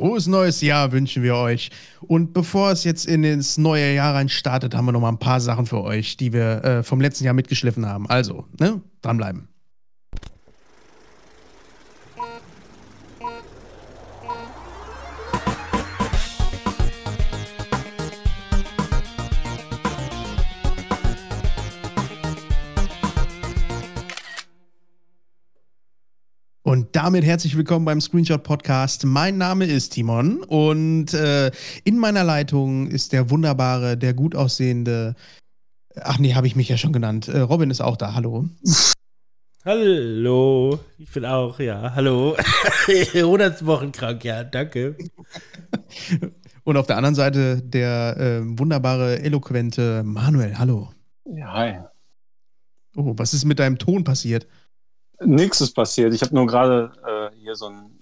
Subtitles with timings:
[0.00, 1.70] frohes neues Jahr wünschen wir euch.
[2.00, 5.18] Und bevor es jetzt in ins neue Jahr rein startet, haben wir noch mal ein
[5.18, 8.08] paar Sachen für euch, die wir äh, vom letzten Jahr mitgeschliffen haben.
[8.08, 9.48] Also, ne, dranbleiben.
[27.02, 29.06] Damit herzlich willkommen beim Screenshot Podcast.
[29.06, 31.50] Mein Name ist Timon und äh,
[31.84, 35.14] in meiner Leitung ist der wunderbare, der gut aussehende,
[35.98, 37.26] ach nee, habe ich mich ja schon genannt.
[37.26, 38.12] Äh, Robin ist auch da.
[38.12, 38.50] Hallo.
[39.64, 42.36] Hallo, ich bin auch, ja, hallo.
[42.86, 44.94] 100 Wochen krank, ja, danke.
[46.64, 50.58] Und auf der anderen Seite der äh, wunderbare, eloquente Manuel.
[50.58, 50.90] Hallo.
[51.24, 51.78] Ja, hi.
[52.94, 54.46] Oh, was ist mit deinem Ton passiert?
[55.24, 56.14] Nichts ist passiert.
[56.14, 57.98] Ich habe nur gerade äh, hier so ein.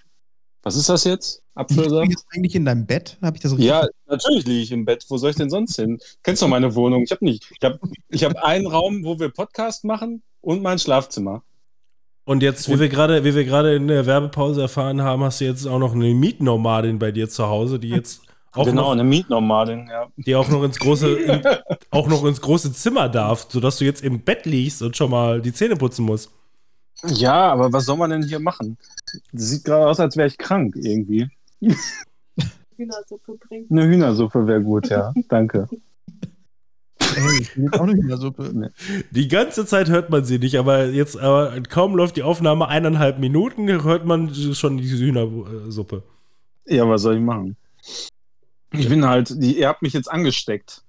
[0.63, 1.43] Was ist das jetzt?
[1.55, 2.09] Apfelsaft?
[2.09, 3.17] Bist du eigentlich in deinem Bett?
[3.23, 5.05] Hab ich das richtig Ja, natürlich liege ich im Bett.
[5.09, 5.99] Wo soll ich denn sonst hin?
[6.23, 7.03] Kennst du meine Wohnung?
[7.03, 7.51] Ich habe nicht.
[7.51, 11.43] Ich habe ich hab einen Raum, wo wir Podcast machen und mein Schlafzimmer.
[12.25, 15.47] Und jetzt, wie wir gerade, wie wir gerade in der Werbepause erfahren haben, hast du
[15.47, 18.21] jetzt auch noch eine Mietnomadin bei dir zu Hause, die jetzt
[18.53, 20.09] auch genau, noch, eine Mietnomadin, ja.
[20.17, 21.43] die auch noch ins große, in,
[21.91, 25.41] auch noch ins große Zimmer darf, sodass du jetzt im Bett liegst und schon mal
[25.41, 26.31] die Zähne putzen musst.
[27.05, 28.77] Ja, aber was soll man denn hier machen?
[29.33, 31.29] Das sieht gerade aus, als wäre ich krank irgendwie.
[32.77, 33.67] Hühnersuppe bringen.
[33.71, 35.13] Eine Hühnersuppe wäre gut, ja.
[35.29, 35.69] Danke.
[37.01, 38.73] Hey, ich auch eine Hühnersuppe.
[39.11, 43.19] Die ganze Zeit hört man sie nicht, aber jetzt, aber kaum läuft die Aufnahme eineinhalb
[43.19, 46.03] Minuten, hört man schon die Hühnersuppe.
[46.67, 47.57] Ja, was soll ich machen?
[48.73, 50.83] Ich bin halt, die, ihr habt mich jetzt angesteckt,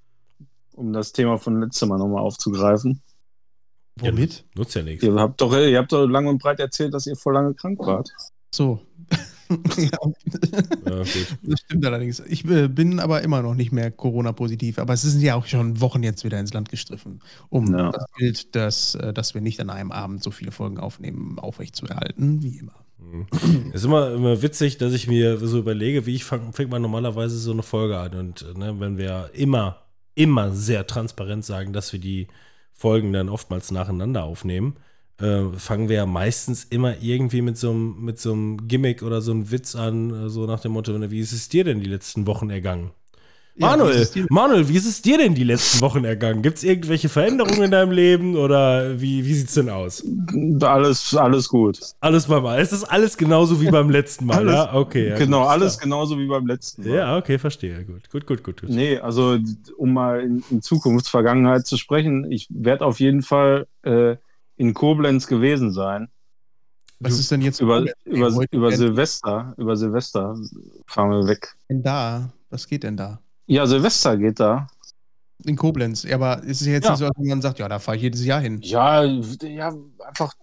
[0.73, 3.01] um das Thema von letztem Mal nochmal aufzugreifen.
[4.01, 4.33] Womit?
[4.33, 5.03] Ja, nutzt ja nichts.
[5.03, 7.79] Ihr habt doch, ihr habt doch lang und breit erzählt, dass ihr vor lange krank
[7.79, 8.09] wart.
[8.53, 8.79] So.
[9.77, 9.97] ja,
[11.41, 12.19] das stimmt allerdings.
[12.27, 14.77] Ich äh, bin aber immer noch nicht mehr Corona-positiv.
[14.79, 17.19] Aber es sind ja auch schon Wochen jetzt wieder ins Land gestriffen,
[17.49, 17.91] um Ja.
[17.91, 22.43] das Bild, dass, äh, dass wir nicht an einem Abend so viele Folgen aufnehmen, aufrechtzuerhalten,
[22.43, 22.73] wie immer.
[22.99, 23.25] Mhm.
[23.69, 26.81] Es ist immer, immer witzig, dass ich mir so überlege, wie ich fang- fängt man
[26.81, 28.13] normalerweise so eine Folge an.
[28.15, 29.77] Und äh, ne, wenn wir immer,
[30.15, 32.27] immer sehr transparent sagen, dass wir die
[32.79, 34.77] Folgen dann oftmals nacheinander aufnehmen,
[35.19, 39.21] äh, fangen wir ja meistens immer irgendwie mit so einem mit so einem Gimmick oder
[39.21, 41.89] so einem Witz an, äh, so nach dem Motto, wie ist es dir denn die
[41.89, 42.91] letzten Wochen ergangen?
[43.59, 46.05] Ja, Manuel, wie ist es dir- Manuel, wie ist es dir denn die letzten Wochen
[46.05, 46.41] ergangen?
[46.41, 50.01] Gibt es irgendwelche Veränderungen in deinem Leben oder wie, wie sieht es denn aus?
[50.61, 51.77] Alles, alles gut.
[51.99, 52.59] Alles beim Mal.
[52.61, 54.73] Es ist alles genauso wie beim letzten Mal, Alles- ja?
[54.73, 55.09] Okay.
[55.09, 55.49] Ja, genau, gut.
[55.49, 56.95] alles genauso wie beim letzten Mal.
[56.95, 57.83] Ja, okay, verstehe.
[57.83, 58.61] Gut, gut, gut, gut.
[58.61, 58.69] gut.
[58.69, 59.37] Nee, also
[59.77, 64.15] um mal in, in Zukunftsvergangenheit zu sprechen, ich werde auf jeden Fall äh,
[64.55, 66.07] in Koblenz gewesen sein.
[67.01, 70.35] Was ist denn jetzt Über, über, über Silvester, über Silvester
[70.85, 71.55] fahren wir weg.
[71.69, 72.29] denn da?
[72.49, 73.19] Was geht denn da?
[73.49, 74.67] Ja, Silvester geht da.
[75.43, 76.03] In Koblenz.
[76.03, 76.91] Ja, aber ist es jetzt Ja.
[76.91, 78.59] nicht so, wenn man sagt, ja, da fahre ich jedes Jahr hin.
[78.61, 79.73] Ja, ja,
[80.05, 80.33] einfach,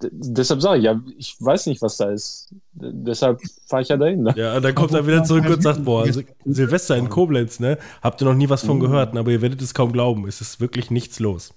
[0.00, 2.48] deshalb sage ich, ja, ich weiß nicht, was da ist.
[2.72, 4.22] D deshalb fahre ich ja dahin.
[4.22, 4.34] Ne?
[4.36, 7.78] Ja, und dann kommt er wieder zurück und sagt, boah, Sil Silvester in Koblenz, ne?
[8.02, 9.20] Habt ihr noch nie was von gehört, ne?
[9.20, 10.26] aber ihr werdet es kaum glauben.
[10.26, 11.54] Es ist wirklich nichts los.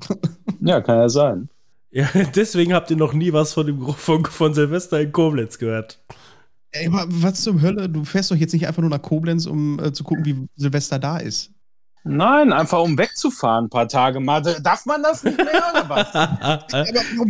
[0.60, 1.48] Ja, kann ja sein.
[1.90, 5.98] Ja, deswegen habt ihr noch nie was von, dem, von, von Silvester in Koblenz gehört.
[6.72, 7.88] Ey, aber was zum Hölle?
[7.88, 10.98] Du fährst doch jetzt nicht einfach nur nach Koblenz, um äh, zu gucken, wie Silvester
[10.98, 11.50] da ist.
[12.04, 14.40] Nein, einfach um wegzufahren, ein paar Tage mal.
[14.40, 16.14] Darf man das nicht mehr oder was?
[16.14, 16.84] Aber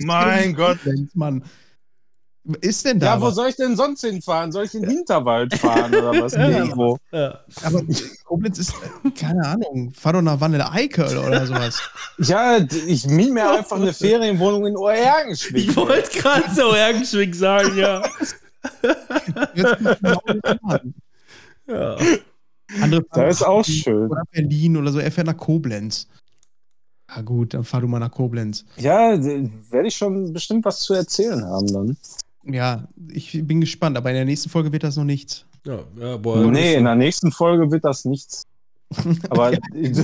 [0.04, 0.78] Mein Gott.
[1.14, 1.42] Mann.
[2.62, 3.06] Ist denn da?
[3.14, 3.34] Ja, wo was?
[3.34, 4.50] soll ich denn sonst hinfahren?
[4.50, 6.34] Soll ich in den Hinterwald fahren oder was?
[6.34, 6.98] Nirgendwo.
[7.12, 7.40] ja.
[7.62, 7.82] aber
[8.24, 8.72] Koblenz ist,
[9.18, 11.82] keine Ahnung, fahr doch nach Wanne Eickel oder sowas.
[12.18, 15.68] Ja, ich miete mir einfach eine Ferienwohnung in Oergenschwick.
[15.68, 18.02] Ich wollte gerade so Ergenschwick sagen, ja.
[21.66, 21.96] Ja.
[22.80, 24.08] Andere Das ist auch schön.
[24.10, 24.98] Oder Berlin oder so.
[24.98, 26.08] Er fährt nach Koblenz.
[27.08, 28.64] Ja, gut, dann fahr du mal nach Koblenz.
[28.76, 29.16] Ja,
[29.70, 31.96] werde ich schon bestimmt was zu erzählen haben dann.
[32.44, 35.44] Ja, ich bin gespannt, aber in der nächsten Folge wird das noch nichts.
[35.66, 36.46] Ja, ja, boah.
[36.50, 38.44] nee, in der nächsten Folge wird das nichts.
[39.30, 39.98] Aber, ich,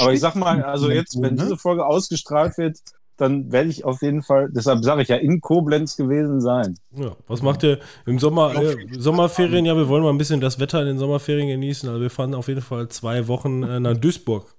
[0.00, 1.42] aber ich sag mal, also jetzt, wenn Ne?
[1.42, 2.80] diese Folge ausgestrahlt wird,
[3.20, 6.76] dann werde ich auf jeden Fall, deshalb sage ich ja, in Koblenz gewesen sein.
[6.92, 9.64] Ja, was macht ihr im Sommer, äh, Sommerferien?
[9.66, 11.88] Ja, wir wollen mal ein bisschen das Wetter in den Sommerferien genießen.
[11.88, 14.54] Also wir fahren auf jeden Fall zwei Wochen äh, nach Duisburg.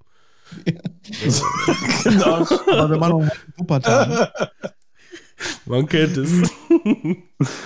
[2.04, 2.46] Genau.
[2.72, 4.32] Aber wir machen noch Wuppertal.
[5.66, 6.30] Man kennt es.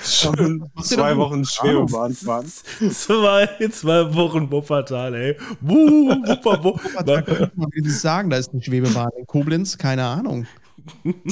[0.03, 2.45] Schön zwei Wochen Schwebebahn fahren.
[2.91, 5.37] zwei, zwei Wochen Wuppertal, ey.
[5.59, 9.09] Buh, Wupper, Wu- Wuppertal könnte man wenigstens sagen, da ist eine Schwebebahn.
[9.19, 10.45] In Koblenz, keine Ahnung.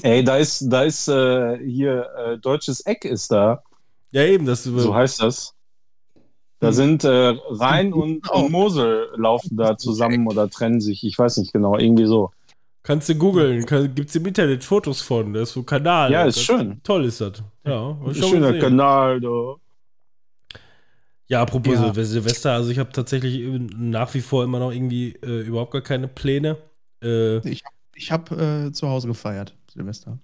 [0.02, 3.64] Ey, da ist, da ist äh, hier äh, deutsches Eck ist da.
[4.12, 5.54] Ja, eben, das So heißt das.
[6.60, 6.74] Da Hm.
[6.74, 11.04] sind äh, Rhein und, und Mosel laufen da zusammen oder trennen sich.
[11.04, 12.32] Ich weiß nicht genau, irgendwie so.
[12.84, 16.12] Kannst du googeln, kann, gibt's im Internet Fotos von, das ist so ein Kanal.
[16.12, 16.82] Ja, ist schön.
[16.84, 17.42] Toll ist das.
[17.66, 18.60] Ja, schon Schöner.
[18.60, 19.56] Kanal da.
[21.28, 21.92] Ja, apropos Ja.
[21.96, 23.48] Sil- Silvester, also ich habe tatsächlich
[23.78, 26.58] nach wie vor immer noch irgendwie äh, überhaupt gar keine Pläne.
[27.02, 27.76] Äh, Ich habe
[28.12, 30.20] äh, zu Hause gefeiert, Silvester.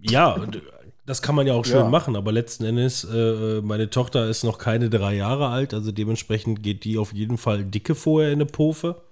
[0.00, 0.62] ja, und, äh,
[1.04, 1.90] das kann man ja auch schön Ja.
[1.90, 6.62] machen, aber letzten Endes, äh, meine Tochter ist noch keine drei Jahre alt, also dementsprechend
[6.62, 9.02] geht die auf jeden Fall dicke vorher in eine Pofe.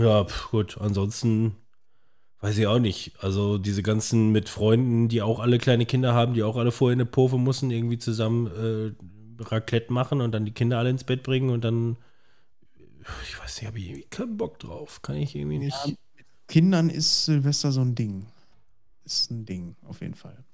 [0.00, 1.56] Ja, pf, gut, ansonsten
[2.40, 3.12] weiß ich auch nicht.
[3.20, 6.94] Also diese ganzen mit Freunden, die auch alle kleine Kinder haben, die auch alle vorher
[6.94, 8.46] in eine Pofe müssen, irgendwie zusammen
[9.40, 11.96] äh, Raclette machen und dann die Kinder alle ins Bett bringen und dann,
[13.22, 15.02] ich weiß nicht, habe ich irgendwie keinen Bock drauf.
[15.02, 15.76] Kann ich irgendwie nicht.
[15.86, 15.94] Ja.
[16.48, 18.26] Kindern ist Silvester so ein Ding.
[19.04, 20.44] Ist ein Ding, auf jeden Fall.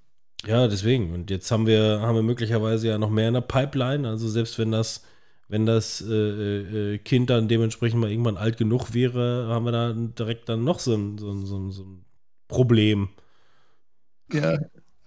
[0.47, 1.13] Ja, deswegen.
[1.13, 4.09] Und jetzt haben wir, haben wir möglicherweise ja noch mehr in der Pipeline.
[4.09, 5.05] Also selbst wenn das,
[5.49, 9.93] wenn das äh, äh, Kind dann dementsprechend mal irgendwann alt genug wäre, haben wir da
[9.93, 12.05] direkt dann noch so ein, so ein, so ein, so ein
[12.49, 13.11] Problem.
[14.33, 14.59] Ja.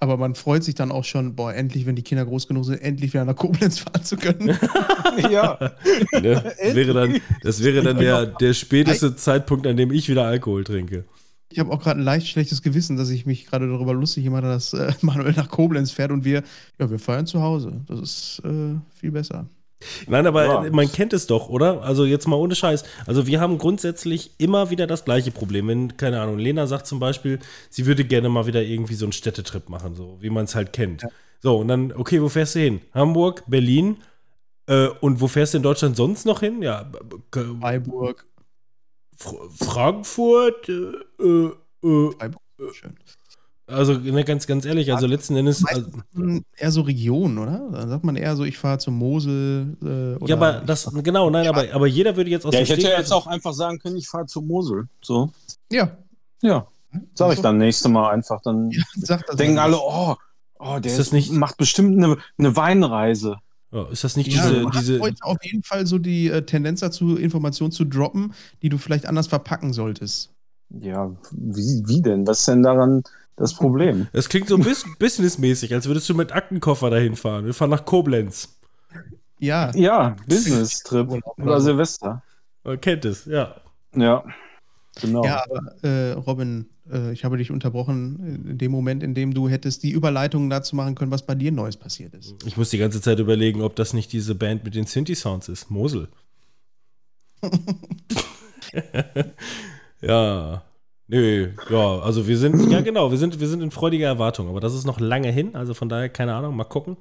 [0.04, 2.82] Aber man freut sich dann auch schon, boah, endlich, wenn die Kinder groß genug sind,
[2.82, 4.50] endlich wieder nach Koblenz fahren zu können.
[5.32, 5.58] ja.
[6.12, 6.44] Ne?
[6.62, 10.66] Das wäre dann, das wäre dann der, der späteste Zeitpunkt, an dem ich wieder Alkohol
[10.66, 11.06] trinke.
[11.50, 14.42] Ich habe auch gerade ein leicht schlechtes Gewissen, dass ich mich gerade darüber lustig habe,
[14.42, 16.44] dass äh, Manuel nach Koblenz fährt und wir,
[16.78, 17.86] ja, wir feiern zu Hause.
[17.88, 19.48] Das ist äh, viel besser.
[20.08, 20.66] Nein, aber Ja.
[20.72, 21.82] man kennt es doch, oder?
[21.84, 22.84] Also jetzt mal ohne Scheiß.
[23.06, 25.68] Also wir haben grundsätzlich immer wieder das gleiche Problem.
[25.68, 27.40] Wenn, keine Ahnung, Lena sagt zum Beispiel,
[27.70, 30.74] sie würde gerne mal wieder irgendwie so einen Städtetrip machen, so wie man es halt
[30.74, 31.04] kennt.
[31.42, 32.82] So, und dann, okay, wo fährst du hin?
[32.94, 33.98] Hamburg, Berlin.
[34.68, 36.62] Äh, und wo fährst du in Deutschland sonst noch hin?
[36.62, 36.90] Ja,
[37.60, 38.26] Freiburg,
[39.18, 40.70] Fr Frankfurt.
[40.70, 40.74] Äh,
[41.22, 41.52] äh,
[41.84, 42.42] äh, Freiburg,
[42.72, 42.96] schön.
[43.74, 45.64] Also ne, ganz, ganz ehrlich, also letzten Endes.
[45.66, 45.88] Also,
[46.56, 47.70] eher so Regionen, oder?
[47.72, 49.76] Dann sagt man eher so, ich fahre zur Mosel.
[49.82, 52.64] Äh, oder ja, aber das, genau, nein, aber, aber jeder würde jetzt aus Ja, dem
[52.64, 54.88] ich hätte ja jetzt auch einfach sagen können, ich fahre zu Mosel.
[55.02, 55.32] So.
[55.72, 55.98] Ja,
[56.42, 56.68] Ja.
[57.16, 58.40] Sag ich dann nächste Mal einfach.
[58.44, 60.16] Dann das denken alle, oh,
[60.60, 63.38] oh der Ist das nicht- macht bestimmt eine, eine Weinreise.
[63.72, 66.28] Ja, ist das nicht Ja, diese, du hast diese, heute auf jeden Fall so die
[66.30, 70.30] äh, Tendenz dazu, Informationen zu droppen, die du vielleicht anders verpacken solltest.
[70.70, 72.28] Ja, wie, wie denn?
[72.28, 73.02] Was ist denn daran
[73.36, 74.08] das Problem?
[74.14, 77.46] Das klingt so ein bisschen businessmäßig, als würdest du mit Aktenkoffer dahin fahren.
[77.46, 78.60] Wir fahren nach Koblenz.
[79.40, 81.60] Ja, Ja, Business-Trip oder.
[81.60, 82.24] Silvester.
[82.64, 83.56] Man kennt es, ja.
[83.96, 84.24] Ja,
[85.02, 85.26] genau.
[85.26, 89.50] ja aber äh, Robin, äh, ich habe dich unterbrochen in dem Moment, in dem du
[89.50, 92.36] hättest die Überleitung dazu machen können, was bei dir Neues passiert ist.
[92.46, 95.70] Ich muss die ganze Zeit überlegen, ob das nicht diese Band mit den Synthi-Sounds ist.
[95.70, 96.08] Mosel.
[100.02, 100.64] ja.
[101.08, 104.62] Nö, ja, also wir sind, ja genau, wir sind, wir sind in freudiger Erwartung, aber
[104.62, 106.98] das ist noch lange hin, also von daher keine Ahnung, mal gucken.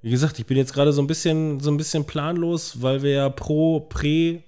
[0.00, 3.10] Wie gesagt, ich bin jetzt gerade so ein bisschen, so ein bisschen planlos, weil wir
[3.10, 4.44] ja pro, prä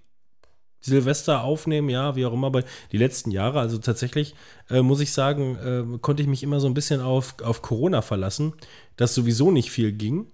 [0.81, 4.35] Silvester aufnehmen, ja, wie auch immer, aber die letzten Jahre, also tatsächlich,
[4.71, 8.03] äh, muss ich sagen, äh, konnte ich mich immer so ein bisschen auf, auf Corona
[8.03, 8.53] verlassen,
[8.97, 10.27] dass sowieso nicht viel ging.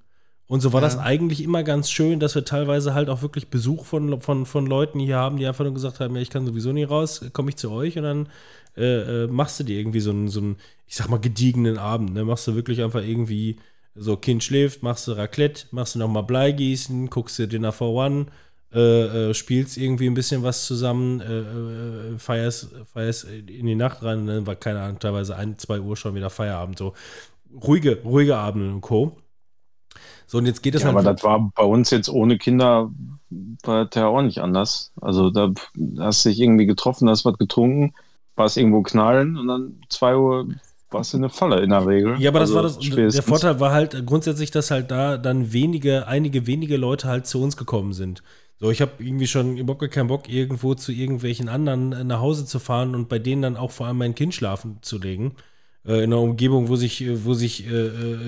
[0.54, 0.86] Und so war Ja.
[0.86, 4.66] das eigentlich immer ganz schön, dass wir teilweise halt auch wirklich Besuch von, von, von
[4.66, 7.48] Leuten hier haben, die einfach nur gesagt haben, ja, ich kann sowieso nie raus, komme
[7.50, 8.28] ich zu euch und dann
[8.76, 10.56] äh, äh, machst du dir irgendwie so einen, so einen,
[10.86, 12.14] ich sag mal, gediegenen Abend.
[12.14, 12.24] Ne?
[12.24, 13.56] Machst du wirklich einfach irgendwie,
[13.96, 18.26] so Kind schläft, machst du Raclette, machst du nochmal Bleigießen, guckst dir Dinner for One,
[18.72, 24.04] äh, äh, spielst irgendwie ein bisschen was zusammen, äh, äh, feierst, feierst in die Nacht
[24.04, 26.78] rein und dann war, keine Ahnung, teilweise ein, zwei Uhr schon wieder Feierabend.
[26.78, 26.94] So
[27.60, 29.16] ruhige, ruhige Abende und Co.
[30.26, 30.98] So, und jetzt geht es Ja, halt.
[30.98, 32.90] aber das war bei uns jetzt ohne Kinder
[33.64, 34.92] war das ja auch nicht anders.
[35.00, 35.52] Also da
[35.98, 37.94] hast du dich irgendwie getroffen, hast was getrunken,
[38.36, 40.48] warst irgendwo knallen und dann zwei Uhr
[40.90, 42.20] warst du in der Falle in der Regel.
[42.20, 42.78] Ja, aber das Also war das.
[42.78, 43.24] Der spätestens.
[43.24, 47.56] Vorteil war halt grundsätzlich, dass halt da dann wenige, einige wenige Leute halt zu uns
[47.56, 48.22] gekommen sind.
[48.60, 52.20] So, ich habe irgendwie schon überhaupt gar keinen Bock, irgendwo zu irgendwelchen anderen äh, nach
[52.20, 55.34] Hause zu fahren und bei denen dann auch vor allem mein Kind schlafen zu legen.
[55.86, 57.70] Äh, in einer Umgebung, wo sich, äh, wo sich äh,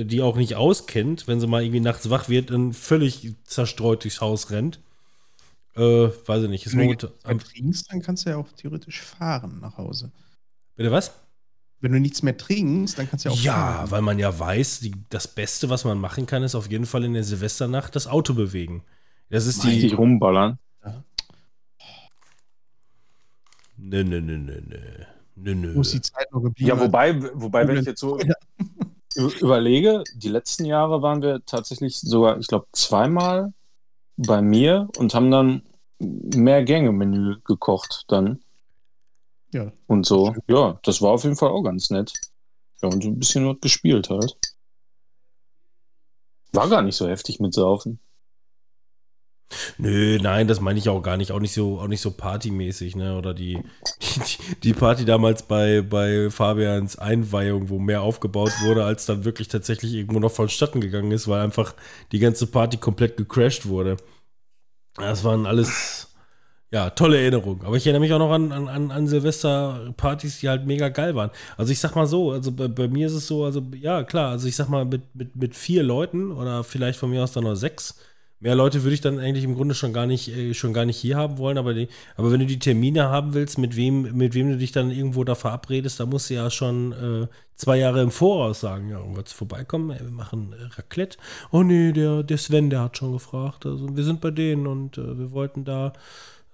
[0.01, 4.05] äh, die auch nicht auskennt, wenn sie mal irgendwie nachts wach wird und völlig zerstreut
[4.05, 4.81] durchs Haus rennt.
[5.77, 5.81] Äh,
[6.27, 6.67] weiß ich nicht.
[6.67, 10.11] Ist Wenn du mehr trinkst, dann kannst du ja auch theoretisch fahren nach Hause.
[10.77, 11.13] Bitte was?
[11.81, 13.91] Wenn du nichts mehr trinkst, dann kannst du ja auch Ja, fahren.
[13.91, 17.05] weil man ja weiß, die, das Beste, was man machen kann, ist auf jeden Fall
[17.05, 18.83] in der Silvesternacht das Auto bewegen.
[19.29, 19.69] Das ist die.
[19.69, 20.59] richtig rumballern.
[23.79, 24.77] Nö, nö, nö, nö, nö.
[25.37, 25.75] Nö, nö.
[25.75, 26.69] Wo ist die Zeit noch geblieben?
[26.69, 28.19] Ja, wobei, wobei, wenn ich jetzt so
[29.41, 33.53] überlege, die letzten Jahre waren wir tatsächlich sogar, ich glaube, zweimal
[34.17, 35.63] bei mir und haben dann
[35.99, 38.41] mehr Gänge-Menü gekocht dann
[39.53, 39.73] Ja.
[39.87, 40.35] und so.
[40.49, 42.13] Ja, das war auf jeden Fall auch ganz nett.
[42.83, 44.37] Ja, und so ein bisschen was gespielt halt.
[46.53, 47.99] War gar nicht so heftig mit Saufen.
[49.79, 51.33] Nö, nein, das meine ich auch gar nicht.
[51.33, 53.17] Auch nicht so, auch nicht so partymäßig, ne?
[53.17, 53.63] Oder die,
[54.03, 59.49] die, die Party damals bei, bei Fabians Einweihung, wo mehr aufgebaut wurde, als dann wirklich
[59.49, 61.75] tatsächlich irgendwo noch vonstatten gegangen ist, weil einfach
[62.13, 63.97] die ganze Party komplett gecrashed wurde.
[64.97, 66.09] Das waren alles,
[66.73, 67.65] ja, tolle Erinnerungen.
[67.65, 71.31] Aber ich erinnere mich auch noch an, an, an Silvesterpartys, die halt mega geil waren.
[71.57, 74.31] Also ich sag mal so, also bei, bei, mir ist es so, also ja, klar,
[74.31, 77.45] also ich sag mal mit, mit, mit vier Leuten oder vielleicht von mir aus dann
[77.45, 77.97] noch sechs
[78.39, 80.99] Mehr Leute würde ich dann eigentlich im Grunde schon gar nicht, äh, schon gar nicht
[80.99, 84.35] hier haben wollen, aber, die, aber wenn du die Termine haben willst, mit wem, mit
[84.35, 88.03] wem du dich dann irgendwo da verabredest, da musst du ja schon äh, zwei Jahre
[88.03, 89.91] im Voraus sagen, ja, willst du vorbeikommen?
[89.91, 91.17] Ey, wir machen äh, Raclette.
[91.51, 93.65] Oh nee, der, der Sven, der hat schon gefragt.
[93.65, 95.95] Also wir sind bei denen und äh, wir wollten da,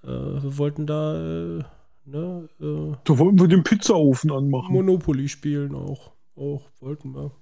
[0.05, 1.65] äh, wir wollten da, äh,
[2.05, 4.73] ne, da wollten wir den Pizzaofen anmachen.
[4.73, 6.13] Monopoly spielen auch.
[6.37, 7.33] Auch wollten wir.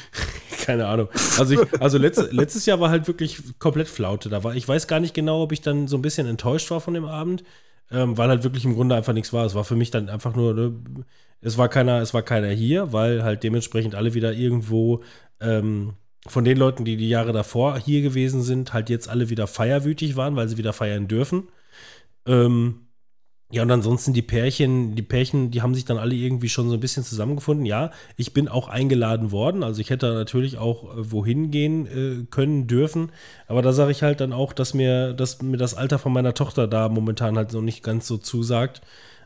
[0.64, 1.08] Keine Ahnung.
[1.38, 4.28] Also, ich, also letzt, letztes Jahr war halt wirklich komplett Flaute.
[4.28, 6.80] Da war, ich weiß gar nicht genau, ob ich dann so ein bisschen enttäuscht war
[6.80, 7.42] von dem Abend,
[7.90, 9.44] ähm, weil halt wirklich im Grunde einfach nichts war.
[9.44, 10.74] Es war für mich dann einfach nur, ne,
[11.40, 15.02] es war keiner, es war keiner hier, weil halt dementsprechend alle wieder irgendwo
[15.40, 15.94] ähm,
[16.26, 20.16] von den Leuten, die die Jahre davor hier gewesen sind, halt jetzt alle wieder feierwütig
[20.16, 21.48] waren, weil sie wieder feiern dürfen.
[22.26, 22.86] Ähm,
[23.52, 26.74] ja, und ansonsten die Pärchen, die Pärchen, die haben sich dann alle irgendwie schon so
[26.74, 27.66] ein bisschen zusammengefunden.
[27.66, 32.24] Ja, ich bin auch eingeladen worden, also ich hätte natürlich auch äh, wohin gehen äh,
[32.30, 33.12] können, dürfen.
[33.48, 36.32] Aber da sage ich halt dann auch, dass mir, dass mir das Alter von meiner
[36.32, 38.80] Tochter da momentan halt noch nicht ganz so zusagt,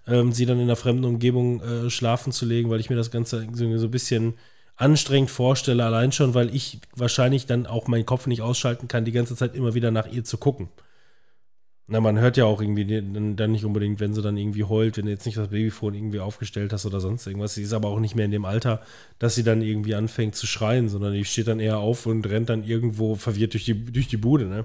[0.09, 3.13] ähm, sie dann in einer fremden Umgebung äh, schlafen zu legen, weil ich mir das
[3.13, 4.35] Ganze so, so ein bisschen
[4.75, 9.13] anstrengend vorstelle, allein schon, weil ich wahrscheinlich dann auch meinen Kopf nicht ausschalten kann, die
[9.13, 10.69] ganze Zeit immer wieder nach ihr zu gucken.
[11.89, 15.05] Na, man hört ja auch irgendwie dann, nicht unbedingt, wenn sie dann irgendwie heult, wenn
[15.05, 17.55] du jetzt nicht das Babyfon irgendwie aufgestellt hast oder sonst irgendwas.
[17.55, 18.83] Sie ist aber auch nicht mehr in dem Alter,
[19.21, 22.49] dass sie dann irgendwie anfängt zu schreien, sondern die steht dann eher auf und rennt
[22.49, 24.65] dann irgendwo verwirrt durch die, durch die Bude, ne?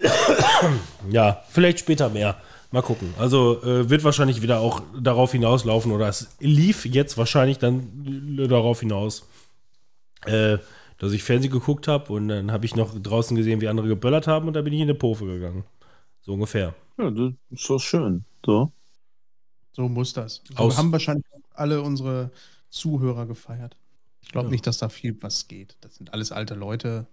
[1.10, 2.36] ja, vielleicht später mehr.
[2.72, 3.14] Mal gucken.
[3.18, 8.80] Also äh, wird wahrscheinlich wieder auch darauf hinauslaufen oder es lief jetzt wahrscheinlich dann darauf
[8.80, 9.26] hinaus,
[10.26, 10.58] äh,
[10.98, 14.26] dass ich Fernsehen geguckt habe und dann habe ich noch draußen gesehen, wie andere geböllert
[14.26, 15.64] haben und da bin ich in eine Pofe gegangen.
[16.26, 16.74] So ungefähr.
[16.98, 18.24] Ja, das ist doch schön.
[18.44, 18.72] So.
[19.70, 20.42] So muss das.
[20.48, 22.32] So Aus haben wahrscheinlich alle unsere
[22.68, 23.76] Zuhörer gefeiert.
[24.22, 24.50] Ich glaube ja.
[24.50, 25.76] nicht, dass da viel was geht.
[25.82, 27.06] Das sind alles alte Leute.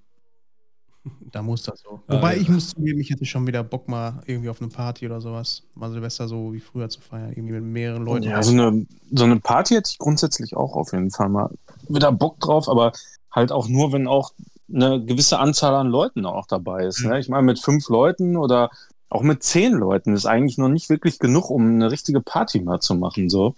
[1.32, 2.02] Da muss das so.
[2.08, 2.42] Wobei ah, ja.
[2.42, 5.62] ich muss zugeben, ich hätte schon wieder Bock mal irgendwie auf eine Party oder sowas.
[5.76, 8.24] Mal Silvester so wie früher zu feiern, irgendwie mit mehreren Leuten.
[8.24, 11.52] Ja, so eine, so eine Party hätte ich grundsätzlich auch auf jeden Fall mal
[11.88, 12.94] wieder Bock drauf, aber
[13.30, 14.34] halt auch nur, wenn auch
[14.74, 17.04] eine gewisse Anzahl an Leuten auch dabei ist.
[17.04, 17.10] Mhm.
[17.12, 17.20] Ne?
[17.20, 18.72] Ich meine, mit fünf Leuten oder
[19.14, 22.80] auch mit zehn Leuten ist eigentlich noch nicht wirklich genug, um eine richtige Party mal
[22.80, 23.30] zu machen.
[23.30, 23.56] So.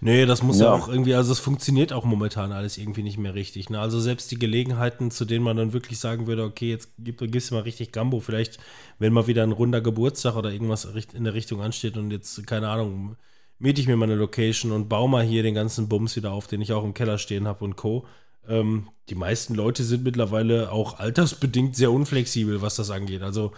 [0.00, 0.66] Nee, das muss ja.
[0.66, 0.72] ja.
[0.72, 3.70] auch irgendwie, also es funktioniert auch momentan alles irgendwie nicht mehr richtig.
[3.70, 3.78] Ne?
[3.78, 7.50] Also selbst die Gelegenheiten, zu denen man dann wirklich sagen würde, okay, jetzt gib, gibst
[7.50, 8.58] du mal richtig Gambo, vielleicht,
[8.98, 12.68] wenn mal wieder ein runder Geburtstag oder irgendwas in der Richtung ansteht und jetzt, keine
[12.68, 13.16] Ahnung,
[13.58, 16.46] miete ich mir mal eine Location und baue mal hier den ganzen Bums wieder auf,
[16.46, 18.06] den ich auch im Keller stehen habe und Co.
[18.48, 23.22] Ähm, die meisten Leute sind mittlerweile auch altersbedingt sehr unflexibel, was das angeht.
[23.22, 23.52] Also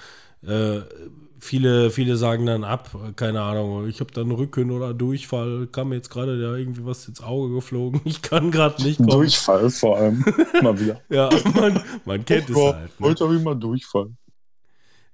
[0.46, 0.80] äh,
[1.38, 5.96] viele, viele sagen dann ab, keine Ahnung, ich habe dann Rücken oder Durchfall, kam mir
[5.96, 9.10] jetzt gerade da irgendwie was ins Auge geflogen, ich kann gerade nicht kommen.
[9.10, 10.24] Durchfall vor allem,
[10.62, 11.00] mal wieder.
[11.08, 13.00] ja, man, man kennt es halt.
[13.00, 13.06] Ne?
[13.06, 14.10] Heute habe ich mal Durchfall.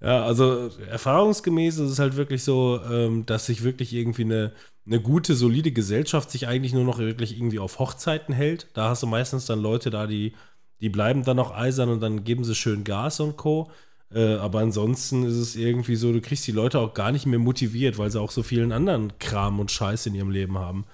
[0.02, 4.52] Ja, also erfahrungsgemäß ist es halt wirklich so, ähm, dass sich wirklich irgendwie eine,
[4.84, 8.66] eine gute, solide Gesellschaft sich eigentlich nur noch wirklich irgendwie auf Hochzeiten hält.
[8.74, 10.34] Da hast du meistens dann Leute da, die,
[10.80, 13.70] die bleiben dann noch eisern und dann geben sie schön Gas und Co.
[14.12, 17.38] Äh, aber ansonsten ist es irgendwie so, du kriegst die Leute auch gar nicht mehr
[17.38, 20.84] motiviert, weil sie auch so vielen anderen Kram und Scheiß in ihrem Leben haben.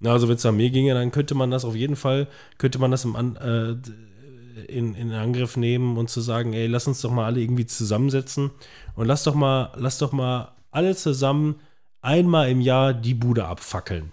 [0.00, 2.78] Na, also wenn es an mir ginge, dann könnte man das auf jeden Fall, könnte
[2.78, 3.76] man das im äh,
[4.66, 8.50] in, in Angriff nehmen und zu sagen, ey, lass uns doch mal alle irgendwie zusammensetzen
[8.94, 11.60] und lass doch mal, lass doch mal alle zusammen
[12.00, 14.12] einmal im Jahr die Bude abfackeln.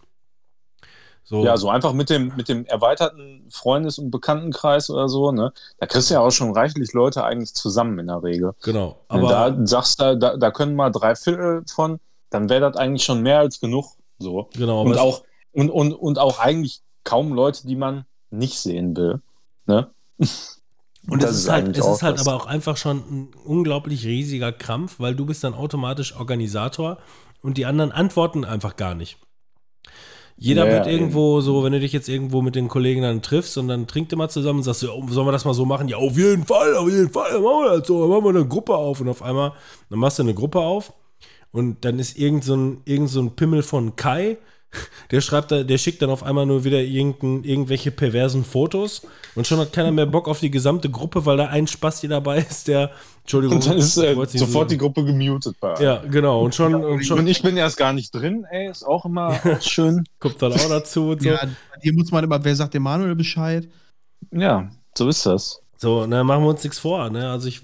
[1.27, 1.43] So.
[1.43, 5.53] Ja, so einfach mit dem, mit dem erweiterten Freundes- und Bekanntenkreis oder so, ne?
[5.79, 8.53] Da kriegst du ja auch schon reichlich Leute eigentlich zusammen in der Regel.
[8.61, 8.99] Genau.
[9.07, 11.99] Aber da sagst du, da, da können mal drei Viertel von,
[12.29, 13.87] dann wäre das eigentlich schon mehr als genug.
[14.19, 14.49] So.
[14.53, 14.83] Genau.
[14.83, 19.19] Und auch, und, und, und auch eigentlich kaum Leute, die man nicht sehen will.
[19.65, 19.89] Ne?
[20.17, 24.51] Und das es ist, halt, es ist halt aber auch einfach schon ein unglaublich riesiger
[24.51, 26.97] Krampf, weil du bist dann automatisch Organisator
[27.41, 29.17] und die anderen antworten einfach gar nicht.
[30.37, 33.57] Jeder ja, wird irgendwo so, wenn du dich jetzt irgendwo mit den Kollegen dann triffst
[33.57, 35.87] und dann trinkt mal zusammen und sagst, ja, sollen wir das mal so machen?
[35.87, 38.41] Ja, auf jeden Fall, auf jeden Fall, dann machen wir das so, dann machen wir
[38.41, 39.53] eine Gruppe auf und auf einmal,
[39.89, 40.91] dann machst du eine Gruppe auf
[41.51, 44.37] und dann ist irgend so ein, irgend so ein Pimmel von Kai,
[45.11, 49.01] Der schreibt da, der schickt dann auf einmal nur wieder irgendein, irgendwelche perversen Fotos
[49.35, 52.39] und schon hat keiner mehr Bock auf die gesamte Gruppe, weil da ein Spasti dabei
[52.49, 52.91] ist, der,
[53.21, 55.75] Entschuldigung, Und dann ist äh, sofort so- die Gruppe gemutet bei.
[55.81, 58.83] Ja, genau, und schon, und schon Und ich bin erst gar nicht drin, ey, ist
[58.83, 60.03] auch immer auch schön.
[60.19, 61.29] kommt dann auch dazu und so.
[61.29, 61.39] Ja,
[61.81, 63.67] hier muss man immer, wer sagt dem Manuel Bescheid?
[64.31, 65.61] Ja, so ist das.
[65.77, 67.29] So, ne, machen wir uns nichts vor, ne?
[67.29, 67.61] Also ich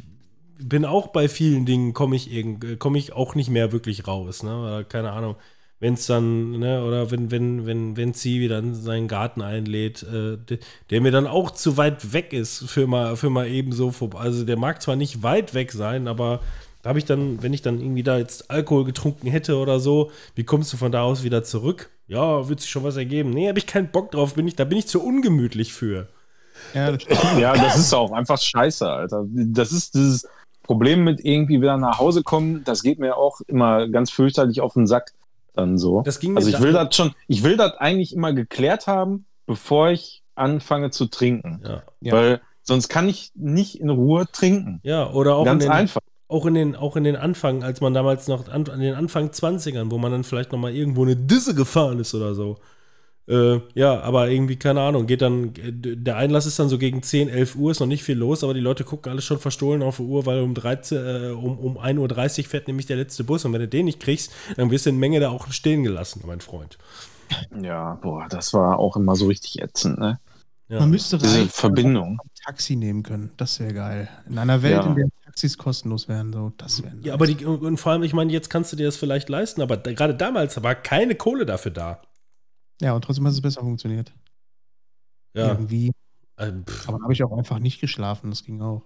[0.59, 4.43] bin auch bei vielen Dingen, komme ich irgend, komme ich auch nicht mehr wirklich raus,
[4.43, 4.85] ne?
[4.87, 5.35] Keine Ahnung.
[5.81, 10.03] Wenn es dann, ne, oder wenn, wenn, wenn, wenn sie wieder in seinen Garten einlädt,
[10.03, 10.59] äh, de-
[10.91, 14.19] der mir dann auch zu weit weg ist für mal, für mal eben so vorbei.
[14.19, 16.39] Also der mag zwar nicht weit weg sein, aber
[16.83, 20.11] da habe ich dann, wenn ich dann irgendwie da jetzt Alkohol getrunken hätte oder so,
[20.35, 21.89] wie kommst du von da aus wieder zurück?
[22.07, 23.31] Ja, wird sich schon was ergeben.
[23.31, 26.07] Nee, habe ich keinen Bock drauf, bin ich, da bin ich zu ungemütlich für.
[26.75, 27.03] Ja, das.
[27.39, 29.25] Ja, das ist auch einfach scheiße, Alter.
[29.27, 30.27] Das ist dieses
[30.63, 34.73] Problem mit irgendwie wieder nach Hause kommen, das geht mir auch immer ganz fürchterlich auf
[34.73, 35.11] den Sack
[35.53, 36.01] dann so.
[36.01, 39.25] Das ging mir Also ich will das schon, ich will das eigentlich immer geklärt haben,
[39.45, 41.61] bevor ich anfange zu trinken.
[41.63, 41.83] Ja.
[42.01, 42.13] Ja.
[42.13, 44.79] Weil sonst kann ich nicht in Ruhe trinken.
[44.83, 46.01] Ja, oder auch Ganz in den, einfach.
[46.27, 49.29] auch in den, auch in den Anfang, als man damals noch an, an den Anfang
[49.29, 52.57] 20ern, wo man dann vielleicht noch mal irgendwo eine Disse gefahren ist oder so.
[53.27, 57.03] Äh, ja, aber irgendwie, keine Ahnung, geht dann, äh, der Einlass ist dann so gegen
[57.03, 59.83] 10, 11 Uhr, ist noch nicht viel los, aber die Leute gucken alles schon verstohlen
[59.83, 63.23] auf die Uhr, weil um, 13, äh, um, um 1.30 Uhr fährt nämlich der letzte
[63.23, 65.83] Bus und wenn du den nicht kriegst, dann wirst du in Menge da auch stehen
[65.83, 66.77] gelassen, mein Freund.
[67.61, 70.19] Ja, boah, das war auch immer so richtig ätzend, ne?
[70.67, 70.79] Ja.
[70.79, 72.19] Man müsste Diese rein Verbindung.
[72.45, 73.31] Taxi nehmen können.
[73.37, 74.09] Das wäre geil.
[74.29, 74.85] In einer Welt, Ja.
[74.85, 78.13] in der Taxis kostenlos wären, so, das wäre ja, aber die, und vor allem, ich
[78.13, 81.45] meine, jetzt kannst du dir das vielleicht leisten, aber da, gerade damals war keine Kohle
[81.45, 82.01] dafür da.
[82.81, 84.11] Ja, und trotzdem hat es besser funktioniert.
[85.33, 85.91] Ja, Irgendwie.
[86.37, 86.87] äh, pff.
[86.87, 88.81] Aber dann habe ich auch einfach nicht geschlafen, das ging auch.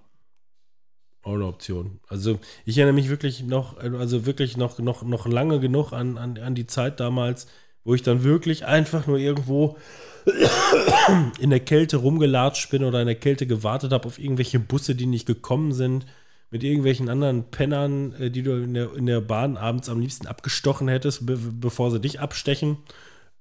[1.23, 1.99] Auch eine Option.
[2.07, 6.37] Also ich erinnere mich wirklich noch, also wirklich noch, noch, noch lange genug an, an,
[6.37, 7.47] an die Zeit damals,
[7.83, 9.77] wo ich dann wirklich einfach nur irgendwo
[11.39, 15.07] in der Kälte rumgelatscht bin oder in der Kälte gewartet habe auf irgendwelche Busse, die
[15.07, 16.05] nicht gekommen sind,
[16.51, 20.27] mit irgendwelchen anderen Pennern, äh, die du in der, in der Bahn abends am liebsten
[20.27, 22.77] abgestochen hättest, be bevor sie dich abstechen.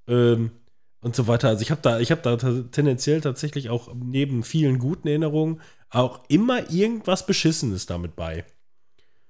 [0.08, 0.50] Ähm,
[1.00, 1.48] und so weiter.
[1.48, 6.20] Also ich habe da, ich habe da tendenziell tatsächlich auch neben vielen guten Erinnerungen auch
[6.28, 8.44] immer irgendwas Beschissenes damit bei.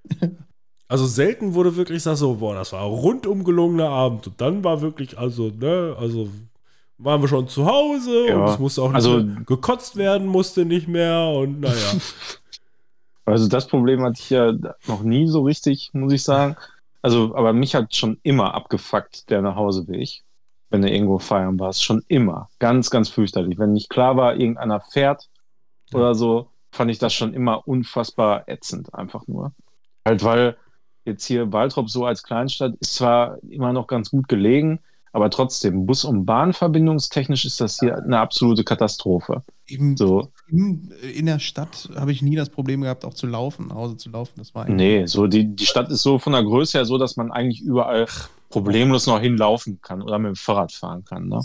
[0.87, 4.27] Also selten wurde wirklich gesagt so, boah, das war ein rundum gelungener Abend.
[4.27, 6.29] Und dann war wirklich, also, ne, also
[6.99, 10.27] waren wir schon zu Hause Ja, und es musste auch nicht also- mehr gekotzt werden,
[10.27, 11.75] musste nicht mehr und naja.
[13.25, 14.53] Also das Problem hatte ich ja
[14.87, 16.57] noch nie so richtig, muss ich sagen.
[17.01, 20.23] Also, aber mich hat schon immer abgefuckt, der Nachhauseweg,
[20.75, 21.85] wenn du irgendwo feiern warst.
[21.85, 22.49] Schon immer.
[22.59, 23.59] Ganz, ganz fürchterlich.
[23.59, 25.29] Wenn nicht klar war, irgendeiner fährt
[25.93, 25.99] Ja.
[26.01, 29.53] oder so, fand ich das schon immer unfassbar ätzend, einfach nur.
[30.05, 30.57] Halt, weil
[31.05, 34.81] jetzt hier Waltrop so als Kleinstadt ist zwar immer noch ganz gut gelegen,
[35.13, 39.45] aber trotzdem, Bus- und Bahnverbindungstechnisch ist das hier eine absolute Katastrophe.
[39.69, 43.69] Eben So, in, in der Stadt habe ich nie das Problem gehabt, auch zu laufen,
[43.69, 44.33] nach Hause zu laufen.
[44.39, 47.17] Das war Nee, so die, die Stadt ist so von der Größe her so, dass
[47.17, 48.07] man eigentlich überall
[48.49, 51.29] problemlos noch hinlaufen kann oder mit dem Fahrrad fahren kann.
[51.29, 51.41] Ne?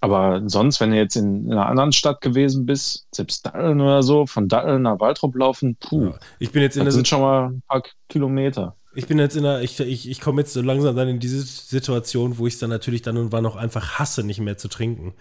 [0.00, 4.02] Aber sonst, wenn du jetzt in, in einer anderen Stadt gewesen bist, selbst Datteln oder
[4.02, 6.18] so, von Datteln nach Waldrop laufen, puh, Ja.
[6.38, 8.76] Ich bin jetzt in das der sind schon mal ein paar Kilometer.
[8.94, 11.40] Ich bin jetzt in der, ich, ich, ich komme jetzt so langsam dann in diese
[11.42, 14.68] Situation, wo ich es dann natürlich dann und wann noch einfach hasse, nicht mehr zu
[14.68, 15.14] trinken.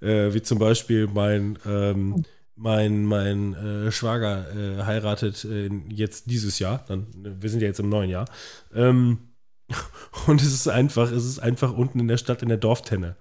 [0.00, 2.24] Äh, wie zum Beispiel mein, ähm,
[2.56, 7.80] mein, mein äh, Schwager äh, heiratet äh, jetzt dieses Jahr, dann, wir sind ja jetzt
[7.80, 8.26] im neuen Jahr.
[8.74, 9.29] Ähm,
[10.26, 13.16] und es ist einfach, es ist einfach unten in der Stadt in der Dorftenne.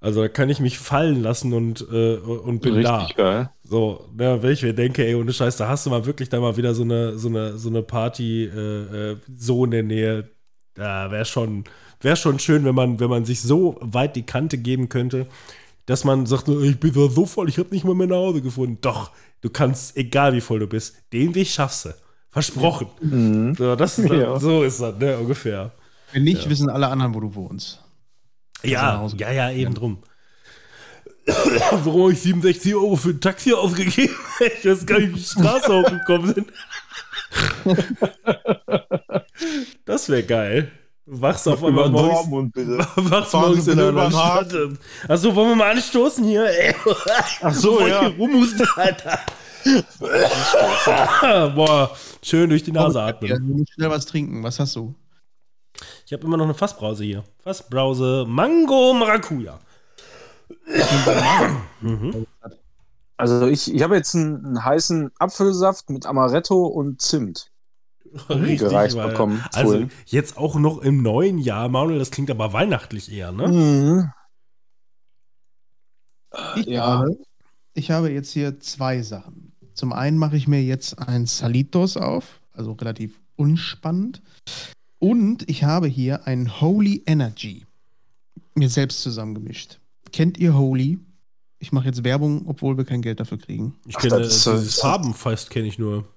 [0.00, 2.98] Also da kann ich mich fallen lassen und, äh, und bin da.
[2.98, 3.50] Richtig geil.
[3.64, 6.38] So, ne, wenn ich mir denke, ey, ohne Scheiß, da hast du mal wirklich da
[6.38, 10.28] mal wieder so eine, so eine, so eine Party äh, äh, so in der Nähe.
[10.74, 11.64] Da wäre schon,
[12.02, 15.26] wär schon schön, wenn man, wenn man sich so weit die Kante geben könnte,
[15.86, 18.78] dass man sagt, ich bin so voll, ich habe nicht mal mehr nach Hause gefunden.
[18.82, 21.90] Doch, du kannst, egal wie voll du bist, den Weg schaffst du.
[22.30, 22.88] Versprochen.
[23.00, 23.54] Mhm.
[23.54, 24.38] So, das ist, Ja.
[24.38, 25.72] so ist das, ne, ungefähr.
[26.12, 27.82] Wenn nicht, wissen alle anderen, wo du wohnst.
[28.62, 29.98] Ja, ja, ja, eben drum.
[31.26, 34.14] Warum habe ich 67 Euro für ein Taxi ausgegeben?
[34.58, 36.52] Ich weiß gar nicht, wie die Straße hochgekommen sind.
[39.86, 40.70] Das wäre geil.
[41.06, 42.78] Wachst auf einmal morgens, Dortmund, bitte.
[42.96, 44.52] wachst morgens Sie in einer Stadt.
[45.08, 46.44] Achso, wollen wir mal anstoßen hier?
[46.50, 46.74] Ey.
[47.42, 48.00] Ach ja.
[48.00, 49.20] hier rumhuste, Alter.
[51.54, 53.30] Boah, schön durch die Nase Ja, atmen.
[53.30, 54.42] du musst schnell was trinken.
[54.42, 54.94] Was hast du?
[56.06, 57.24] Ich habe immer noch eine Fassbrause hier.
[57.42, 59.58] Fassbrause Mango Maracuja.
[61.80, 62.26] Mhm.
[63.18, 67.50] Also ich, ich habe jetzt einen, einen heißen Apfelsaft mit Amaretto und Zimt.
[68.28, 69.42] Richtig, gereicht weil- bekommen.
[69.54, 69.90] Also Fohlen.
[70.04, 73.48] jetzt auch noch im neuen Jahr, Manuel, das klingt aber weihnachtlich eher, ne?
[73.48, 74.12] Mhm.
[76.56, 76.84] Ich, Ja.
[76.98, 77.16] habe,
[77.72, 79.52] ich habe jetzt hier zwei Sachen.
[79.72, 84.20] Zum einen mache ich mir jetzt ein Salitos auf, also relativ unspannend.
[85.08, 87.64] Und ich habe hier ein Holy Energy
[88.56, 89.78] mir selbst zusammengemischt.
[90.10, 90.98] Kennt ihr Holy?
[91.60, 93.76] Ich mache jetzt Werbung, obwohl wir kein Geld dafür kriegen.
[93.86, 96.08] Ich kenne das dieses Farbenfest kenne ich nur.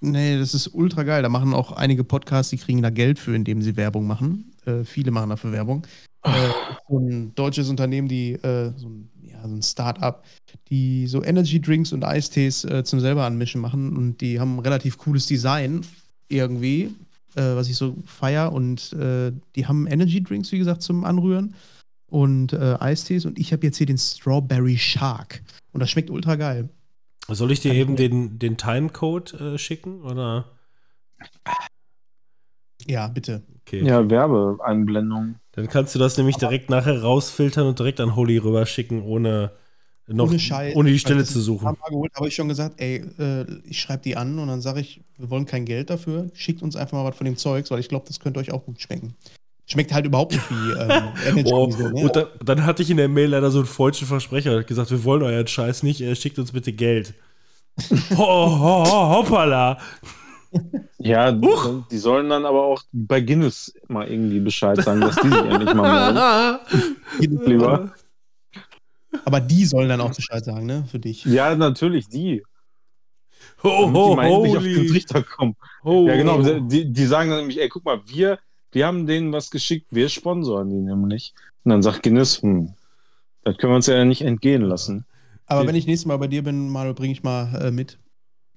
[0.00, 1.22] Nee, das ist ultra geil.
[1.22, 4.52] Da machen auch einige Podcasts, die kriegen da Geld für, indem sie Werbung machen.
[4.66, 5.86] Äh, viele machen dafür Werbung.
[6.22, 6.50] Äh,
[6.90, 10.26] so ein deutsches Unternehmen, die äh, so ein, ja, so ein Start-up,
[10.68, 14.58] die so Energy Drinks und Eistees äh, zum selber anmischen machen und die haben ein
[14.58, 15.80] relativ cooles Design
[16.28, 16.94] irgendwie,
[17.36, 21.54] äh, was ich so feier und äh, die haben Energy Drinks, wie gesagt, zum Anrühren
[22.06, 25.42] und äh, Eistees und ich habe jetzt hier den Strawberry Shark
[25.72, 26.68] und das schmeckt ultra geil.
[27.28, 30.02] Soll ich dir Kann ich eben mir- den, den Timecode äh, schicken?
[30.02, 30.46] Oder?
[32.86, 33.42] Ja, bitte.
[33.60, 33.84] Okay.
[33.84, 35.36] Ja, Werbeeinblendung.
[35.52, 39.52] Dann kannst du das nämlich direkt nachher rausfiltern und direkt an Holy rüberschicken, ohne
[40.12, 40.74] noch Ohne Scheiß.
[40.76, 41.76] ohne die Ich Stelle zu suchen.
[41.88, 45.00] geholt, habe ich schon gesagt, ey, äh, ich schreibe die an und dann sage ich,
[45.18, 47.88] wir wollen kein Geld dafür, schickt uns einfach mal was von dem Zeugs, weil ich
[47.88, 49.14] glaube, das könnte euch auch gut schmecken.
[49.66, 51.52] Schmeckt halt überhaupt nicht wie ähm, Energy.
[51.52, 52.02] Oh, so, ne?
[52.04, 54.58] und dann, dann hatte ich in der Mail leider so einen falschen Versprecher.
[54.58, 57.14] Hat gesagt, wir wollen euren Scheiß nicht, äh, schickt uns bitte Geld.
[58.10, 59.78] ho, ho, ho, hoppala.
[60.98, 65.38] Ja, die sollen dann aber auch bei Guinness mal irgendwie Bescheid sagen, dass die sich
[65.38, 66.60] endlich mal
[67.18, 67.40] melden.
[67.46, 67.90] Lieber.
[69.24, 70.84] Aber die sollen dann auch Bescheid sagen, ne?
[70.90, 71.24] Für dich.
[71.24, 72.42] Ja, natürlich, die.
[73.62, 74.88] Ho, ho, die mal endlich auf den holy.
[74.88, 75.56] Trichter kommen.
[75.84, 76.06] Ho.
[76.08, 76.42] Ja, genau.
[76.60, 78.38] Die, die sagen dann nämlich, ey, guck mal, wir,
[78.72, 81.34] wir haben denen was geschickt, wir sponsoren die nämlich.
[81.64, 82.72] Und dann sagt Guinness, hm,
[83.44, 85.04] das können wir uns ja nicht entgehen lassen.
[85.46, 87.98] Aber wenn ich nächstes Mal bei dir bin, mal bringe ich mal äh, mit.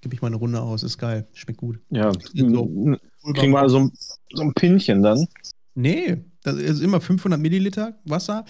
[0.02, 1.28] Gebe ich mal eine Runde aus, ist geil.
[1.34, 1.80] Schmeckt gut.
[1.90, 2.88] Ja, So.
[3.34, 3.92] kriegen wir so, ein-
[4.34, 5.28] so ein Pinchen dann.
[5.74, 8.46] Nee, das ist immer 500 Milliliter Wasser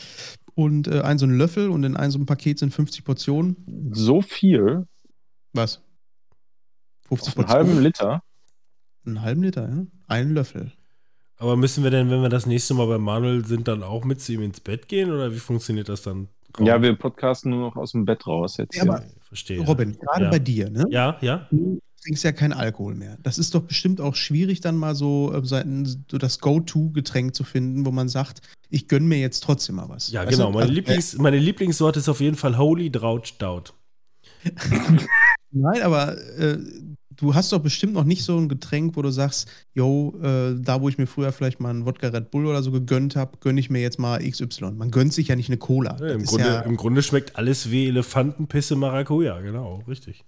[0.56, 3.92] und äh, ein so ein Löffel und in einem so ein Paket sind 50 Portionen.
[3.94, 4.88] So viel,
[5.54, 5.82] Was?
[7.08, 8.24] 50 auf einen halben Liter.
[9.06, 9.86] Einen halben Liter, ja?
[10.08, 10.72] Einen Löffel.
[11.38, 14.22] Aber müssen wir denn, wenn wir das nächste Mal bei Manuel sind, dann auch mit
[14.22, 15.12] zu ihm ins Bett gehen?
[15.12, 16.30] Oder wie funktioniert das dann?
[16.60, 18.76] Ja, wir podcasten nur noch aus dem Bett raus jetzt.
[18.76, 19.60] Ja, aber- verstehe.
[19.62, 20.30] Robin, gerade Ja.
[20.32, 20.86] bei dir, ne?
[20.90, 21.48] Ja, ja.
[21.52, 23.18] Du trinkst ja keinen Alkohol mehr.
[23.24, 27.44] Das ist doch bestimmt auch schwierig, dann mal so, äh, seiten- so das Go-To-Getränk zu
[27.44, 30.12] finden, wo man sagt, ich gönne mir jetzt trotzdem mal was.
[30.12, 30.46] Ja, Weißt genau.
[30.48, 30.52] du?
[30.54, 33.74] Meine, Also, Lieblings, meine Lieblingssorte ist auf jeden Fall Holy Drought Stout.
[34.44, 34.52] Äh,
[35.52, 36.58] nein, aber äh,
[37.16, 40.82] du hast doch bestimmt noch nicht so ein Getränk, wo du sagst, yo, äh, da
[40.82, 43.60] wo ich mir früher vielleicht mal einen Wodka Red Bull oder so gegönnt habe, gönne
[43.60, 44.72] ich mir jetzt mal XY.
[44.76, 45.98] Man gönnt sich ja nicht eine Cola.
[46.00, 50.24] Ja, im, Grunde, ja, Im Grunde schmeckt alles wie Elefantenpisse Maracuja, genau, richtig.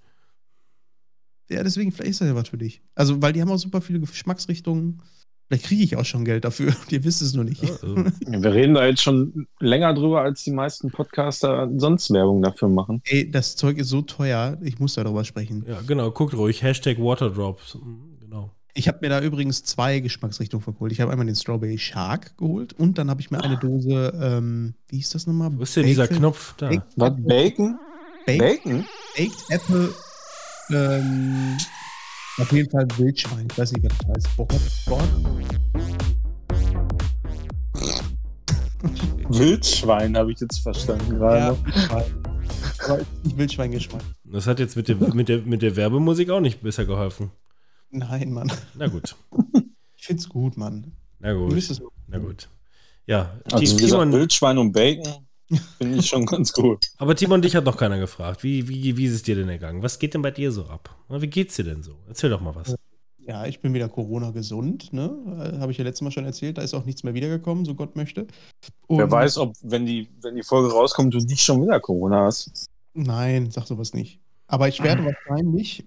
[1.50, 2.82] Ja, deswegen, vielleicht ist das ja was für dich.
[2.96, 5.02] Also, weil die haben auch super viele Geschmacksrichtungen.
[5.48, 6.74] Vielleicht kriege ich auch schon Geld dafür.
[6.90, 7.62] Ihr wisst es nur nicht.
[7.64, 7.96] Also,
[8.28, 13.02] Wir reden da jetzt schon länger drüber, als die meisten Podcaster sonst Werbung dafür machen.
[13.06, 15.64] Ey, das Zeug ist so teuer, ich muss darüber sprechen.
[15.68, 16.62] ja, genau, guckt ruhig.
[16.64, 17.78] Hashtag Waterdrops.
[18.20, 18.52] Genau.
[18.74, 20.92] Ich habe mir da übrigens zwei Geschmacksrichtungen verholt.
[20.92, 24.76] Ich habe einmal den Strawberry Shark geholt und dann habe ich mir eine Dose, ähm,
[24.90, 25.50] wie hieß das nochmal?
[25.58, 26.68] Wo ist denn dieser Knopf da?
[26.70, 27.14] Bacon- Was?
[27.26, 27.80] Bacon?
[28.28, 28.86] Baked, Bacon?
[29.16, 29.94] Baked Apple,
[30.72, 31.58] ähm,
[32.40, 33.48] auf jeden Fall Wildschwein.
[33.52, 34.38] Ich weiß nicht, was das heißt.
[34.38, 34.54] Board,
[34.86, 35.10] Board?
[39.30, 41.38] Wildschwein habe ich jetzt verstanden gerade.
[41.58, 41.66] Ja.
[41.66, 42.04] Wildschwein.
[42.86, 44.02] Aber Wildschweingeschmack.
[44.26, 47.32] Das hat jetzt mit der, mit, der, mit der Werbemusik auch nicht besser geholfen.
[47.90, 48.52] Nein, Mann.
[48.76, 49.16] Na gut.
[49.96, 50.92] Ich find's gut, Mann.
[51.20, 51.82] Na Du gut.
[52.08, 52.50] Na gut.
[53.06, 55.27] Ja, Also Ti- wie gesagt, Timon, Wildschwein und Bacon
[55.78, 56.86] finde ich schon ganz gut.
[56.98, 58.44] aber Timon, dich hat noch keiner gefragt.
[58.44, 59.82] Wie, wie, wie ist es dir denn ergangen?
[59.84, 60.96] Was geht denn bei dir so ab?
[61.10, 61.96] Wie geht's dir denn so?
[62.08, 62.76] Erzähl doch mal was.
[63.20, 65.58] Ja, ich bin wieder Corona gesund, ne?
[65.60, 67.96] Habe ich ja letztes Mal schon erzählt, da ist auch nichts mehr wiedergekommen, so Gott
[67.98, 68.26] möchte.
[68.88, 72.26] Wer Und- weiß, ob, wenn die, wenn die Folge rauskommt, du nicht schon wieder Corona
[72.26, 72.68] hast.
[72.94, 74.20] Nein, sag sowas nicht.
[74.48, 75.86] Aber ich werde wahrscheinlich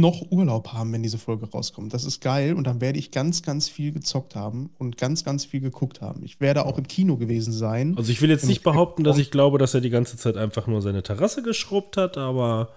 [0.00, 1.94] noch Urlaub haben, wenn diese Folge rauskommt.
[1.94, 5.44] Das ist geil und dann werde ich ganz, ganz viel gezockt haben und ganz, ganz
[5.44, 6.22] viel geguckt haben.
[6.24, 7.94] Ich werde auch im Kino gewesen sein.
[7.96, 10.66] Also ich will jetzt nicht behaupten, dass ich glaube, dass er die ganze Zeit einfach
[10.66, 12.70] nur seine Terrasse geschrubbt hat, aber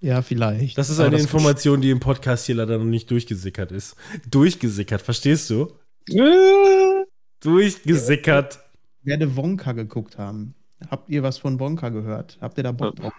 [0.00, 0.78] Ja, vielleicht.
[0.78, 3.96] das ist eine Information, die im Podcast hier leider noch nicht durchgesickert ist.
[4.30, 5.72] Durchgesickert, verstehst du?
[7.40, 8.60] Durchgesickert.
[9.00, 10.54] Ich werde Wonka geguckt haben.
[10.90, 12.38] Habt ihr was von Wonka gehört?
[12.40, 13.12] Habt ihr da Bock drauf?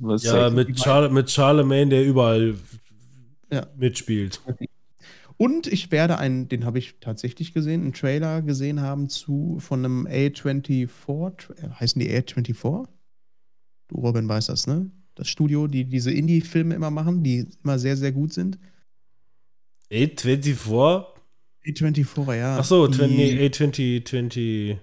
[0.00, 2.54] Was Ja, mit, Charle, mit Charlemagne, der überall
[3.50, 3.66] Ja.
[3.76, 4.40] mitspielt.
[5.38, 9.84] Und ich werde einen, den habe ich tatsächlich gesehen, einen Trailer gesehen haben zu von
[9.84, 10.88] einem A24,
[11.36, 12.86] Tra- heißen die A24?
[13.88, 14.90] Du Robin weißt das, ne?
[15.14, 18.58] das Studio, die diese Indie-Filme immer machen, die immer sehr, sehr gut sind.
[19.90, 21.04] A24?
[21.64, 22.58] A24, ja.
[22.58, 24.78] Ach so, die, 20, nee, A20, 20,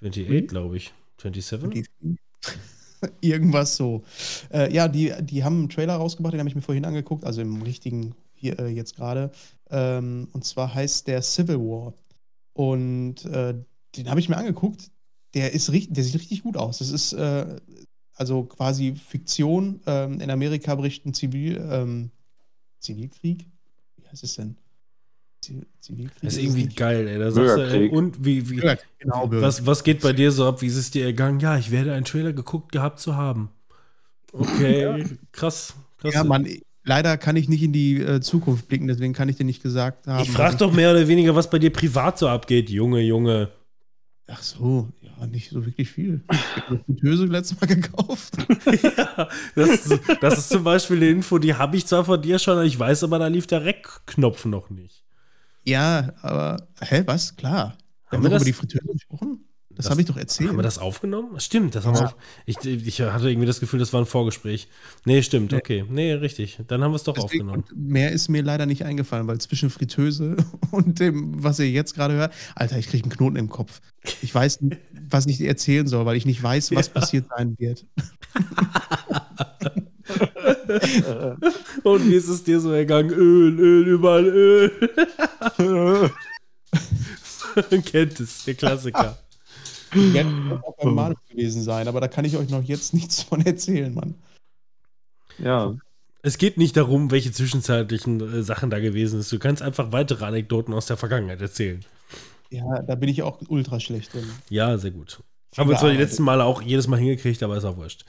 [0.00, 0.92] 28, glaube ich.
[1.22, 1.86] 27?
[3.20, 4.02] Irgendwas so.
[4.52, 7.40] Äh, ja, die, die haben einen Trailer rausgebracht, den habe ich mir vorhin angeguckt, also
[7.40, 9.30] im richtigen hier äh, jetzt gerade.
[9.70, 11.94] Ähm, und zwar heißt der Civil War.
[12.52, 13.54] Und äh,
[13.96, 14.90] den habe ich mir angeguckt.
[15.34, 16.78] Der ist der sieht richtig gut aus.
[16.78, 17.56] Das ist äh,
[18.14, 19.80] also quasi Fiktion.
[19.86, 22.10] Ähm, in Amerika bricht ein Zivil, ähm,
[22.80, 23.46] Zivilkrieg.
[23.96, 24.56] Wie heißt es denn?
[25.42, 26.20] Zivilkrieg.
[26.22, 27.18] Das ist irgendwie geil, ey.
[27.18, 28.56] Da sagst du, ey, und wie, wie
[28.98, 30.62] genau, was, was geht bei dir so ab?
[30.62, 31.40] Wie ist es dir ergangen?
[31.40, 33.50] Ja, ich werde einen Trailer geguckt gehabt zu haben.
[34.32, 34.96] Okay, ja.
[35.32, 36.14] krass, krass.
[36.14, 36.46] Ja, Mann,
[36.84, 40.06] leider kann ich nicht in die äh, Zukunft blicken, deswegen kann ich dir nicht gesagt
[40.06, 40.22] haben.
[40.22, 43.50] Ich frage doch mehr oder weniger, was bei dir privat so abgeht, Junge, Junge.
[44.28, 46.22] Ach so, ja, nicht so wirklich viel.
[46.30, 48.36] Ich habe eine Fritteuse letztes Mal gekauft.
[48.96, 52.64] ja, das, das, ist zum Beispiel eine Info, die habe ich zwar von dir schon,
[52.64, 55.02] ich weiß aber, da lief der Rec-Knopf noch nicht.
[55.64, 57.36] Ja, aber, hä, was?
[57.36, 57.76] Klar.
[58.10, 59.44] Wir haben, wir das, über die Fritteuse gesprochen?
[59.70, 60.50] Das, das habe ich doch erzählt.
[60.50, 61.40] Haben wir das aufgenommen?
[61.40, 64.68] Stimmt, das haben wir auf, ich, ich hatte irgendwie das Gefühl, das war ein Vorgespräch.
[65.06, 65.84] Nee, stimmt, okay.
[65.88, 66.58] Nee, richtig.
[66.68, 67.64] Dann haben wir es doch Deswegen, aufgenommen.
[67.74, 70.36] Mehr ist mir leider nicht eingefallen, weil zwischen Fritteuse
[70.72, 73.80] und dem, was ihr jetzt gerade hört, Alter, ich kriege einen Knoten im Kopf.
[74.20, 76.92] Ich weiß nicht, was ich erzählen soll, weil ich nicht weiß, was ja.
[76.92, 77.86] passiert sein wird.
[81.82, 83.10] und wie ist es dir so ergangen?
[83.10, 84.70] Öl, Öl, überall Öl.
[87.70, 89.18] Man kennt es, der Klassiker.
[89.92, 90.26] Wird
[90.62, 93.92] auch beim Malus gewesen sein, aber da kann ich euch noch jetzt nichts von erzählen,
[93.92, 94.14] Mann.
[95.38, 95.74] Ja.
[96.22, 99.32] Es geht nicht darum, welche zwischenzeitlichen äh, Sachen da gewesen sind.
[99.32, 101.84] Du kannst einfach weitere Anekdoten aus der Vergangenheit erzählen.
[102.50, 104.30] Ja, da bin ich auch ultra schlecht drin.
[104.48, 105.20] Ja, sehr gut.
[105.56, 108.04] Haben wir zwar die letzten Male auch jedes Mal hingekriegt, aber ist auch wurscht.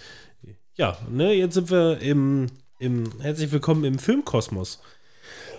[0.75, 2.47] Ja, ne, jetzt sind wir im,
[2.79, 4.79] im herzlich willkommen im Filmkosmos.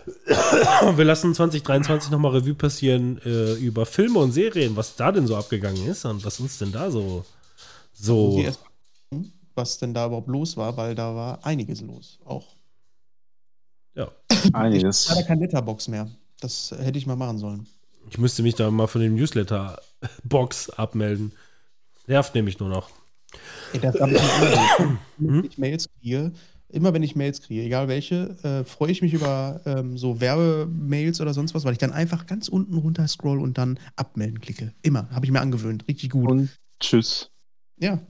[0.27, 5.37] wir lassen 2023 nochmal Revue passieren äh, über Filme und Serien, was da denn so
[5.37, 7.25] abgegangen ist und was uns denn da so.
[7.93, 8.45] so
[9.55, 12.19] was denn da überhaupt los war, weil da war einiges los.
[12.25, 12.57] Auch.
[13.95, 14.11] Ja.
[14.53, 15.05] Einiges.
[15.05, 16.11] Ich hatte kein Letterbox mehr.
[16.41, 17.69] Das hätte ich mal machen sollen.
[18.11, 21.33] Ich müsste mich da mal von dem Newsletter-Box abmelden.
[22.09, 22.91] Nervt nämlich nur noch.
[23.73, 26.33] Ey, das habe ich nicht Wenn ich Mails kriege,
[26.69, 31.21] immer wenn ich Mails kriege, egal welche, äh, freue ich mich über ähm, so Werbemails
[31.21, 34.73] oder sonst was, weil ich dann einfach ganz unten runter scroll und dann abmelden klicke.
[34.83, 35.09] Immer.
[35.11, 35.87] Habe ich mir angewöhnt.
[35.89, 36.29] Richtig gut.
[36.29, 37.31] Und tschüss.
[37.79, 38.01] Ja.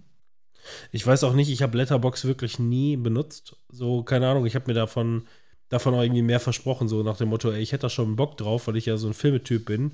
[0.93, 3.57] Ich weiß auch nicht, ich habe Letterbox wirklich nie benutzt.
[3.69, 5.27] So, keine Ahnung, ich habe mir davon,
[5.69, 8.39] davon auch irgendwie mehr versprochen, so nach dem Motto, ey, ich hätte da schon Bock
[8.39, 9.93] drauf, weil ich ja so ein Filmetyp bin.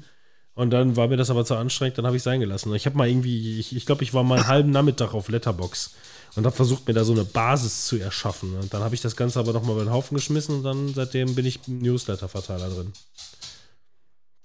[0.55, 2.75] Und dann war mir das aber zu anstrengend, dann habe ich es sein gelassen.
[2.75, 5.95] Ich habe mal irgendwie, ich, ich glaube, ich war mal einen halben Nachmittag auf Letterbox
[6.37, 8.57] und habe versucht, mir da so eine Basis zu erschaffen.
[8.57, 11.35] Und dann habe ich das Ganze aber nochmal über den Haufen geschmissen und dann seitdem
[11.35, 12.93] bin ich Newsletter-Verteiler drin.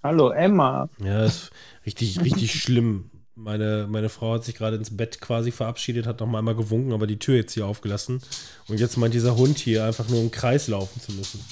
[0.04, 0.88] Hallo Emma.
[1.04, 1.50] Ja, ist
[1.86, 3.10] richtig, richtig schlimm.
[3.34, 6.94] Meine, meine Frau hat sich gerade ins Bett quasi verabschiedet, hat noch mal einmal gewunken,
[6.94, 8.22] aber die Tür jetzt hier aufgelassen.
[8.68, 11.44] Und jetzt meint dieser Hund hier einfach nur im Kreis laufen zu müssen.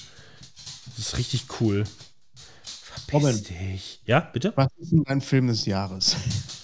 [0.85, 1.83] Das ist richtig cool.
[3.21, 4.01] Verpiss dich.
[4.05, 4.53] Ja, bitte?
[4.55, 6.15] Was ist denn dein Film des Jahres?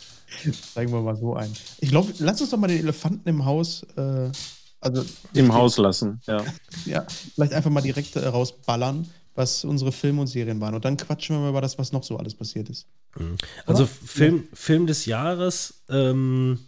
[0.73, 1.51] Zeigen wir mal so ein.
[1.79, 4.29] Ich glaube, lass uns doch mal den Elefanten im Haus, äh,
[4.81, 6.43] also im Haus lassen, ja.
[6.85, 10.73] ja, vielleicht einfach mal direkt äh, rausballern, was unsere Filme und Serien waren.
[10.73, 12.87] Und dann quatschen wir mal über das, was noch so alles passiert ist.
[13.17, 13.37] Mhm.
[13.65, 14.43] Also Film, ja.
[14.53, 16.59] Film des Jahres, ähm,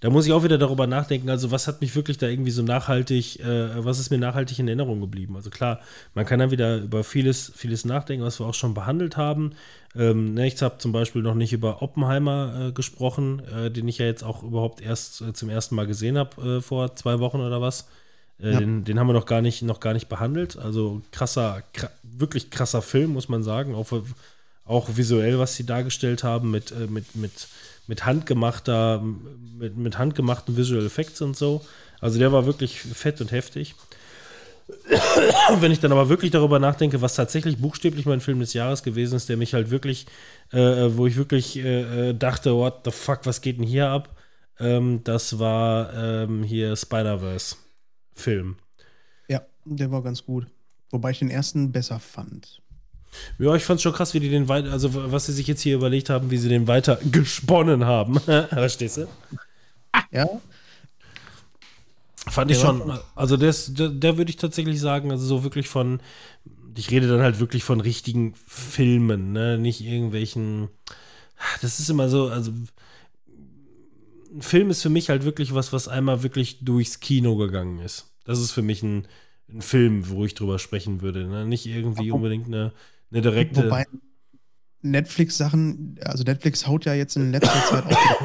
[0.00, 2.62] da muss ich auch wieder darüber nachdenken, also was hat mich wirklich da irgendwie so
[2.62, 5.36] nachhaltig, äh, was ist mir nachhaltig in Erinnerung geblieben?
[5.36, 5.80] Also klar,
[6.14, 9.52] man kann dann wieder über vieles, vieles nachdenken, was wir auch schon behandelt haben.
[9.94, 13.98] Ähm, ne, ich habe zum Beispiel noch nicht über Oppenheimer äh, gesprochen, äh, den ich
[13.98, 17.40] ja jetzt auch überhaupt erst äh, zum ersten Mal gesehen habe äh, vor zwei Wochen
[17.40, 17.86] oder was.
[18.40, 18.58] Äh, ja.
[18.58, 20.56] Den, den, haben wir noch gar nicht, noch gar nicht behandelt.
[20.56, 23.74] Also krasser, kr wirklich krasser Film, muss man sagen.
[23.74, 23.86] Auch,
[24.64, 27.48] auch visuell, was sie dargestellt haben mit, mit, mit
[27.90, 29.02] mit handgemachter,
[29.58, 31.60] mit, mit handgemachten Visual Effects und so.
[32.00, 33.74] Also der war wirklich fett und heftig.
[35.58, 39.16] Wenn ich dann aber wirklich darüber nachdenke, was tatsächlich buchstäblich mein Film des Jahres gewesen
[39.16, 40.06] ist, der mich halt wirklich,
[40.52, 44.16] äh, wo ich wirklich äh, dachte, what the fuck, was geht denn hier ab?
[44.60, 48.54] Ähm, das war ähm, hier Spider-Verse-Film.
[49.28, 50.46] Ja, der war ganz gut.
[50.90, 52.62] Wobei ich den ersten besser fand.
[53.38, 55.74] Ja, ich fand's schon krass, wie die den weiter, also was sie sich jetzt hier
[55.74, 58.20] überlegt haben, wie sie den weiter gesponnen haben.
[58.20, 59.06] Verstehst du?
[60.10, 60.28] Ja.
[62.28, 66.00] Fand ich schon, also der, der, der würde ich tatsächlich sagen, also so wirklich von,
[66.76, 70.68] ich rede dann halt wirklich von richtigen Filmen, ne, nicht irgendwelchen,
[71.62, 72.52] das ist immer so, also
[74.32, 78.12] ein Film ist für mich halt wirklich was, was einmal wirklich durchs Kino gegangen ist.
[78.24, 79.08] Das ist für mich ein,
[79.48, 81.26] ein Film, wo ich drüber sprechen würde.
[81.26, 81.46] Ne?
[81.46, 82.72] Nicht irgendwie unbedingt eine,
[83.10, 83.64] eine direkte.
[83.64, 83.86] Wobei
[84.82, 88.22] Netflix-Sachen, also Netflix haut ja jetzt in letzter Zeit auch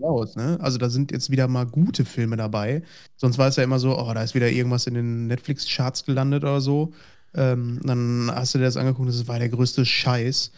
[0.00, 0.58] raus, ne?
[0.60, 2.82] Also da sind jetzt wieder mal gute Filme dabei.
[3.16, 6.42] Sonst war es ja immer so, oh, da ist wieder irgendwas in den Netflix-Charts gelandet
[6.42, 6.92] oder so.
[7.34, 10.52] Ähm, dann hast du dir das angeguckt, das war der größte Scheiß.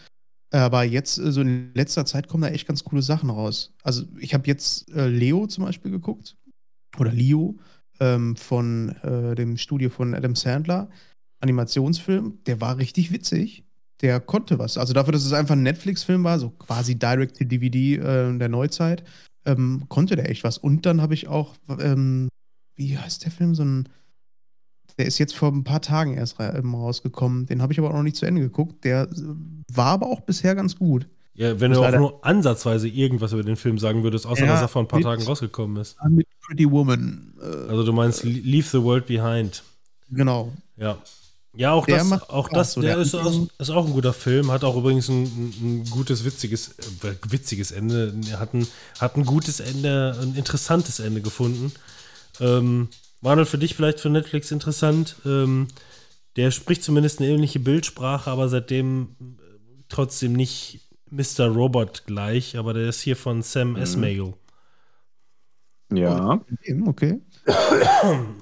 [0.51, 3.73] Aber jetzt, äh, so in letzter Zeit kommen da echt ganz coole Sachen raus.
[3.83, 6.35] Also ich habe jetzt äh, Leo zum Beispiel geguckt.
[6.97, 7.57] Oder Leo
[7.99, 10.89] ähm, von äh, dem Studio von Adam Sandler.
[11.41, 13.63] Animationsfilm, der war richtig witzig.
[14.01, 14.77] Der konnte was.
[14.77, 19.03] Also dafür, dass es einfach ein Netflix-Film war, so quasi Direct-to-DVD äh, der Neuzeit,
[19.45, 20.57] ähm, konnte der echt was.
[20.57, 22.29] Und dann habe ich auch, ähm,
[22.75, 23.55] wie heißt der Film?
[23.55, 23.89] So ein,
[24.97, 27.45] der ist jetzt vor ein paar Tagen erst ähm, rausgekommen.
[27.45, 28.85] Den habe ich aber auch noch nicht zu Ende geguckt.
[28.85, 29.07] Der äh,
[29.73, 31.07] war aber auch bisher ganz gut.
[31.33, 34.61] Ja, wenn du auch nur ansatzweise irgendwas über den Film sagen würdest, außer Ja, dass
[34.61, 35.97] er vor ein paar mit- Tagen rausgekommen ist.
[36.09, 37.33] Mit Pretty Woman.
[37.41, 39.61] Äh, Also du meinst Leave the World Behind.
[40.09, 40.53] genau.
[40.77, 40.97] Ja.
[41.59, 43.91] Ja, auch Der das, macht auch das, so der der ist, auch, ist auch ein
[43.91, 46.69] guter Film, hat auch übrigens ein, ein, gutes, witziges,
[47.03, 48.65] äh, witziges Ende, Er hat ein,
[49.01, 51.73] hat ein gutes Ende, ein interessantes Ende gefunden.
[52.39, 52.87] Ähm,
[53.19, 55.17] Manuel, für dich vielleicht für Netflix interessant.
[55.25, 55.67] Ähm,
[56.37, 59.25] der spricht zumindest eine ähnliche Bildsprache, aber seitdem äh,
[59.89, 61.47] trotzdem nicht Mr.
[61.47, 64.33] Robot gleich, aber der ist hier von Sam Esmail.
[65.91, 66.39] Ja.
[66.85, 67.19] Okay.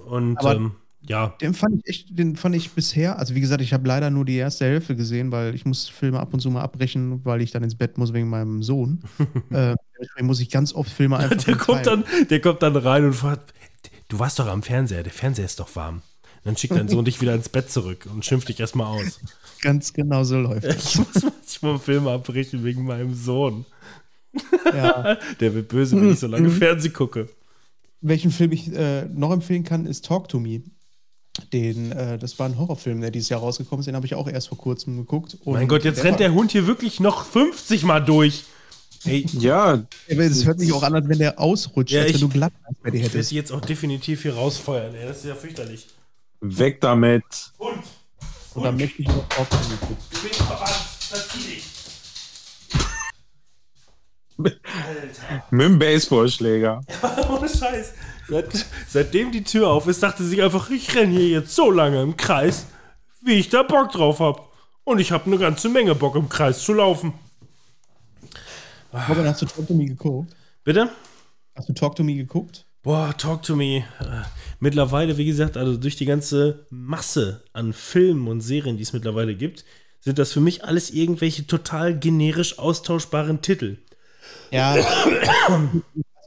[0.06, 0.76] Und Aber- ähm,
[1.08, 4.10] ja, Den fand ich echt, den fand ich bisher, also wie gesagt, ich habe leider
[4.10, 7.42] nur die erste Hälfte gesehen, weil ich muss Filme ab und zu mal abbrechen, weil
[7.42, 9.04] ich dann ins Bett muss wegen meinem Sohn.
[9.52, 9.76] äh,
[10.22, 11.44] muss ich ganz oft Filme einfach.
[11.44, 13.54] der kommt, dann, der kommt dann rein und fragt,
[14.10, 16.02] du warst doch am Fernseher, der Fernseher ist doch warm.
[16.44, 19.20] Dann schickt dein Sohn dich wieder ins Bett zurück und schimpft dich erstmal aus.
[19.62, 20.66] Ganz genau so läuft.
[20.66, 20.96] das.
[20.96, 23.66] Ich muss manchmal Filme abbrechen wegen meinem Sohn.
[24.74, 25.18] ja.
[25.40, 26.54] Der wird böse, wenn ich so lange Mhm.
[26.54, 27.28] Fernsehen gucke.
[28.02, 30.62] Welchen Film ich äh, noch empfehlen kann, ist Talk to Me.
[31.54, 33.86] Den, äh, das war ein Horrorfilm, der dieses Jahr rausgekommen ist.
[33.86, 35.38] Den habe ich auch erst vor kurzem geguckt.
[35.46, 38.44] Und mein Gott, jetzt rennt war- der Hund hier wirklich noch 50 Mal durch.
[39.06, 42.30] Ey, Ja, Es hört sich auch an, als wenn der ausrutscht, Ja, als wenn du
[42.30, 43.32] glatt bei dir ich werde hättest.
[43.32, 44.94] jetzt auch definitiv hier rausfeuern.
[44.96, 45.86] Ey, das ist ja fürchterlich.
[46.42, 47.24] weg damit.
[47.60, 47.78] Hund,
[48.56, 49.58] Und dann möchte ich noch gucken.
[50.12, 51.64] du bist verbannt, verzieh dich.
[54.40, 55.44] Alter.
[55.52, 56.82] Mit dem Baseballschläger.
[57.30, 57.94] Ohne Scheiß.
[58.30, 62.02] Seit, seitdem die Tür auf ist, dachte sich einfach, ich renne hier jetzt so lange
[62.02, 62.66] im Kreis,
[63.22, 64.52] wie ich da Bock drauf hab.
[64.84, 67.14] Und ich habe eine ganze Menge Bock im Kreis zu laufen.
[69.10, 70.36] Robin, hast du Talk to Me geguckt?
[70.64, 70.90] Bitte?
[71.56, 72.66] Hast du Talk to Me geguckt?
[72.84, 73.84] Boah, talk to me.
[74.00, 74.24] Äh,
[74.60, 79.36] Mittlerweile, wie gesagt, also durch die ganze Masse an Filmen und Serien, die es mittlerweile
[79.36, 79.66] gibt,
[80.00, 83.78] sind das für mich alles irgendwelche total generisch austauschbaren Titel.
[84.52, 84.76] Ja.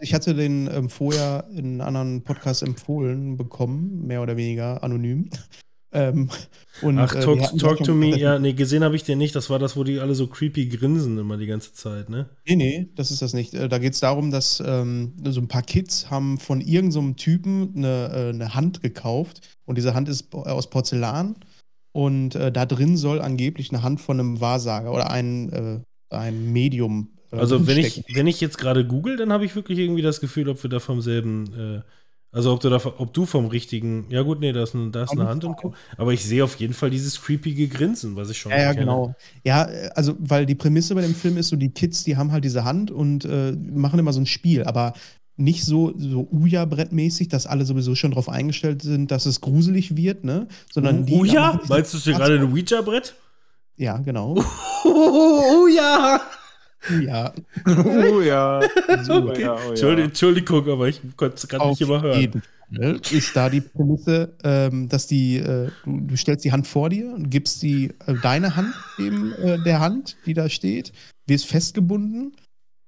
[0.00, 5.30] Ich hatte den ähm, vorher in einem anderen Podcast empfohlen bekommen, mehr oder weniger anonym.
[5.92, 6.30] Ähm,
[6.82, 8.16] und, Ach, äh, talk, talk to me.
[8.16, 9.34] Ja, nee, gesehen habe ich den nicht.
[9.34, 12.30] Das war das, wo die alle so creepy grinsen immer die ganze Zeit, ne?
[12.46, 13.54] Nee, nee, das ist das nicht.
[13.54, 17.14] Äh, Da geht es darum, dass ähm, so ein paar Kids haben von irgendeinem so
[17.14, 21.34] Typen eine, äh, eine Hand gekauft und diese Hand ist po- aus Porzellan
[21.90, 25.80] und äh, da drin soll angeblich eine Hand von einem Wahrsager oder ein, äh,
[26.14, 27.14] ein Medium.
[27.32, 30.48] Also wenn ich, wenn ich jetzt gerade google, dann habe ich wirklich irgendwie das Gefühl,
[30.48, 31.46] ob wir da vom selben,
[31.78, 31.80] äh,
[32.32, 35.04] also ob du da, ob du vom richtigen, ja gut, nee, da ist eine, da
[35.04, 35.74] ist eine Hand und Co.
[35.96, 38.80] Aber ich sehe auf jeden Fall dieses creepige Grinsen, was ich schon Ja, ja, kenne.
[38.86, 39.14] genau.
[39.44, 39.62] Ja,
[39.94, 42.64] also, weil die Prämisse bei dem Film ist so, die Kids, die haben halt diese
[42.64, 44.94] Hand und äh, machen immer so ein Spiel, aber
[45.36, 50.22] nicht so, so Uja-Brettmäßig, dass alle sowieso schon darauf eingestellt sind, dass es gruselig wird,
[50.22, 50.46] ne?
[50.72, 51.14] Sondern die.
[51.14, 51.58] Uja?
[51.68, 53.14] Meinst du hier gerade ein Ouija-Brett?
[53.76, 54.36] Ja, genau.
[54.84, 56.20] Oh, ja!
[56.88, 57.32] Uja.
[57.66, 58.60] Oh ja.
[59.02, 59.42] So, Okay.
[59.42, 59.68] ja, oh ja.
[59.70, 62.20] Entschuldigung, Entschuldigung, aber ich konnte es gerade nicht überhören.
[62.20, 66.66] jeden Fall ist da die Prämisse, ähm, dass die, äh, du, du stellst die Hand
[66.66, 70.92] vor dir und gibst die, äh, deine Hand dem äh, der Hand, die da steht,
[71.26, 72.32] wirst festgebunden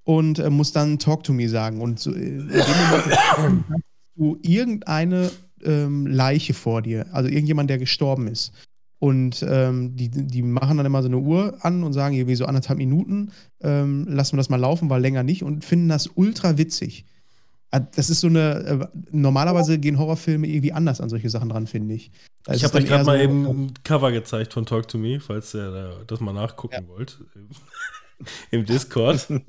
[0.05, 1.81] und äh, musst dann Talk to me sagen.
[1.81, 3.83] Und so, äh, in dem Moment hast
[4.16, 5.31] du irgendeine
[5.64, 8.52] ähm, Leiche vor dir, also irgendjemand, der gestorben ist.
[9.03, 12.47] Und ähm, die, die machen dann immer so eine Uhr an und sagen, irgendwie so
[12.47, 16.57] anderthalb Minuten, ähm, lassen wir das mal laufen, weil länger nicht und finden das ultra
[16.57, 17.05] witzig.
[17.72, 18.55] Ah, Das ist so eine,
[18.93, 22.12] äh, normalerweise gehen Horrorfilme irgendwie anders an solche Sachen dran, finde ich.
[22.45, 24.99] Da Ich habe euch gerade eher mal so- eben ein Cover gezeigt von Talk to
[24.99, 27.18] Me, falls ihr da, das mal nachgucken wollt.
[28.53, 29.26] Im Discord.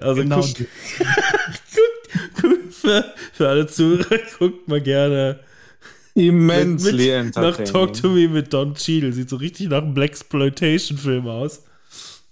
[0.00, 0.40] Also Genau.
[0.40, 0.56] guckt,
[0.98, 5.40] guckt, guckt für, für alle Zuhörer, guckt mal gerne
[6.14, 7.72] Immensely mit, nach entertaining.
[7.72, 9.12] Talk to Me mit Don Cheadle.
[9.12, 11.62] Sieht so richtig nach einem Blaxploitation-Film aus.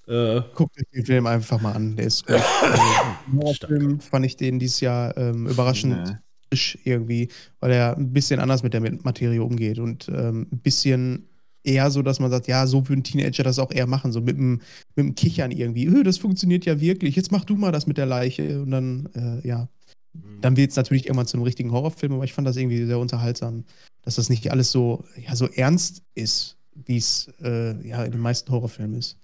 [0.07, 1.97] Äh, Guckt euch den Film einfach mal an.
[1.97, 2.37] Der ist gut.
[2.37, 2.83] Also,
[3.33, 6.15] Horrorfilm fand ich den dieses Jahr ähm, überraschend Nee.
[6.49, 7.29] frisch irgendwie,
[7.61, 11.29] weil er ein bisschen anders mit der Materie umgeht und ähm, ein bisschen
[11.63, 14.37] eher so, dass man sagt, ja, so würden Teenager das auch eher machen, so mit
[14.37, 14.61] dem,
[14.97, 15.87] mit dem Kichern irgendwie.
[15.87, 17.17] Öh, das funktioniert ja wirklich.
[17.17, 18.63] Jetzt mach du mal das mit der Leiche.
[18.63, 19.69] Und dann, äh, ja,
[20.13, 22.99] dann wird es natürlich irgendwann zu einem richtigen Horrorfilm, aber ich fand das irgendwie sehr
[22.99, 23.65] unterhaltsam,
[24.03, 28.21] dass das nicht alles so, ja, so ernst ist, wie es äh, ja in den
[28.21, 29.17] meisten Horrorfilmen ist.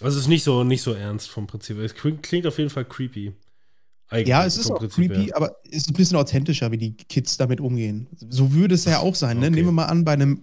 [0.00, 1.78] Also es ist nicht so, nicht so ernst vom Prinzip.
[1.78, 3.32] Es klingt auf jeden Fall creepy.
[4.08, 5.36] Eigentlich Ja, es ist auch Prinzip creepy, her.
[5.36, 8.06] aber es ist ein bisschen authentischer, wie die Kids damit umgehen.
[8.28, 9.38] So würde es ja auch sein.
[9.38, 9.46] Ne?
[9.46, 9.54] Okay.
[9.56, 10.42] Nehmen wir mal an, bei einem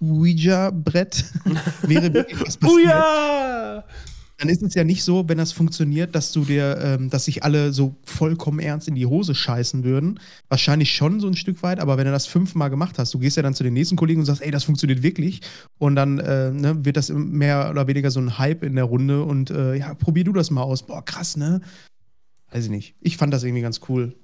[0.00, 1.24] Ouija-Brett
[1.82, 2.86] wäre wirklich was passiert.
[2.86, 3.84] ja!
[4.38, 7.42] Dann ist es ja nicht so, wenn das funktioniert, dass du dir, ähm, dass sich
[7.42, 10.20] alle so vollkommen ernst in die Hose scheißen würden.
[10.48, 13.36] Wahrscheinlich schon so ein Stück weit, aber wenn du das fünfmal gemacht hast, du gehst
[13.36, 15.40] ja dann zu den nächsten Kollegen und sagst, ey, das funktioniert wirklich.
[15.78, 19.24] Und dann äh, ne, wird das mehr oder weniger so ein Hype in der Runde
[19.24, 20.84] und äh, ja, probier du das mal aus.
[20.84, 21.60] Boah, krass, ne?
[22.52, 22.94] Weiß ich nicht.
[23.00, 24.14] Ich fand das irgendwie ganz cool.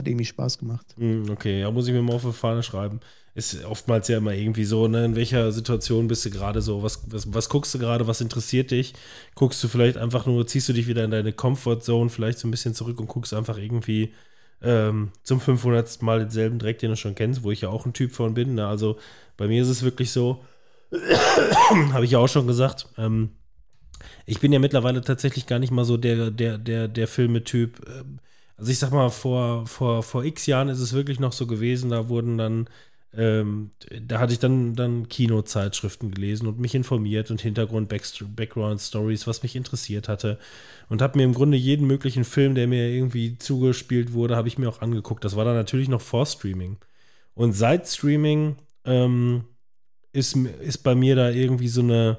[0.00, 0.94] Hat irgendwie Spaß gemacht.
[0.96, 3.00] Hm, Okay, ja, muss ich mir mal auf die Fahne schreiben.
[3.34, 7.02] Ist oftmals ja immer irgendwie so, ne, in welcher Situation bist du gerade so, was,
[7.10, 8.94] was, was guckst du gerade, was interessiert dich?
[9.34, 12.50] Guckst du vielleicht einfach nur, ziehst du dich wieder in deine Comfortzone vielleicht so ein
[12.50, 14.14] bisschen zurück und guckst einfach irgendwie
[14.62, 16.00] ähm, zum 500.
[16.00, 18.54] Mal denselben Dreck, den du schon kennst, wo ich ja auch ein Typ von bin.
[18.54, 18.66] Ne?
[18.66, 18.96] Also
[19.36, 20.42] bei mir ist es wirklich so,
[21.92, 23.32] habe ich ja auch schon gesagt, ähm,
[24.24, 27.86] ich bin ja mittlerweile tatsächlich gar nicht mal so der, der, der, der Filmetyp.
[27.86, 28.18] Ähm,
[28.60, 31.88] also ich sag mal, vor, vor, vor x Jahren ist es wirklich noch so gewesen,
[31.88, 32.68] da wurden dann,
[33.14, 33.70] ähm,
[34.02, 40.08] da hatte ich dann, dann Kinozeitschriften gelesen und mich informiert und Hintergrund-Background-Stories, was mich interessiert
[40.08, 40.38] hatte.
[40.90, 44.58] Und habe mir im Grunde jeden möglichen Film, der mir irgendwie zugespielt wurde, habe ich
[44.58, 45.24] mir auch angeguckt.
[45.24, 46.76] Das war dann natürlich noch vor Streaming.
[47.34, 49.44] Und seit Streaming ähm,
[50.12, 52.18] ist, ist bei mir da irgendwie so eine,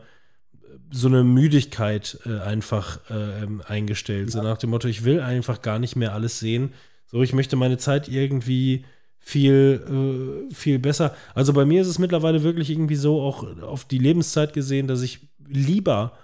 [0.92, 4.32] so eine Müdigkeit äh, einfach äh, ähm, eingestellt.
[4.32, 6.74] So nach dem Motto, ich will einfach gar nicht mehr alles sehen.
[7.08, 8.86] So, ich möchte meine Zeit irgendwie
[9.20, 11.16] viel, äh, viel besser.
[11.34, 15.02] Also bei mir ist es mittlerweile wirklich irgendwie so, auch auf die Lebenszeit gesehen, dass
[15.02, 16.18] ich lieber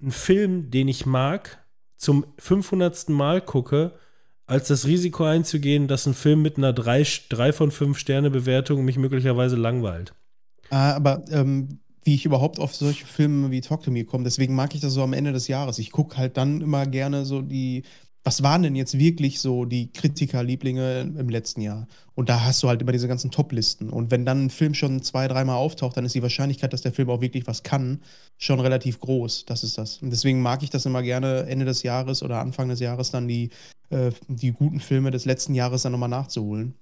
[0.00, 1.58] einen Film, den ich mag,
[1.96, 3.08] zum 500.
[3.08, 3.92] Mal gucke,
[4.46, 8.84] als das Risiko einzugehen, dass ein Film mit einer 3, 3 von 5 Sterne Bewertung
[8.84, 10.14] mich möglicherweise langweilt.
[10.70, 14.54] Ah, aber ähm, wie ich überhaupt auf solche Filme wie Talk to Me komme, deswegen
[14.54, 15.78] mag ich das so am Ende des Jahres.
[15.78, 17.82] Ich gucke halt dann immer gerne so die,
[18.22, 21.88] was waren denn jetzt wirklich so die Kritikerlieblinge im letzten Jahr?
[22.14, 23.90] Und da hast du halt immer diese ganzen Top-Listen.
[23.90, 26.92] Und wenn dann ein Film schon zwei, dreimal auftaucht, dann ist die Wahrscheinlichkeit, dass der
[26.92, 28.02] Film auch wirklich was kann,
[28.38, 29.44] schon relativ groß.
[29.46, 29.98] Das ist das.
[29.98, 33.28] Und deswegen mag ich das immer gerne Ende des Jahres oder Anfang des Jahres dann
[33.28, 33.50] die,
[33.90, 36.74] äh, die guten Filme des letzten Jahres dann nochmal nachzuholen.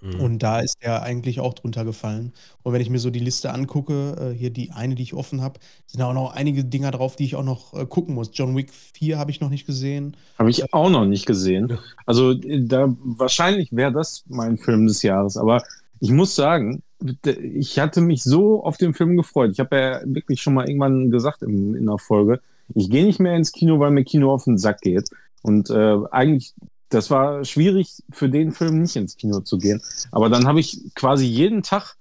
[0.00, 0.20] Mhm.
[0.20, 2.32] Und da ist er eigentlich auch drunter gefallen.
[2.62, 5.40] Und wenn ich mir so die Liste angucke, äh, hier die eine, die ich offen
[5.42, 8.30] habe, sind da auch noch einige Dinger drauf, die ich auch noch äh, gucken muss.
[8.32, 10.16] John Wick 4 habe ich noch nicht gesehen.
[10.38, 11.78] Habe ich auch noch nicht gesehen.
[12.06, 15.36] Also äh, da wahrscheinlich wäre das mein Film des Jahres.
[15.36, 15.62] Aber
[16.00, 16.82] ich muss sagen,
[17.24, 19.50] ich hatte mich so auf den Film gefreut.
[19.52, 22.40] Ich habe ja wirklich schon mal irgendwann gesagt in, in der Folge,
[22.74, 25.08] ich gehe nicht mehr ins Kino, weil mir Kino auf den Sack geht.
[25.42, 26.54] Und äh, eigentlich,
[26.90, 29.82] das war schwierig für den Film nicht ins Kino zu gehen.
[30.10, 31.96] Aber dann habe ich quasi jeden Tag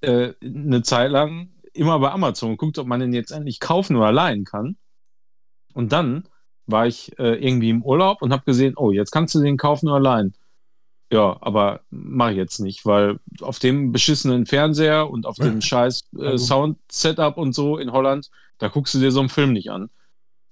[0.00, 4.12] äh, eine Zeit lang immer bei Amazon geguckt, ob man den jetzt endlich kaufen oder
[4.12, 4.76] leihen kann.
[5.74, 6.24] Und dann
[6.66, 9.88] war ich äh, irgendwie im Urlaub und habe gesehen, oh, jetzt kannst du den kaufen
[9.88, 10.34] oder leihen.
[11.12, 16.08] Ja, aber mache ich jetzt nicht, weil auf dem beschissenen Fernseher und auf dem scheiß
[16.18, 19.70] äh, Also- Sound-Setup und so in Holland, da guckst du dir so einen Film nicht
[19.70, 19.90] an.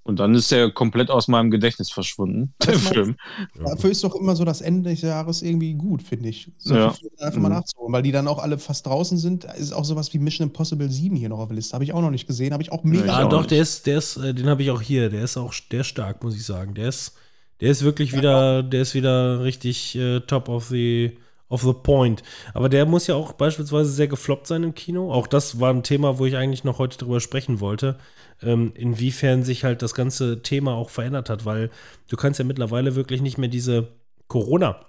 [0.05, 3.17] Und dann ist der komplett aus meinem Gedächtnis verschwunden, der Film.
[3.65, 6.51] Dafür ist doch immer so das Ende des Jahres irgendwie gut, finde ich.
[6.59, 6.91] Solche Ja.
[6.91, 7.55] Filme einfach mal Mhm.
[7.55, 9.45] nachzuholen, weil die dann auch alle fast draußen sind.
[9.45, 11.75] Da Ist auch sowas wie Mission Impossible 7 hier noch auf der Liste.
[11.75, 13.05] Habe ich auch noch nicht gesehen, habe ich auch mega.
[13.05, 13.53] ich Ah, doch, nicht.
[13.53, 15.09] der ist, der ist, äh, den habe ich auch hier.
[15.09, 16.75] Der ist auch, der ist stark, muss ich sagen.
[16.75, 17.13] Der ist,
[17.61, 21.17] der ist wirklich wieder, der ist wieder richtig äh, top of the,
[21.53, 22.23] of the point.
[22.55, 25.13] Aber der muss ja auch beispielsweise sehr gefloppt sein im Kino.
[25.13, 27.99] Auch das war ein Thema, wo ich eigentlich noch heute drüber sprechen wollte.
[28.43, 31.71] Ähm, inwiefern sich halt das ganze Thema auch verändert hat, weil
[32.09, 33.89] du kannst ja mittlerweile wirklich nicht mehr diese
[34.29, 34.87] Corona-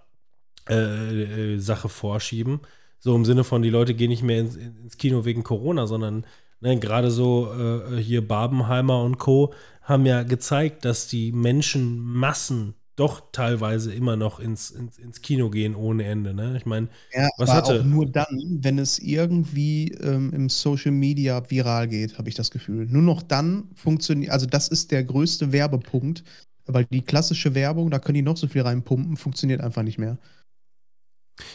[0.69, 2.61] äh, äh, vorschieben.
[2.99, 6.25] So im Sinne von, die Leute gehen nicht mehr ins, ins Kino wegen Corona, sondern
[6.61, 9.53] ne, gerade so äh, hier Barbenheimer und Co.
[9.81, 15.73] haben ja gezeigt, dass die Menschenmassen doch teilweise immer noch ins, ins, ins Kino gehen
[15.75, 16.33] ohne Ende.
[16.33, 16.55] Ne?
[16.57, 20.91] Ich meine, Ja, Was aber hatte- auch nur dann, wenn es irgendwie ähm, im Social
[20.91, 22.85] Media viral geht, habe ich das Gefühl.
[22.87, 26.23] Nur noch dann funktioniert, also das ist der größte Werbepunkt,
[26.65, 30.17] weil die klassische Werbung, da können die noch so viel reinpumpen, funktioniert einfach nicht mehr.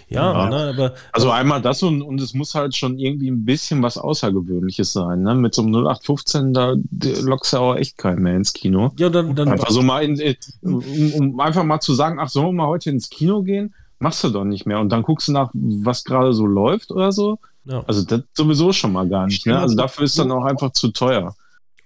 [0.09, 0.51] Ja, Ja.
[0.51, 3.99] Ne, aber Also einmal das und, und es muss halt schon irgendwie ein bisschen was
[3.99, 5.23] Außergewöhnliches sein.
[5.23, 5.35] Ne?
[5.35, 6.75] Mit so einem 0815, da
[7.23, 8.93] lockst du auch echt keinen mehr ins Kino.
[8.99, 10.83] ja, dann, dann Einfach so mal, in, um,
[11.15, 13.75] um einfach mal zu sagen, ach, sollen wir mal heute ins Kino gehen?
[13.99, 14.79] Machst du doch nicht mehr.
[14.81, 17.39] Und dann guckst du nach, was gerade so läuft oder so.
[17.65, 17.83] ja.
[17.87, 19.47] Also das sowieso schon mal gar nicht.
[19.47, 19.59] Ne?
[19.59, 21.35] Also dafür ist dann auch einfach zu teuer.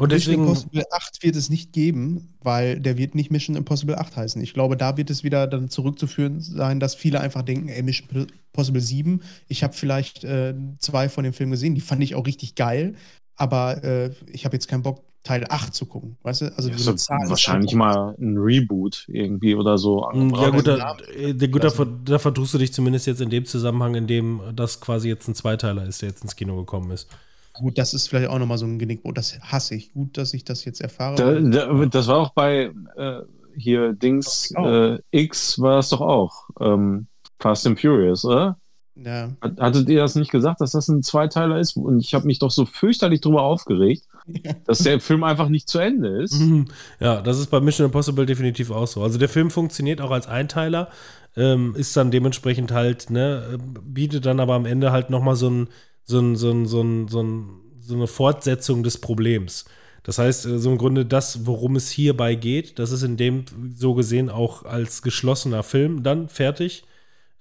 [0.02, 3.96] Und Mission deswegen, Impossible 8 wird es nicht geben, weil der wird nicht Mission Impossible
[3.96, 4.42] 8 heißen.
[4.42, 8.08] Ich glaube, da wird es wieder dann zurückzuführen sein, dass viele einfach denken, ey, Mission
[8.52, 12.26] Impossible 7, ich habe vielleicht äh, zwei von dem Film gesehen, die fand ich auch
[12.26, 12.94] richtig geil,
[13.36, 16.16] aber äh, ich habe jetzt keinen Bock, Teil 8 zu gucken.
[16.22, 16.46] Weißt du?
[16.56, 16.92] Also Ja, so
[17.28, 20.08] wahrscheinlich mal ein Reboot irgendwie oder so.
[20.12, 23.20] Mm, Ja, gut, da, äh, der, gut da, ver- da verdrust du dich zumindest jetzt
[23.20, 26.56] in dem Zusammenhang, in dem das quasi jetzt ein Zweiteiler ist, der jetzt ins Kino
[26.56, 27.08] gekommen ist.
[27.52, 29.16] Gut, das ist vielleicht auch nochmal so ein Genickbrot.
[29.18, 29.92] Das hasse ich.
[29.92, 31.16] Gut, dass ich das jetzt erfahre.
[31.16, 33.20] Da, da, das war auch bei äh,
[33.56, 36.48] hier Dings äh, X war das doch auch.
[36.60, 37.06] Ähm,
[37.38, 38.56] Fast and Furious, oder?
[38.94, 39.30] ja.
[39.40, 41.76] Hat- Hattet ihr das nicht gesagt, dass das ein Zweiteiler ist?
[41.76, 44.04] Und ich habe mich doch so fürchterlich drüber aufgeregt,
[44.66, 46.38] dass der Film einfach nicht zu Ende ist.
[46.40, 46.66] Mhm.
[47.00, 49.02] Ja, das ist bei Mission Impossible definitiv auch so.
[49.02, 50.88] Also der Film funktioniert auch als Einteiler,
[51.36, 55.50] ähm, ist dann dementsprechend halt, ne, äh, bietet dann aber am Ende halt nochmal so,
[55.50, 55.68] ein,
[56.04, 57.48] so, ein, so, ein, so, ein, so, ein,
[57.80, 59.64] so eine Fortsetzung des Problems.
[60.02, 63.44] Das heißt, äh, so im Grunde das, worum es hierbei geht, das ist in dem
[63.74, 66.84] so gesehen auch als geschlossener Film dann fertig.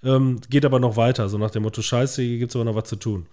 [0.04, 2.74] Ähm, geht aber noch weiter, so nach dem Motto, scheiße, hier gibt es aber noch
[2.74, 3.26] was zu tun.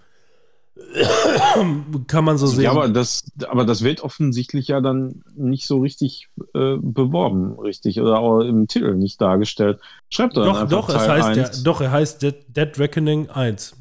[2.07, 2.65] Kann man so sehen.
[2.65, 7.99] Ja, aber das, aber das wird offensichtlich ja dann nicht so richtig äh, beworben, richtig,
[7.99, 9.79] oder auch im Titel nicht dargestellt.
[10.09, 11.63] Schreibt doch, dann Doch, doch, es Teil heißt ja, 1.
[11.63, 13.75] doch, er heißt Dead, Dead Reckoning 1.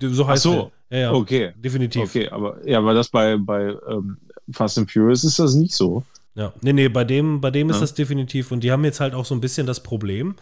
[0.00, 0.72] So heißt Ach so.
[0.90, 2.04] Ja, ja, Okay, definitiv.
[2.04, 4.18] okay, aber ja, weil das bei, bei ähm,
[4.50, 6.04] Fast and Furious ist das nicht so.
[6.34, 6.52] Ja.
[6.60, 7.80] Nee, nee, bei dem, bei dem ist Ja.
[7.80, 8.52] das definitiv.
[8.52, 10.36] Und die haben jetzt halt auch so ein bisschen das Problem,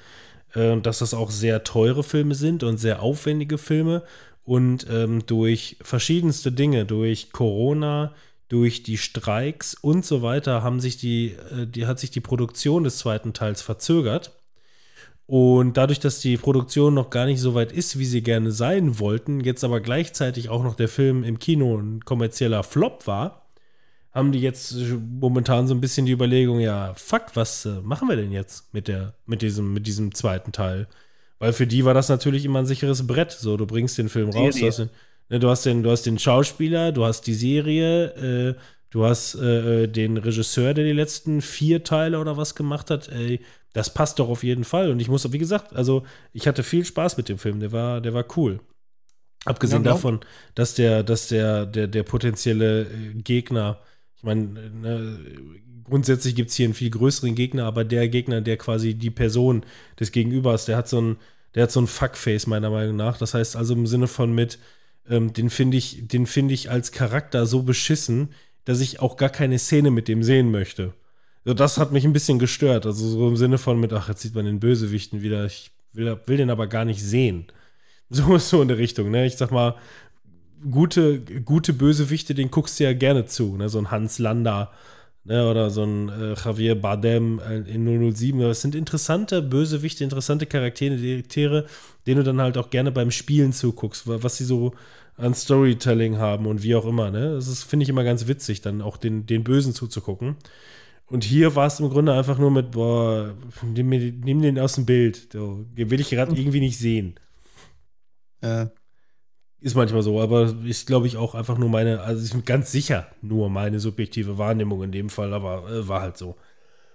[0.55, 4.03] äh, dass das auch sehr teure Filme sind und sehr aufwendige Filme.
[4.43, 8.13] Und ähm, durch verschiedenste Dinge, durch Corona,
[8.49, 12.85] durch die Streiks und so weiter, haben sich die, äh, die, hat sich die Produktion
[12.85, 14.33] des zweiten Teils verzögert.
[15.27, 18.99] Und dadurch, dass die Produktion noch gar nicht so weit ist, wie sie gerne sein
[18.99, 23.47] wollten, jetzt aber gleichzeitig auch noch der Film im Kino ein kommerzieller Flop war,
[24.13, 24.77] haben die jetzt
[25.21, 28.87] momentan so ein bisschen die Überlegung, ja, fuck, was äh, machen wir denn jetzt mit,
[28.87, 30.87] der, mit, diesem, mit diesem zweiten Teil?
[31.39, 33.33] Weil für die war das natürlich immer ein sicheres Brett.
[33.33, 34.91] So, du bringst den Film raus, du hast den,
[35.31, 38.55] ne, du, hast den, du hast den Schauspieler, du hast die Serie, äh,
[38.95, 43.09] du hast äh, den Regisseur, der die letzten vier Teile oder was gemacht hat.
[43.09, 43.41] Ey,
[43.73, 44.89] das passt doch auf jeden Fall.
[44.93, 48.01] Und ich muss, wie gesagt, also ich hatte viel Spaß mit dem Film, der war,
[48.01, 48.61] der war cool.
[49.45, 50.21] Abgesehen Ja, glaub- davon,
[50.55, 53.81] dass der, dass der, der, der potenzielle äh, Gegner,
[54.17, 55.19] ich meine, ne,
[55.83, 59.67] grundsätzlich gibt es hier einen viel größeren Gegner, aber der Gegner, der quasi die Person
[59.99, 61.17] des Gegenübers, der hat so ein,
[61.57, 63.19] der hat so ein Fuckface, meiner Meinung nach.
[63.19, 64.61] Das heißt also im Sinne von mit,
[65.11, 68.29] ähm, den finde ich, den finde ich als Charakter so beschissen,
[68.65, 70.95] dass ich auch gar keine Szene mit dem sehen möchte.
[71.45, 72.87] So, das hat mich ein bisschen gestört.
[72.87, 75.45] Also so im Sinne von mit, ach, jetzt sieht man den Bösewichten wieder.
[75.47, 77.47] Ich will, will den aber gar nicht sehen.
[78.11, 79.27] So so in der Richtung, ne?
[79.27, 79.77] Ich sag mal,
[80.71, 83.69] gute, gute Bösewichte, den guckst du ja gerne zu, ne?
[83.69, 84.73] So ein Hans Landa,
[85.25, 85.49] ne?
[85.51, 88.41] Oder so ein äh, Javier Bardem äh, in 007.
[88.41, 91.67] Das sind interessante Bösewichte, interessante Charaktere,
[92.07, 94.75] denen du dann halt auch gerne beim Spielen zuguckst, wa- was sie so
[95.17, 97.35] an Storytelling haben und wie auch immer, ne?
[97.35, 100.37] Das ist, finde ich, immer ganz witzig, dann auch den, den Bösen zuzugucken.
[101.07, 104.87] Und hier war es im Grunde einfach nur mit, boah, nimm, nimm den aus dem
[104.87, 105.33] Bild.
[105.33, 107.15] So, den will ich gerade irgendwie nicht sehen.
[108.41, 108.67] Äh,
[109.61, 113.07] Ist manchmal so, aber ist, glaube ich, auch einfach nur meine, also ist ganz sicher
[113.23, 116.37] nur meine subjektive Wahrnehmung in dem Fall, aber äh, war halt so.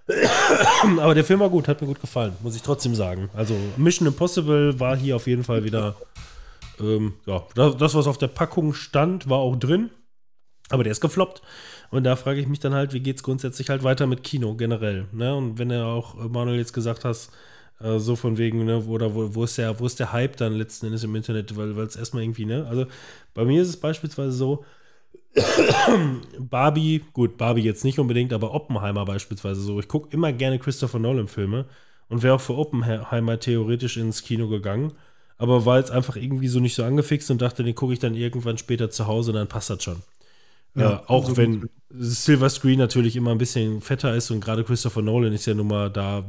[1.00, 3.30] aber der Film war gut, hat mir gut gefallen, muss ich trotzdem sagen.
[3.34, 5.96] Also Mission Impossible war hier auf jeden Fall wieder,
[6.80, 9.90] ähm, ja, das, was auf der Packung stand, war auch drin,
[10.68, 11.42] aber der ist gefloppt.
[11.90, 14.54] Und da frage ich mich dann halt, wie geht es grundsätzlich halt weiter mit Kino
[14.54, 15.08] generell?
[15.12, 15.34] Ne?
[15.34, 17.32] Und wenn du auch, äh, Manuel, jetzt gesagt hast,
[17.80, 20.54] äh, so von wegen, ne, oder wo, wo, ist der, wo ist der Hype dann
[20.54, 22.66] letzten Endes im Internet, weil es erstmal irgendwie, ne?
[22.68, 22.86] Also
[23.34, 24.64] bei mir ist es beispielsweise so,
[26.38, 29.80] Barbie, gut, Barbie jetzt nicht unbedingt, aber Oppenheimer beispielsweise so.
[29.80, 31.66] Ich gucke immer gerne Christopher Nolan-Filme
[32.08, 34.92] und wäre auch für Oppenheimer theoretisch ins Kino gegangen,
[35.40, 38.14] aber war jetzt einfach irgendwie so nicht so angefixt und dachte, den gucke ich dann
[38.14, 40.02] irgendwann später zu Hause und dann passt das schon.
[40.74, 41.70] Ja, äh, auch so wenn gut.
[41.88, 45.66] Silver Screen natürlich immer ein bisschen fetter ist und gerade Christopher Nolan ist ja nun
[45.68, 46.24] mal da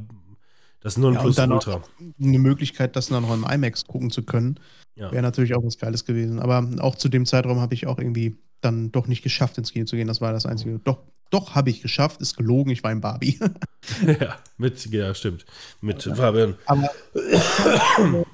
[0.80, 1.84] das ja, und dann auch Nonplusultra.
[2.20, 4.60] eine Möglichkeit, das dann noch im IMAX gucken zu können,
[4.96, 5.12] Ja.
[5.12, 6.40] wäre natürlich auch was Geiles gewesen.
[6.40, 9.86] Aber auch zu dem Zeitraum habe ich auch irgendwie dann doch nicht geschafft, ins Kino
[9.86, 10.08] zu gehen.
[10.08, 10.80] Das war das Einzige.
[10.84, 11.00] Doch,
[11.30, 13.40] doch habe ich geschafft, ist gelogen, ich war in Barbie.
[14.20, 15.46] ja, mit, ja, stimmt.
[15.82, 16.56] Mit Fabian.
[16.66, 16.90] Aber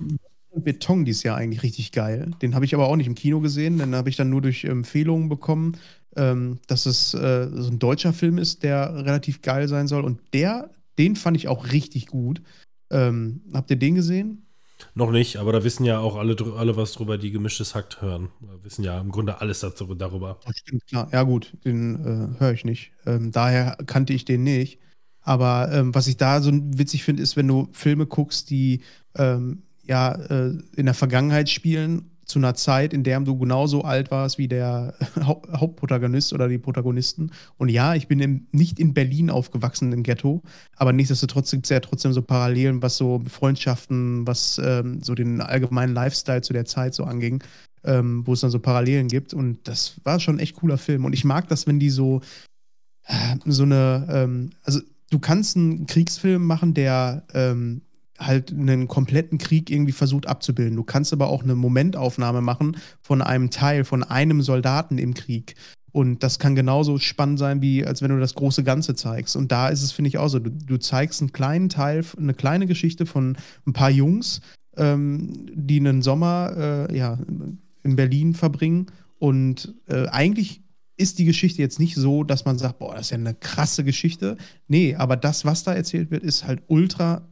[0.59, 2.31] Beton dieses Jahr eigentlich richtig geil.
[2.41, 4.63] Den habe ich aber auch nicht im Kino gesehen, den habe ich dann nur durch
[4.63, 5.77] Empfehlungen bekommen,
[6.15, 10.03] ähm, dass es äh, so ein deutscher Film ist, der relativ geil sein soll.
[10.03, 12.41] Und der, den fand ich auch richtig gut.
[12.89, 14.43] Ähm, habt ihr den gesehen?
[14.93, 18.29] Noch nicht, aber da wissen ja auch alle, alle was drüber, die gemischtes Hackt hören.
[18.39, 20.39] Wir wissen ja im Grunde alles dazu, darüber.
[20.45, 21.09] Das stimmt, klar.
[21.11, 22.91] Ja, gut, den äh, höre ich nicht.
[23.05, 24.79] Ähm, daher kannte ich den nicht.
[25.21, 28.81] Aber ähm, was ich da so witzig finde, ist, wenn du Filme guckst, die
[29.15, 34.11] ähm, ja äh, in der Vergangenheit spielen zu einer Zeit, in der du genauso alt
[34.11, 37.31] warst wie der Haupt Hauptprotagonist oder die Protagonisten.
[37.57, 40.43] Und ja, ich bin im, nicht in Berlin aufgewachsen im Ghetto,
[40.75, 45.39] aber nichtsdestotrotz gibt es ja trotzdem so Parallelen, was so Freundschaften, was ähm, so den
[45.39, 47.41] allgemeinen Lifestyle zu der Zeit so anging,
[47.85, 49.33] ähm, wo es dann so Parallelen gibt.
[49.33, 51.05] Und das war schon ein echt cooler Film.
[51.05, 52.19] Und ich mag das, wenn die so,
[53.05, 54.81] äh, so eine, ähm, also
[55.11, 57.83] du kannst einen Kriegsfilm machen, der ähm,
[58.17, 60.75] halt einen kompletten Krieg irgendwie versucht abzubilden.
[60.75, 65.55] Du kannst aber auch eine Momentaufnahme machen von einem Teil, von einem Soldaten im Krieg.
[65.91, 69.35] Und das kann genauso spannend sein, wie als wenn du das große Ganze zeigst.
[69.35, 70.39] Und da ist es, finde ich, auch so.
[70.39, 74.41] Du, du, zeigst einen kleinen Teil, eine kleine Geschichte von ein paar Jungs,
[74.75, 77.17] ähm, die einen Sommer äh, ja,
[77.83, 78.87] in Berlin verbringen.
[79.17, 80.61] Und äh, eigentlich
[80.97, 83.83] ist die Geschichte jetzt nicht so, dass man sagt, boah, das ist ja eine krasse
[83.83, 84.37] Geschichte.
[84.67, 87.27] Nee, aber das, was da erzählt wird, ist halt ultra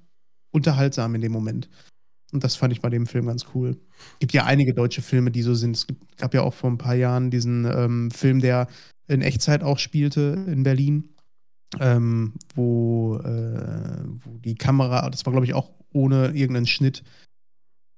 [0.56, 1.70] unterhaltsam in dem Moment.
[2.32, 3.78] Und das fand ich bei dem Film ganz cool.
[4.14, 5.76] Es gibt ja einige deutsche Filme, die so sind.
[5.76, 5.88] Es
[6.18, 8.68] gab ja auch vor ein paar Jahren diesen ähm, Film, der
[9.08, 11.10] in Echtzeit auch spielte in Berlin,
[11.80, 17.04] ähm, wo, äh, wo die Kamera, das war glaube ich auch ohne irgendeinen Schnitt.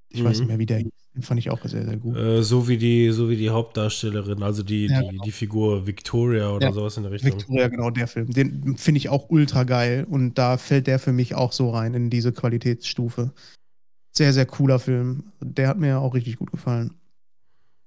[0.09, 0.25] Ich mhm.
[0.25, 0.96] weiß nicht mehr, wie der hieß.
[1.17, 2.15] Den fand ich auch sehr, sehr gut.
[2.15, 5.23] Äh, so, wie die, so wie die Hauptdarstellerin, also die, ja, die, genau.
[5.23, 7.31] die Figur Victoria oder ja, sowas in der Richtung.
[7.31, 8.29] Victoria, genau, der Film.
[8.29, 11.95] Den finde ich auch ultra geil und da fällt der für mich auch so rein
[11.95, 13.31] in diese Qualitätsstufe.
[14.11, 15.31] Sehr, sehr cooler Film.
[15.41, 16.93] Der hat mir auch richtig gut gefallen.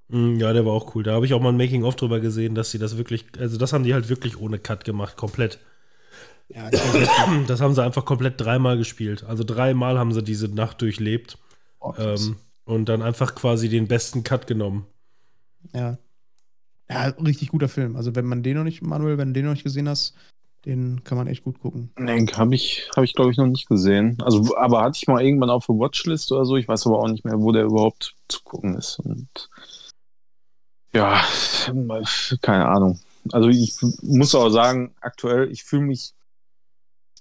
[0.08, 1.04] Mm, ja, der war auch cool.
[1.04, 3.72] Da habe ich auch mal ein Making-of drüber gesehen, dass sie das wirklich, also das
[3.72, 5.60] haben die halt wirklich ohne Cut gemacht, komplett.
[6.48, 6.68] Ja,
[7.46, 9.22] das haben sie einfach komplett dreimal gespielt.
[9.22, 11.38] Also dreimal haben sie diese Nacht durchlebt.
[11.78, 12.36] Oh, ähm,
[12.70, 14.86] und dann einfach quasi den besten Cut genommen.
[15.74, 15.98] Ja.
[16.88, 17.96] Ja, richtig guter Film.
[17.96, 20.14] Also, wenn man den noch nicht, Manuel, wenn du den noch nicht gesehen hast,
[20.64, 21.90] den kann man echt gut gucken.
[21.98, 24.18] Nee, habe ich, hab ich glaube ich, noch nicht gesehen.
[24.22, 26.56] Also, aber hatte ich mal irgendwann auf der Watchlist oder so.
[26.56, 28.98] Ich weiß aber auch nicht mehr, wo der überhaupt zu gucken ist.
[29.00, 29.50] Und
[30.92, 31.22] ja,
[32.40, 33.00] keine Ahnung.
[33.32, 36.12] Also, ich muss auch sagen, aktuell, ich fühle mich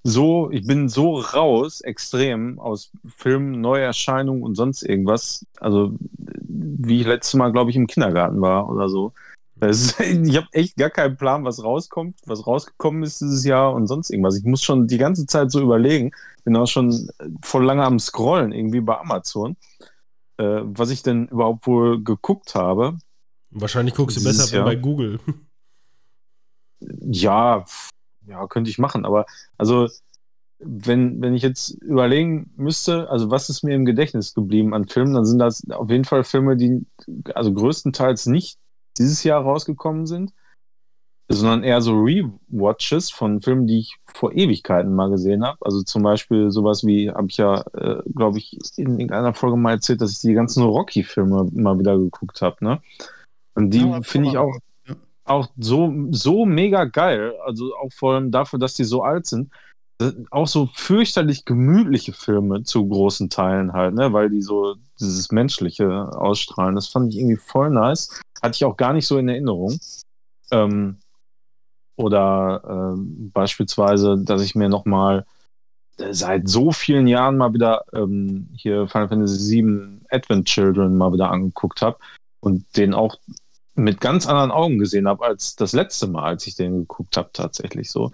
[0.03, 5.45] so, ich bin so raus, extrem aus Filmen, Neuerscheinungen und sonst irgendwas.
[5.59, 9.13] Also, wie ich letztes Mal, glaube ich, im Kindergarten war oder so.
[9.61, 13.87] Ist, ich habe echt gar keinen Plan, was rauskommt, was rausgekommen ist dieses Jahr und
[13.87, 14.37] sonst irgendwas.
[14.37, 16.11] Ich muss schon die ganze Zeit so überlegen,
[16.45, 17.09] bin auch schon
[17.41, 19.57] voll lange am Scrollen irgendwie bei Amazon,
[20.37, 22.97] äh, was ich denn überhaupt wohl geguckt habe.
[23.51, 24.65] Wahrscheinlich guckst du besser Jahr.
[24.65, 25.19] bei Google.
[27.01, 27.65] Ja,
[28.29, 29.25] ja, könnte ich machen, aber
[29.57, 29.87] also
[30.59, 35.13] wenn, wenn ich jetzt überlegen müsste, also was ist mir im Gedächtnis geblieben an Filmen,
[35.13, 36.85] dann sind das auf jeden Fall Filme, die
[37.33, 38.57] also größtenteils nicht
[38.97, 40.33] dieses Jahr rausgekommen sind,
[41.29, 45.57] sondern eher so Rewatches von Filmen, die ich vor Ewigkeiten mal gesehen habe.
[45.61, 49.73] Also zum Beispiel sowas wie, habe ich ja, äh, glaube ich, in irgendeiner Folge mal
[49.73, 52.57] erzählt, dass ich die ganzen Rocky-Filme mal wieder geguckt habe.
[52.65, 52.81] Ne?
[53.53, 54.57] Und die ja, finde ich auch
[55.29, 57.33] auch so, so mega geil.
[57.45, 59.51] Also auch vor allem dafür, dass die so alt sind.
[60.31, 64.13] Auch so fürchterlich gemütliche Filme zu großen Teilen halt, ne?
[64.13, 66.75] weil die so dieses Menschliche ausstrahlen.
[66.75, 68.21] Das fand ich irgendwie voll nice.
[68.41, 69.77] Hatte ich auch gar nicht so in Erinnerung.
[70.51, 70.97] Ähm,
[71.97, 75.25] oder ähm, beispielsweise, dass ich mir nochmal
[75.97, 81.11] äh, seit so vielen Jahren mal wieder ähm, hier Final Fantasy VII Advent Children mal
[81.11, 81.97] wieder angeguckt habe
[82.39, 83.17] und den auch
[83.79, 87.29] mit ganz anderen Augen gesehen habe als das letzte Mal, als ich den geguckt habe,
[87.33, 88.11] tatsächlich so.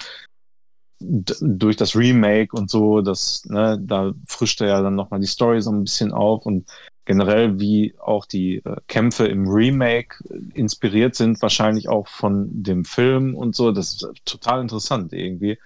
[1.02, 5.28] D durch das Remake und so, das, ne, da frischt er ja dann nochmal die
[5.28, 6.70] Story so ein bisschen auf und
[7.06, 12.84] generell, wie auch die äh, Kämpfe im Remake äh, inspiriert sind, wahrscheinlich auch von dem
[12.86, 13.72] Film und so.
[13.72, 15.60] Das ist total interessant irgendwie.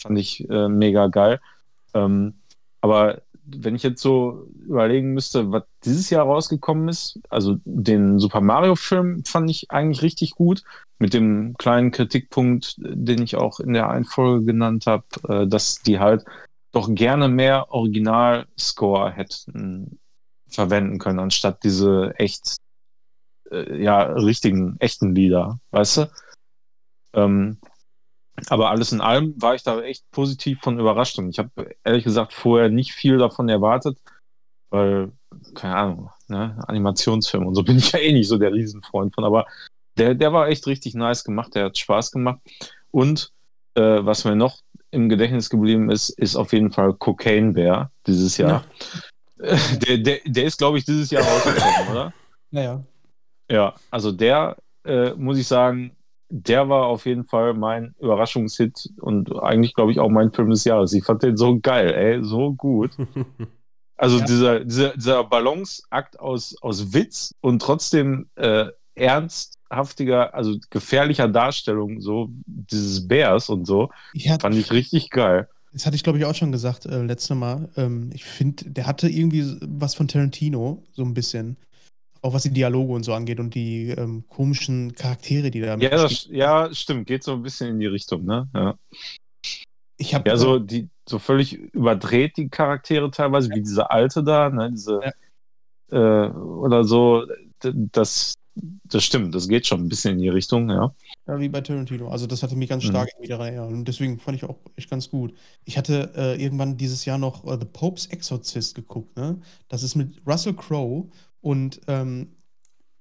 [0.00, 1.40] Fand ich äh, mega geil.
[1.94, 2.34] Ähm,
[2.80, 8.40] aber wenn ich jetzt so überlegen müsste, was dieses Jahr rausgekommen ist, also den Super
[8.40, 10.62] Mario-Film fand ich eigentlich richtig gut,
[10.98, 15.98] mit dem kleinen Kritikpunkt, den ich auch in der Einfolge genannt habe, äh, dass die
[15.98, 16.24] halt
[16.70, 19.98] doch gerne mehr Original-Score hätten
[20.48, 22.56] verwenden können, anstatt diese echt,
[23.50, 26.10] äh, ja, richtigen, echten Lieder, weißt du?
[27.14, 27.58] Ähm,
[28.48, 32.04] aber alles in allem war ich da echt positiv von überrascht und ich habe ehrlich
[32.04, 33.98] gesagt vorher nicht viel davon erwartet,
[34.70, 35.12] weil
[35.54, 39.24] keine Ahnung, ne, Animationsfilme und so bin ich ja eh nicht so der Riesenfreund von,
[39.24, 39.46] aber
[39.96, 42.40] der, der war echt richtig nice gemacht, der hat Spaß gemacht.
[42.90, 43.30] Und
[43.74, 44.60] äh, was mir noch
[44.90, 48.50] im Gedächtnis geblieben ist, ist auf jeden Fall Cocaine Bear dieses Jahr.
[48.50, 48.64] Ja.
[49.84, 52.12] Der, der, der ist, glaube ich, dieses Jahr rausgekommen, oder?
[52.52, 52.84] Naja.
[53.50, 55.96] Ja, also der, äh, muss ich sagen,
[56.34, 60.64] der war auf jeden Fall mein Überraschungshit und eigentlich, glaube ich, auch mein Film des
[60.64, 60.94] Jahres.
[60.94, 62.92] Ich fand den so geil, ey, so gut.
[63.98, 64.24] Also ja.
[64.24, 68.66] dieser, dieser, dieser Balanceakt aus, aus Witz und trotzdem äh,
[68.96, 75.48] ernsthaftiger, also gefährlicher Darstellung, so dieses Bärs und so, ja, fand ich richtig geil.
[75.72, 77.68] Das hatte ich, glaube ich, auch schon gesagt äh, letzte Mal.
[77.76, 81.56] Ähm, ich finde, der hatte irgendwie was von Tarantino, so ein bisschen.
[82.22, 85.90] Auch was die Dialoge und so angeht und die ähm, komischen Charaktere, die da ja,
[85.90, 87.06] das, ja, stimmt.
[87.08, 88.48] Geht so ein bisschen in die Richtung, ne?
[88.54, 88.78] Ja.
[89.98, 93.56] Ich habe ja so die so völlig überdreht die Charaktere teilweise, ja.
[93.56, 95.00] wie diese alte da, ne, diese
[95.90, 96.26] ja.
[96.26, 97.26] äh, oder so.
[97.60, 100.94] Das das stimmt, das geht schon ein bisschen in die Richtung, ja.
[101.26, 102.08] Ja, wie bei Tarantino.
[102.08, 103.22] Also das hatte mich ganz stark mhm.
[103.22, 103.70] wieder erinnert.
[103.70, 105.32] Und deswegen fand ich auch echt ganz gut.
[105.64, 109.40] Ich hatte äh, irgendwann dieses Jahr noch uh, The Pope's Exorcist geguckt, ne?
[109.68, 111.08] Das ist mit Russell Crowe
[111.42, 112.36] und ähm,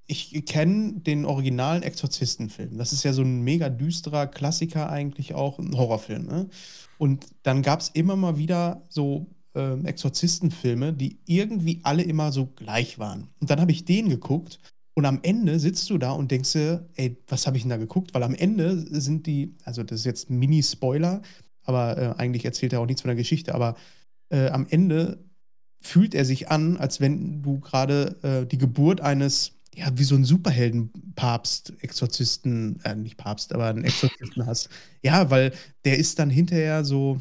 [0.07, 2.77] ich kenne den originalen Exorzistenfilm.
[2.77, 6.49] Das ist ja so ein mega düsterer Klassiker eigentlich auch, ein Horrorfilm, ne?
[6.97, 12.45] Und dann gab es immer mal wieder so äh, Exorzistenfilme, die irgendwie alle immer so
[12.45, 13.29] gleich waren.
[13.39, 14.59] Und dann habe ich den geguckt
[14.93, 17.77] und am Ende sitzt du da und denkst dir, ey, was habe ich denn da
[17.77, 18.13] geguckt?
[18.13, 21.21] Weil am Ende sind die, also das ist jetzt Mini-Spoiler,
[21.63, 23.75] aber äh, eigentlich erzählt er auch nichts von der Geschichte, aber
[24.29, 25.23] äh, am Ende
[25.81, 30.15] fühlt er sich an, als wenn du gerade äh, die Geburt eines, ja, wie so
[30.15, 34.69] ein Superhelden-Papst, Exorzisten, äh, nicht Papst, aber einen Exorzisten hast.
[35.01, 35.53] Ja, weil
[35.83, 37.19] der ist dann hinterher so,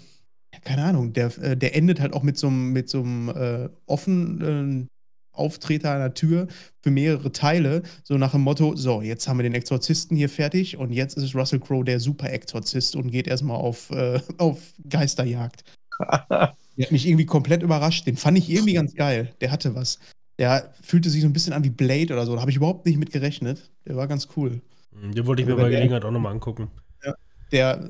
[0.62, 4.88] keine Ahnung, der, äh, der endet halt auch mit so einem mit äh, offenen
[5.32, 6.48] Auftreter an der Tür
[6.82, 10.76] für mehrere Teile, so nach dem Motto: So, jetzt haben wir den Exorzisten hier fertig
[10.76, 14.58] und jetzt ist Russell Crowe der Super-Exorzist und geht erstmal auf, äh, auf
[14.88, 15.64] Geisterjagd.
[16.81, 18.07] der hat mich irgendwie komplett überrascht.
[18.07, 19.35] Den fand ich irgendwie ganz geil.
[19.43, 19.99] Der hatte was.
[20.39, 22.35] Der fühlte sich so ein bisschen an wie Blade oder so.
[22.35, 23.70] Da habe ich überhaupt nicht mit gerechnet.
[23.87, 24.62] Der war ganz cool.
[24.99, 26.68] Hm, den wollte ich mir bei Gelegenheit auch nochmal angucken.
[27.05, 27.14] Ja,
[27.53, 27.81] der hat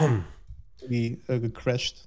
[0.82, 2.06] irgendwie äh, gecrashed.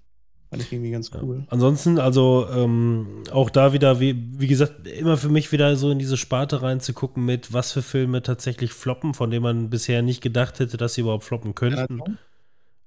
[0.51, 1.39] Fand ich irgendwie ganz cool.
[1.39, 1.45] Ja.
[1.49, 5.97] Ansonsten, also ähm, auch da wieder, wie, wie gesagt, immer für mich wieder so in
[5.97, 10.59] diese Sparte reinzugucken mit, was für Filme tatsächlich floppen, von denen man bisher nicht gedacht
[10.59, 12.19] hätte, dass sie überhaupt floppen könnten.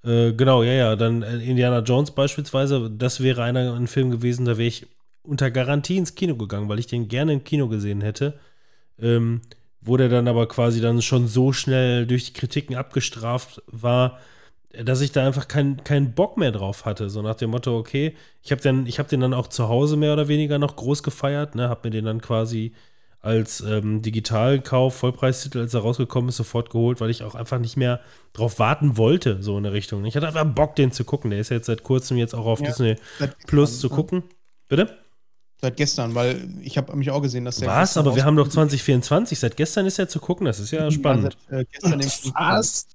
[0.04, 0.96] Äh, genau, ja, ja.
[0.96, 4.86] Dann äh, Indiana Jones beispielsweise, das wäre einer ein Film gewesen, da wäre ich
[5.22, 8.38] unter Garantie ins Kino gegangen, weil ich den gerne im Kino gesehen hätte.
[8.98, 9.42] Ähm,
[9.80, 14.18] wo der dann aber quasi dann schon so schnell durch die Kritiken abgestraft war,
[14.72, 17.10] dass ich da einfach keinen kein Bock mehr drauf hatte.
[17.10, 20.12] So nach dem Motto, okay, ich habe den, hab den dann auch zu Hause mehr
[20.12, 21.68] oder weniger noch groß gefeiert, ne?
[21.68, 22.72] Hab mir den dann quasi
[23.22, 27.76] als ähm, Digitalkauf, Vollpreistitel, als er rausgekommen ist, sofort geholt, weil ich auch einfach nicht
[27.76, 28.00] mehr
[28.32, 30.04] drauf warten wollte, so in der Richtung.
[30.06, 31.30] Ich hatte einfach Bock, den zu gucken.
[31.30, 32.96] Der ist jetzt seit kurzem jetzt auch auf ja, Disney
[33.46, 34.22] Plus zu gucken.
[34.68, 34.96] Bitte?
[35.60, 37.68] Seit gestern, weil ich habe mich auch gesehen, dass der.
[37.68, 37.98] Was?
[37.98, 39.38] Aber wir haben doch 2024.
[39.38, 40.46] Seit gestern ist er zu gucken.
[40.46, 41.36] Das ist ja spannend.
[41.50, 42.86] Ja, seit, äh, gestern Was?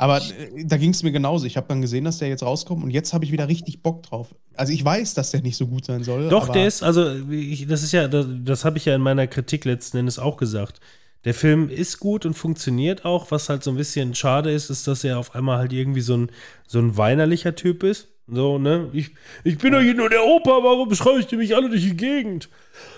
[0.00, 1.44] Aber äh, da ging es mir genauso.
[1.44, 4.02] Ich habe dann gesehen, dass der jetzt rauskommt und jetzt habe ich wieder richtig Bock
[4.02, 4.34] drauf.
[4.54, 6.30] Also ich weiß, dass der nicht so gut sein soll.
[6.30, 9.26] Doch, der ist, also ich, das ist ja, das, das habe ich ja in meiner
[9.26, 10.80] Kritik letzten Endes auch gesagt.
[11.24, 13.30] Der Film ist gut und funktioniert auch.
[13.30, 16.16] Was halt so ein bisschen schade ist, ist, dass er auf einmal halt irgendwie so
[16.16, 16.30] ein,
[16.66, 18.08] so ein weinerlicher Typ ist.
[18.32, 18.88] So, ne?
[18.92, 19.10] Ich,
[19.42, 22.48] ich bin doch hier nur der Opa, warum schreibst du mich alle durch die Gegend?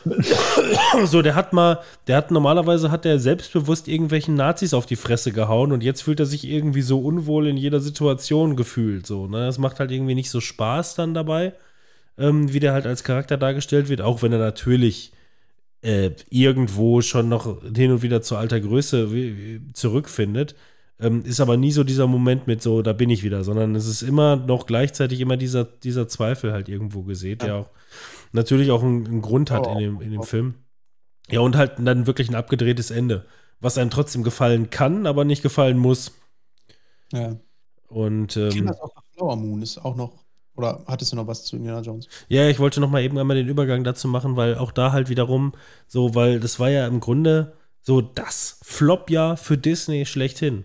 [1.06, 5.32] so, der hat mal, der hat normalerweise hat er selbstbewusst irgendwelchen Nazis auf die Fresse
[5.32, 9.06] gehauen und jetzt fühlt er sich irgendwie so unwohl in jeder Situation gefühlt.
[9.06, 9.46] So, ne?
[9.46, 11.54] Das macht halt irgendwie nicht so Spaß dann dabei,
[12.18, 15.12] ähm, wie der halt als Charakter dargestellt wird, auch wenn er natürlich
[15.82, 19.08] äh, irgendwo schon noch hin und wieder zur alter Größe
[19.72, 20.54] zurückfindet.
[21.02, 23.86] Ähm, ist aber nie so dieser Moment mit so, da bin ich wieder, sondern es
[23.86, 27.46] ist immer noch gleichzeitig immer dieser, dieser Zweifel halt irgendwo gesehen, ja.
[27.46, 27.70] der auch
[28.30, 30.24] natürlich auch einen, einen Grund hat oh, in, dem, in dem oh.
[30.24, 30.54] Film.
[31.28, 33.26] Ja, und halt dann wirklich ein abgedrehtes Ende,
[33.60, 36.12] was einem trotzdem gefallen kann, aber nicht gefallen muss.
[37.12, 37.36] Ja.
[37.88, 40.22] Und ähm, ich das auch Flower Moon ist auch noch
[40.54, 42.08] oder hattest du noch was zu Indiana Jones?
[42.28, 45.08] Ja, ich wollte noch mal eben einmal den Übergang dazu machen, weil auch da halt
[45.08, 45.52] wiederum
[45.86, 50.64] so, weil das war ja im Grunde so das Flop-Jahr für Disney schlechthin.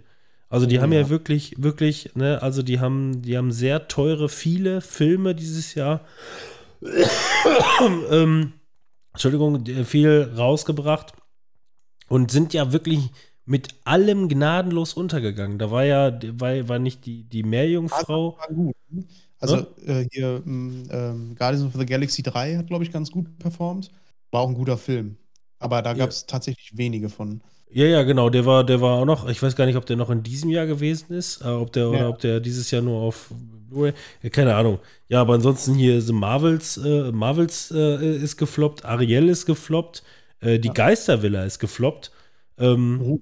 [0.49, 1.01] Also die oh, haben ja.
[1.01, 6.05] ja wirklich, wirklich, ne, also die haben, die haben sehr teure, viele Filme dieses Jahr
[8.11, 8.53] ähm,
[9.13, 11.13] Entschuldigung, viel rausgebracht
[12.07, 13.09] und sind ja wirklich
[13.45, 15.57] mit allem gnadenlos untergegangen.
[15.57, 18.37] Da war ja, war, war nicht die, die Meerjungfrau.
[19.39, 23.39] Also äh, hier m, ähm, Guardians of the Galaxy 3 hat, glaube ich, ganz gut
[23.39, 23.91] performt.
[24.31, 25.17] War auch ein guter Film.
[25.59, 25.97] Aber da Ja.
[25.97, 27.41] gab es tatsächlich wenige von.
[27.69, 29.97] Ja, ja, genau, der war, der war auch noch, ich weiß gar nicht, ob der
[29.97, 32.09] noch in diesem Jahr gewesen ist, äh, ob der oder Ja.
[32.09, 33.29] ob der dieses Jahr nur auf
[33.69, 33.93] Blu-ray,
[34.23, 34.79] ja, keine Ahnung.
[35.09, 40.03] Ja, aber ansonsten hier The Marvels, äh, Marvels äh, ist gefloppt, Ariel ist gefloppt,
[40.39, 40.73] äh, die Ja.
[40.73, 42.11] Geistervilla ist gefloppt.
[42.57, 43.19] Ähm, Oh.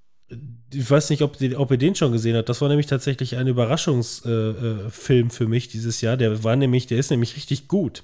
[0.74, 2.50] Ich weiß nicht, ob, ob ihr den schon gesehen habt.
[2.50, 6.18] Das war nämlich tatsächlich ein Überraschungsfilm äh, äh, für mich dieses Jahr.
[6.18, 8.04] Der war nämlich, der ist nämlich richtig gut.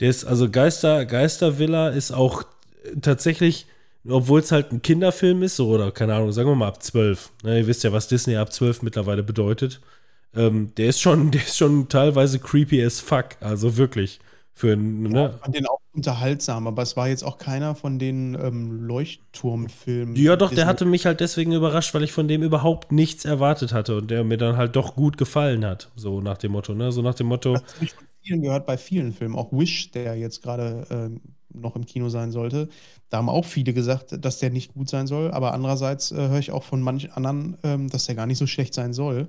[0.00, 2.44] Der ist, also Geister, Geistervilla ist auch
[3.02, 3.66] tatsächlich,
[4.08, 7.32] obwohl es halt ein Kinderfilm ist, so, oder keine Ahnung, sagen wir mal ab 12.
[7.42, 9.80] Ne, ihr wisst ja, was Disney ab 12 mittlerweile bedeutet.
[10.34, 13.36] Ähm, der ist schon, der ist schon teilweise creepy as fuck.
[13.40, 14.20] Also wirklich.
[14.56, 15.32] Für ne?
[15.34, 20.14] Ich fand den auch unterhaltsam, aber es war jetzt auch keiner von den ähm, Leuchtturmfilmen.
[20.14, 23.72] Ja, doch, der hatte mich halt deswegen überrascht, weil ich von dem überhaupt nichts erwartet
[23.72, 25.90] hatte und der mir dann halt doch gut gefallen hat.
[25.96, 26.92] So nach dem Motto, ne?
[26.92, 29.34] So nach dem Motto, Das habe ich von vielen gehört, bei vielen Filmen.
[29.34, 31.20] Auch Wish, der jetzt gerade ähm,
[31.54, 32.68] noch im Kino sein sollte.
[33.10, 35.30] Da haben auch viele gesagt, dass der nicht gut sein soll.
[35.30, 38.46] Aber andererseits äh, höre ich auch von manchen anderen, ähm, dass der gar nicht so
[38.46, 39.28] schlecht sein soll.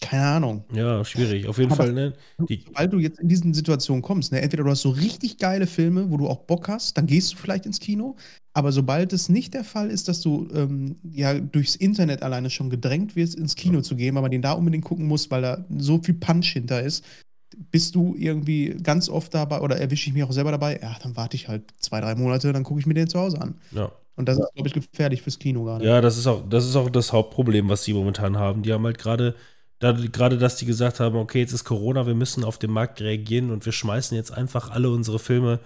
[0.00, 0.64] Keine Ahnung.
[0.74, 1.46] ja, schwierig.
[1.46, 2.12] Auf jeden Aber- Fall, ne?
[2.48, 5.68] Die, Sobald du jetzt in diesen Situationen kommst, ne, entweder du hast so richtig geile
[5.68, 8.16] Filme, wo du auch Bock hast, dann gehst du vielleicht ins Kino.
[8.52, 12.68] Aber sobald es nicht der Fall ist, dass du ähm, ja durchs Internet alleine schon
[12.68, 15.98] gedrängt wirst, ins Kino zu gehen, man den da unbedingt gucken muss, weil da so
[16.02, 17.04] viel Punch hinter ist,
[17.70, 21.16] bist du irgendwie ganz oft dabei oder erwische ich mich auch selber dabei, ja, dann
[21.16, 23.54] warte ich halt zwei, drei Monate, dann gucke ich mir den zu Hause an.
[23.70, 23.90] ja.
[24.14, 25.86] Und das ist, glaube ich, gefährlich fürs Kino gerade.
[25.86, 28.62] Ja, das ist auch, das ist auch das Hauptproblem, was sie momentan haben.
[28.62, 29.34] Die haben halt gerade,
[29.78, 33.00] da, gerade, dass die gesagt haben, okay, jetzt ist Corona, wir müssen auf den Markt
[33.00, 35.60] reagieren und wir schmeißen jetzt einfach alle unsere Filme,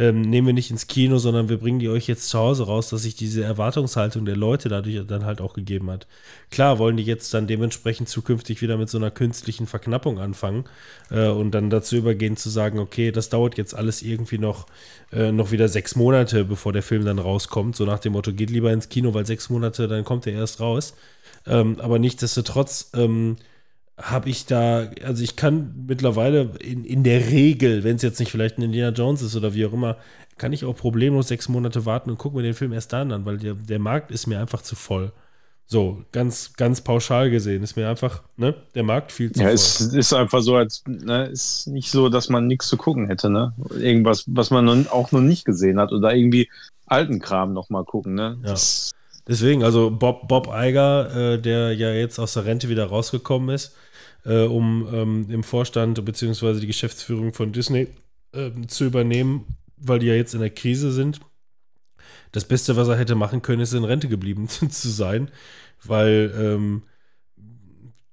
[0.00, 2.88] ähm, nehmen wir nicht ins Kino, sondern wir bringen die euch jetzt zu Hause raus,
[2.88, 6.06] dass sich diese Erwartungshaltung der Leute dadurch dann halt auch gegeben hat.
[6.50, 10.64] Klar wollen die jetzt dann dementsprechend zukünftig wieder mit so einer künstlichen Verknappung anfangen
[11.10, 14.64] äh, und dann dazu übergehen zu sagen, okay, das dauert jetzt alles irgendwie noch,
[15.12, 17.76] äh, noch wieder sechs Monate, bevor der Film dann rauskommt.
[17.76, 20.60] So nach dem Motto, geht lieber ins Kino, weil sechs Monate, dann kommt er erst
[20.60, 20.94] raus.
[21.46, 23.36] Ähm, aber nichtsdestotrotz ähm,
[24.02, 28.30] habe ich da, also ich kann mittlerweile in, in der Regel, wenn es jetzt nicht
[28.30, 29.96] vielleicht ein Indiana Jones ist oder wie auch immer,
[30.38, 33.24] kann ich auch problemlos sechs Monate warten und gucke mir den Film erst dann an,
[33.26, 35.12] weil der, der Markt ist mir einfach zu voll.
[35.66, 39.54] So, ganz, ganz pauschal gesehen ist mir einfach, ne, der Markt viel zu Ja, voll.
[39.54, 43.30] es ist einfach so, als ne, ist nicht so, dass man nichts zu gucken hätte,
[43.30, 43.52] ne?
[43.78, 46.48] Irgendwas, was man noch, auch noch nicht gesehen hat oder irgendwie
[46.86, 48.38] alten Kram noch mal gucken, ne?
[48.42, 48.50] Ja.
[48.50, 48.90] Das,
[49.28, 53.76] Deswegen, also Bob, Bob Iger, äh, der ja jetzt aus der Rente wieder rausgekommen ist,
[54.24, 56.60] äh, um ähm, im Vorstand bzw.
[56.60, 57.88] die Geschäftsführung von Disney
[58.32, 61.20] ähm, zu übernehmen, weil die ja jetzt in der Krise sind.
[62.32, 65.30] Das Beste, was er hätte machen können, ist in Rente geblieben zu sein,
[65.82, 66.82] weil ähm,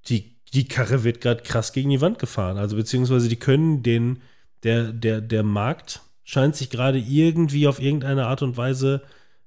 [0.08, 2.58] die, die Karre wird gerade krass gegen die Wand gefahren.
[2.58, 4.20] Also beziehungsweise die können den,
[4.62, 9.02] der, der, der Markt scheint sich gerade irgendwie auf irgendeine Art und Weise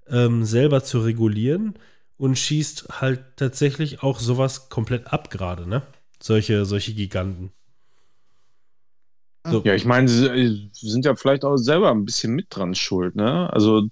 [0.07, 1.75] ähm, selber zu regulieren
[2.17, 5.81] und schießt halt tatsächlich auch sowas komplett ab gerade, ne?
[6.21, 7.51] Solche, solche Giganten.
[9.47, 9.61] So.
[9.65, 13.51] ja, ich meine, sie sind ja vielleicht auch selber ein bisschen mit dran schuld, ne?
[13.51, 13.87] Also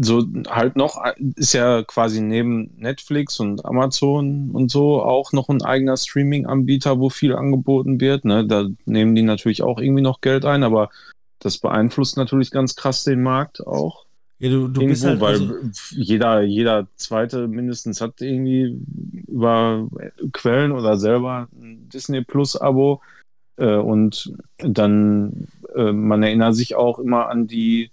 [0.00, 1.04] so halt noch
[1.36, 7.10] ist ja quasi neben Netflix und Amazon und so auch noch ein eigener Streaming-Anbieter, wo
[7.10, 8.24] viel angeboten wird.
[8.24, 8.46] Ne?
[8.46, 10.90] Da nehmen die natürlich auch irgendwie noch Geld ein, aber
[11.38, 14.06] das beeinflusst natürlich ganz krass den Markt auch.
[14.42, 15.40] Ja, du, du bist Irgendwo, halt.
[15.40, 18.76] weil Also, jeder, jeder zweite mindestens hat irgendwie
[19.28, 19.86] über
[20.32, 23.00] Quellen oder selber ein Disney Plus Abo.
[23.56, 27.92] Äh, und dann, äh, man erinnert sich auch immer an die,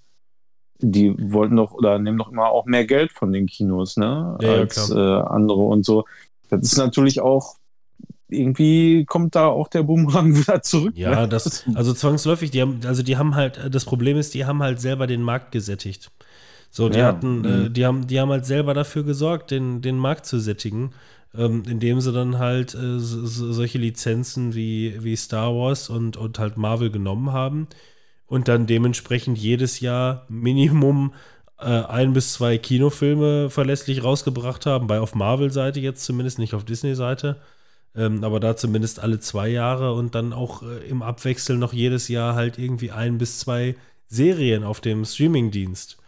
[0.80, 4.36] die wollten doch oder nehmen doch immer auch mehr Geld von den Kinos, ne?
[4.42, 6.06] Ja, ja, als äh, andere und so.
[6.50, 7.58] Das ist natürlich auch,
[8.28, 10.94] irgendwie kommt da auch der Boomerang wieder zurück.
[10.98, 11.28] ja, ne?
[11.28, 14.82] das, also zwangsläufig, die haben, also die haben halt, das Problem ist, die haben halt
[14.82, 16.10] selber den Markt gesättigt.
[16.70, 17.74] So, die Ja, hatten, äh, mhm.
[17.74, 20.92] die haben, die haben halt selber dafür gesorgt, den, den Markt zu sättigen,
[21.34, 26.18] ähm, indem sie dann halt äh, so, so- solche Lizenzen wie, wie Star Wars und,
[26.18, 27.68] und halt Marvel genommen haben
[28.28, 31.14] und dann dementsprechend jedes Jahr Minimum
[31.60, 36.66] äh, ein bis zwei Kinofilme verlässlich rausgebracht haben, bei auf Marvel-Seite jetzt zumindest, nicht auf
[36.66, 37.38] Disney-Seite.
[37.96, 42.08] Ähm, aber da zumindest alle zwei Jahre und dann auch äh, im Abwechsel noch jedes
[42.08, 43.76] Jahr halt irgendwie ein bis zwei
[44.08, 45.99] Serien auf dem Streamingdienst.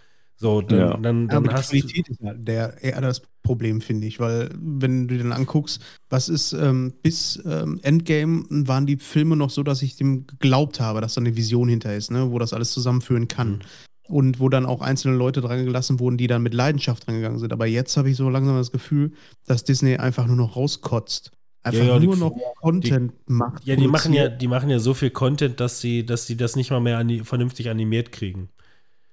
[0.41, 0.89] So, dann, Ja.
[0.97, 1.77] dann, dann Ja, aber die hast du.
[1.79, 5.79] Qualität ist halt der, eher das Problem, finde ich, weil wenn du dir dann anguckst,
[6.09, 10.79] was ist ähm, bis ähm, Endgame waren die Filme noch so, dass ich dem geglaubt
[10.79, 13.49] habe, dass da eine Vision hinter ist, ne, wo das alles zusammenführen kann.
[13.51, 13.59] Mhm.
[14.07, 17.37] Und wo dann auch einzelne Leute dran gelassen wurden, die dann mit Leidenschaft dran gegangen
[17.37, 17.53] sind.
[17.53, 19.11] Aber jetzt habe ich so langsam das Gefühl,
[19.45, 21.31] dass Disney einfach nur noch rauskotzt.
[21.63, 23.63] einfach Ja, ja, die- nur noch Content macht.
[23.65, 26.55] Ja, die machen ja, die machen ja so viel Content, dass sie, dass sie das
[26.55, 28.49] nicht mal mehr ani vernünftig animiert kriegen.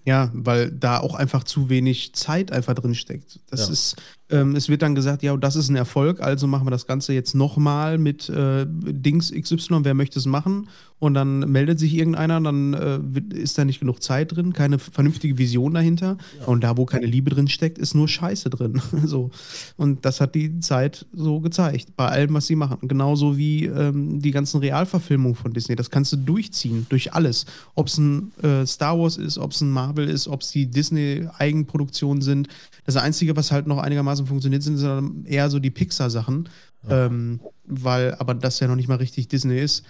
[0.08, 3.40] Ja, weil da auch einfach zu wenig Zeit einfach drin steckt.
[3.50, 3.72] Das Ja.
[3.74, 3.96] ist,
[4.30, 7.12] ähm, es wird dann gesagt, ja, das ist ein Erfolg, also machen wir das Ganze
[7.12, 10.68] jetzt nochmal mit äh, Dings XY, wer möchte es machen?
[11.00, 12.98] Und dann meldet sich irgendeiner, dann äh,
[13.34, 16.18] ist da nicht genug Zeit drin, keine vernünftige Vision dahinter.
[16.44, 18.82] Und da, wo keine Liebe drin steckt, ist nur Scheiße drin.
[19.04, 19.30] so.
[19.76, 22.88] Und das hat die Zeit so gezeigt, bei allem, was sie machen.
[22.88, 25.76] Genauso wie ähm, die ganzen Realverfilmungen von Disney.
[25.76, 27.46] Das kannst du durchziehen, durch alles.
[27.76, 30.66] Ob es ein äh, Star Wars ist, ob es ein Marvel ist, ob es die
[30.66, 32.48] Disney-Eigenproduktionen sind.
[32.86, 36.48] Das Einzige, was halt noch einigermaßen funktioniert, sind dann eher so die Pixar-Sachen.
[36.88, 39.84] Ähm, weil, aber das ja noch nicht mal richtig Disney ist.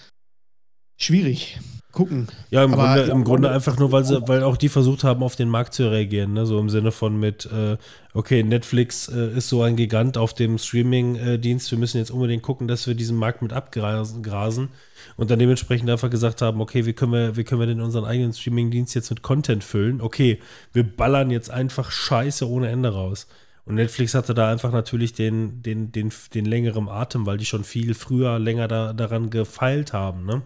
[0.97, 1.59] Schwierig.
[1.93, 2.29] Gucken.
[2.51, 5.23] Ja, im, Aber- Grunde, im Grunde einfach nur, weil sie, weil auch die versucht haben,
[5.23, 6.45] auf den Markt zu reagieren, ne?
[6.45, 7.77] So im Sinne von mit, äh,
[8.15, 12.69] okay, Netflix äh, ist so ein Gigant auf dem Streaming-Dienst, wir müssen jetzt unbedingt gucken,
[12.69, 14.69] dass wir diesen Markt mit abgrasen grasen.
[15.17, 18.05] und dann dementsprechend einfach gesagt haben, okay, wie können wir, wie können wir denn unseren
[18.05, 20.01] eigenen Streaming-Dienst jetzt mit Content füllen?
[20.01, 20.41] Okay,
[20.73, 23.27] wir ballern jetzt einfach Scheiße ohne Ende raus.
[23.69, 27.65] Und Netflix hatte da einfach natürlich den, den, den, den längeren Atem, weil die schon
[27.65, 30.43] viel früher länger da, daran gefeilt haben, ne?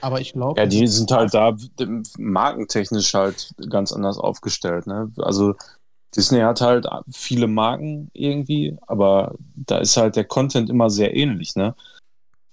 [0.00, 0.60] Aber ich glaube.
[0.60, 1.56] Ja, die sind halt da
[2.18, 4.86] markentechnisch halt ganz anders aufgestellt.
[4.86, 5.10] Ne?
[5.16, 5.54] Also
[6.14, 11.56] Disney hat halt viele Marken irgendwie, aber da ist halt der Content immer sehr ähnlich.
[11.56, 11.74] Ne?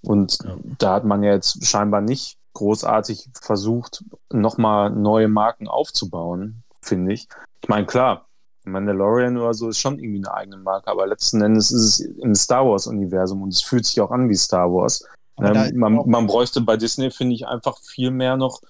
[0.02, 0.56] Und Ja.
[0.78, 7.28] da hat man ja jetzt scheinbar nicht großartig versucht, nochmal neue Marken aufzubauen, finde ich.
[7.62, 8.26] Ich meine, klar,
[8.64, 12.34] Mandalorian oder so ist schon irgendwie eine eigene Marke, aber letzten Endes ist es im
[12.34, 15.04] Star Wars-Universum und es fühlt sich auch an wie Star Wars.
[15.40, 18.60] Ähm, man, man bräuchte bei Disney, finde ich, einfach viel mehr noch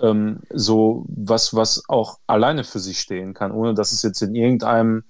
[0.00, 4.34] ähm, so was, was auch alleine für sich stehen kann, ohne dass es jetzt in
[4.34, 5.04] irgendeinem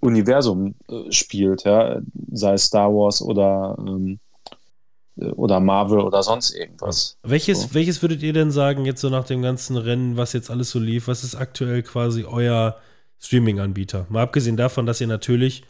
[0.00, 2.00] Universum äh, spielt, ja,
[2.32, 4.18] sei es Star Wars oder, ähm,
[5.16, 7.16] äh, oder Marvel oder sonst irgendwas.
[7.22, 7.74] Welches, So.
[7.74, 10.78] welches würdet ihr denn sagen, jetzt so nach dem ganzen Rennen, was jetzt alles so
[10.78, 12.76] lief, was ist aktuell quasi euer
[13.22, 14.06] Streaming-Anbieter?
[14.10, 15.62] Mal abgesehen davon, dass ihr natürlich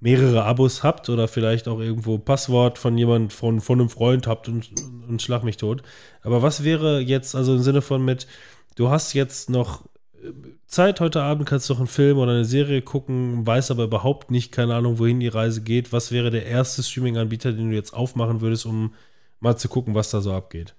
[0.00, 4.48] mehrere Abos habt oder vielleicht auch irgendwo Passwort von jemand, von, von einem Freund habt
[4.48, 4.70] und,
[5.08, 5.82] und schlag mich tot.
[6.22, 8.26] Aber was wäre jetzt, also im Sinne von mit,
[8.74, 9.84] du hast jetzt noch
[10.20, 10.32] äh,
[10.66, 14.50] Zeit heute Abend, kannst doch einen Film oder eine Serie gucken, weiß aber überhaupt nicht,
[14.50, 15.92] keine Ahnung, wohin die Reise geht.
[15.92, 18.94] Was wäre der erste Streaming-Anbieter, den du jetzt aufmachen würdest, um
[19.38, 20.74] mal zu gucken, was da so abgeht?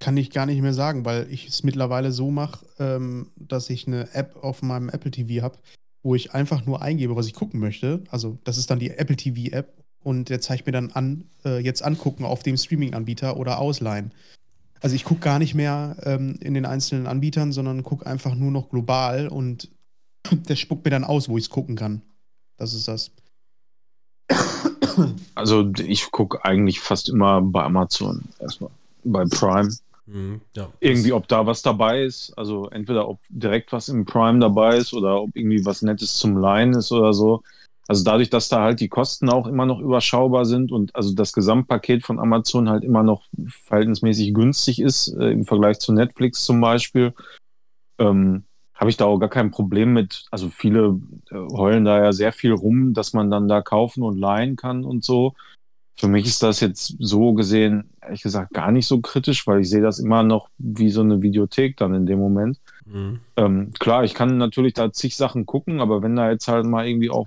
[0.00, 3.86] Kann ich gar nicht mehr sagen, weil ich es mittlerweile so mache, ähm, dass ich
[3.86, 5.58] eine App auf meinem Apple TV habe,
[6.02, 8.04] wo ich einfach nur eingebe, was ich gucken möchte.
[8.10, 9.72] Also das ist dann die Apple TV App
[10.02, 14.12] und der zeigt mir dann an, äh, jetzt angucken auf dem Streaming-Anbieter oder ausleihen.
[14.80, 18.50] Also ich gucke gar nicht mehr ähm, in den einzelnen Anbietern, sondern gucke einfach nur
[18.50, 19.70] noch global und
[20.30, 22.02] der spuckt mir dann aus, wo ich es gucken kann.
[22.56, 23.10] Das ist das.
[25.34, 28.70] Also ich gucke eigentlich fast immer bei Amazon erstmal,
[29.04, 29.72] bei Prime.
[30.08, 30.72] Mhm, ja.
[30.80, 32.32] Irgendwie, ob da was dabei ist.
[32.36, 36.36] Also entweder ob direkt was im Prime dabei ist oder ob irgendwie was Nettes zum
[36.38, 37.42] Leihen ist oder so.
[37.86, 41.32] Also dadurch, dass da halt die Kosten auch immer noch überschaubar sind und also das
[41.32, 43.24] Gesamtpaket von Amazon halt immer noch
[43.64, 47.14] verhältnismäßig günstig ist äh, im Vergleich zu Netflix zum Beispiel,
[47.98, 48.44] ähm,
[48.74, 50.26] habe ich da auch gar kein Problem mit.
[50.30, 51.00] Also viele
[51.30, 54.84] äh, heulen da ja sehr viel rum, dass man dann da kaufen und leihen kann
[54.84, 55.34] und so.
[55.98, 59.68] Für mich ist das jetzt so gesehen, ehrlich gesagt, gar nicht so kritisch, weil ich
[59.68, 62.60] sehe das immer noch wie so eine Videothek dann in dem Moment.
[62.86, 63.18] Mhm.
[63.36, 66.86] Ähm, klar, ich kann natürlich da zig Sachen gucken, aber wenn da jetzt halt mal
[66.86, 67.26] irgendwie auch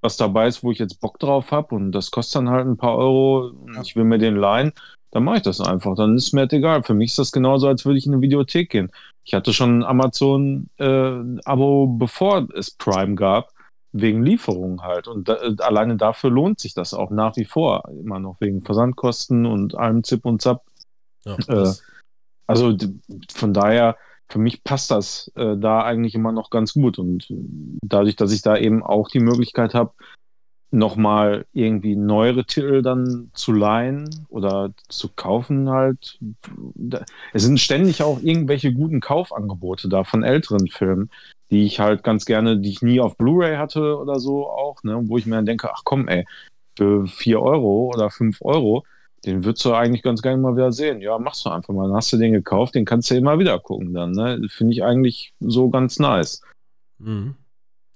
[0.00, 2.76] was dabei ist, wo ich jetzt Bock drauf habe und das kostet dann halt ein
[2.76, 4.72] paar Euro und ich will mir den leihen,
[5.10, 5.96] dann mache ich das einfach.
[5.96, 6.84] Dann ist mir das egal.
[6.84, 8.92] Für mich ist das genauso, als würde ich in eine Videothek gehen.
[9.24, 13.50] Ich hatte schon ein Amazon-Abo, bevor es Prime gab,
[13.92, 15.08] wegen Lieferungen halt.
[15.08, 17.88] Und da, äh, alleine dafür lohnt sich das auch nach wie vor.
[17.88, 20.64] Immer noch wegen Versandkosten und allem Zip und Zap.
[21.24, 21.72] Ja, Äh,
[22.46, 22.74] Also
[23.30, 23.96] von daher,
[24.30, 26.98] für mich passt das äh, da eigentlich immer noch ganz gut.
[26.98, 27.26] Und
[27.82, 29.92] dadurch, dass ich da eben auch die Möglichkeit habe,
[30.70, 36.18] nochmal irgendwie neuere Titel dann zu leihen oder zu kaufen halt.
[37.32, 41.10] Es sind ständig auch irgendwelche guten Kaufangebote da von älteren Filmen,
[41.50, 45.00] die ich halt ganz gerne, die ich nie auf Blu-ray hatte oder so auch, ne,
[45.04, 46.26] wo ich mir dann denke, ach komm, ey,
[46.76, 48.84] für 4 Euro oder 5 Euro,
[49.24, 51.00] den würdest du eigentlich ganz gerne mal wieder sehen.
[51.00, 51.88] Ja, machst du einfach mal.
[51.88, 54.12] Dann hast du den gekauft, den kannst du immer wieder gucken dann.
[54.12, 54.46] Ne?
[54.48, 56.42] Finde ich eigentlich so ganz nice.
[56.98, 57.34] mhm.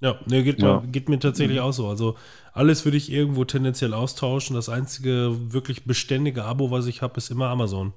[0.01, 0.81] Ja, nee, geht, Ja.
[0.81, 1.87] Mir, geht mir tatsächlich auch so.
[1.87, 2.17] Also
[2.53, 4.55] alles würde ich irgendwo tendenziell austauschen.
[4.57, 7.93] Das einzige wirklich beständige Abo, was ich habe, ist immer Amazon.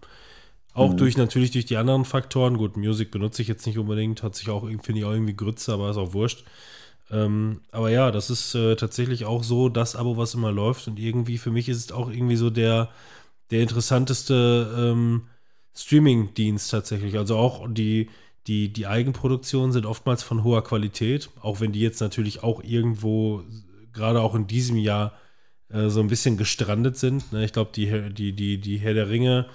[0.74, 0.98] Auch Mhm.
[0.98, 2.58] durch natürlich durch die anderen Faktoren.
[2.58, 5.36] Gut, Music benutze ich jetzt nicht unbedingt, hat sich auch irgendwie, finde ich auch irgendwie
[5.36, 6.46] Grütze, aber ist auch wurscht.
[7.12, 10.88] Ähm, aber ja, das ist äh, tatsächlich auch so das Abo, was immer läuft.
[10.88, 12.90] Und irgendwie für mich ist es auch irgendwie so der,
[13.52, 15.24] der interessanteste ähm,
[15.76, 17.18] Streaming-Dienst tatsächlich.
[17.18, 18.10] Also auch die,
[18.48, 23.44] die, die Eigenproduktionen sind oftmals von hoher Qualität, auch wenn die jetzt natürlich auch irgendwo,
[23.96, 25.14] gerade auch in diesem Jahr,
[25.70, 27.32] äh, so ein bisschen gestrandet sind.
[27.34, 27.44] Ne?
[27.44, 29.48] Ich glaube, die, die, die, die Herr der Ringe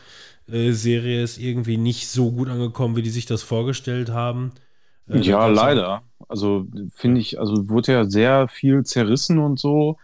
[0.49, 4.53] äh, Serie ist irgendwie nicht so gut angekommen, wie die sich das vorgestellt haben.
[5.09, 6.03] Äh, ja, leider.
[6.29, 9.97] Also finde ich, also wurde ja sehr viel zerrissen und so.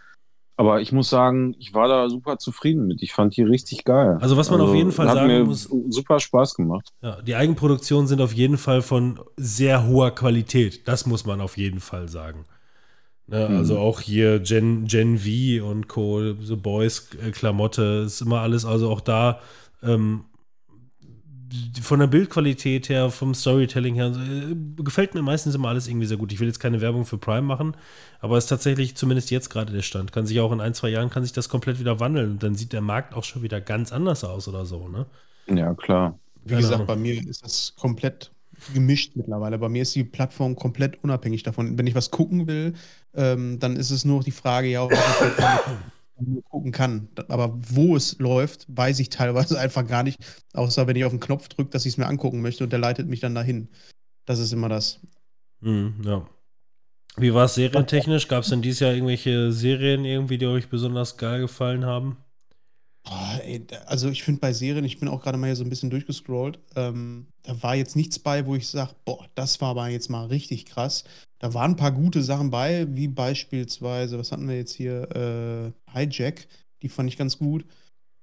[0.59, 3.03] Aber ich muss sagen, ich war da super zufrieden mit.
[3.03, 4.17] Ich fand die richtig geil.
[4.21, 6.89] Also was man also, auf jeden Fall sagen muss, super Spaß gemacht.
[7.03, 10.87] Ja, die Eigenproduktionen sind auf jeden Fall von sehr hoher Qualität.
[10.87, 12.45] Das muss man auf jeden Fall sagen.
[13.27, 13.57] Ne, mhm.
[13.57, 16.33] Also auch hier Gen, Gen V und Co.
[16.33, 18.65] The Boys äh, Klamotte ist immer alles.
[18.65, 19.41] Also auch da
[19.83, 20.25] ähm,
[21.81, 26.17] von der Bildqualität her, vom Storytelling her, äh, gefällt mir meistens immer alles irgendwie sehr
[26.17, 26.31] gut.
[26.31, 27.75] Ich will jetzt keine Werbung für Prime machen,
[28.19, 30.11] aber es ist tatsächlich zumindest jetzt gerade der Stand.
[30.11, 32.55] Kann sich auch in ein, zwei Jahren kann sich das komplett wieder wandeln und dann
[32.55, 35.05] sieht der Markt auch schon wieder ganz anders aus oder so, ne?
[35.47, 36.19] Ja, klar.
[36.43, 36.87] Wie Keine gesagt, Ahnung.
[36.87, 38.31] bei mir ist das komplett
[38.73, 39.57] gemischt mittlerweile.
[39.57, 41.77] Bei mir ist die Plattform komplett unabhängig davon.
[41.77, 42.73] Wenn ich was gucken will,
[43.13, 45.77] ähm, dann ist es nur die Frage, ja, welcher Plattform
[46.49, 47.09] gucken kann.
[47.27, 50.19] Aber wo es läuft, weiß ich teilweise einfach gar nicht.
[50.53, 52.79] Außer wenn ich auf den Knopf drücke, dass ich es mir angucken möchte und der
[52.79, 53.69] leitet mich dann dahin.
[54.25, 54.99] Das ist immer das.
[55.61, 56.27] Mhm, ja.
[57.17, 58.27] Wie war es serientechnisch?
[58.27, 62.17] Gab es denn dieses Jahr irgendwelche Serien irgendwie, die euch besonders geil gefallen haben?
[63.43, 65.89] Ey, also ich finde bei Serien, ich bin auch gerade mal hier so ein bisschen
[65.89, 70.09] durchgescrollt, ähm, da war jetzt nichts bei, wo ich sage, boah, das war aber jetzt
[70.09, 71.03] mal richtig krass.
[71.39, 75.73] Da waren ein paar gute Sachen bei, wie beispielsweise, was hatten wir jetzt hier?
[75.87, 76.47] Äh, Hijack,
[76.81, 77.65] die fand ich ganz gut.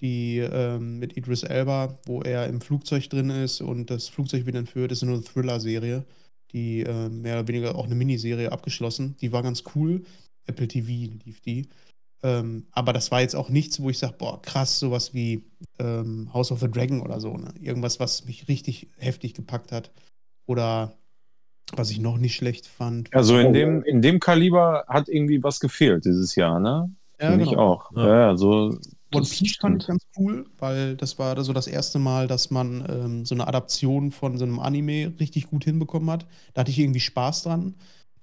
[0.00, 4.56] Die ähm, mit Idris Elba, wo er im Flugzeug drin ist und das Flugzeug wird
[4.56, 6.04] entführt, ist eine Thriller-Serie.
[6.52, 9.16] Die äh, mehr oder weniger auch eine Miniserie abgeschlossen.
[9.20, 10.04] Die war ganz cool.
[10.46, 11.68] Apple TV lief die.
[12.24, 15.44] Ähm, aber das war jetzt auch nichts, wo ich sage, boah, krass, sowas wie
[15.78, 17.36] ähm, House of the Dragon oder so.
[17.36, 17.52] Ne?
[17.60, 19.92] Irgendwas, was mich richtig heftig gepackt hat.
[20.46, 20.94] Oder
[21.72, 23.12] was ich noch nicht schlecht fand.
[23.14, 26.90] Also in dem, in dem Kaliber hat irgendwie was gefehlt dieses Jahr, ne?
[27.20, 27.52] Ja, Finde genau.
[27.52, 27.92] ich auch.
[27.94, 28.78] Ja, ja so.
[29.14, 32.84] One Piece fand ich ganz cool, weil das war so das erste Mal, dass man
[32.88, 36.26] ähm, so eine Adaption von so einem Anime richtig gut hinbekommen hat.
[36.52, 37.74] Da hatte ich irgendwie Spaß dran.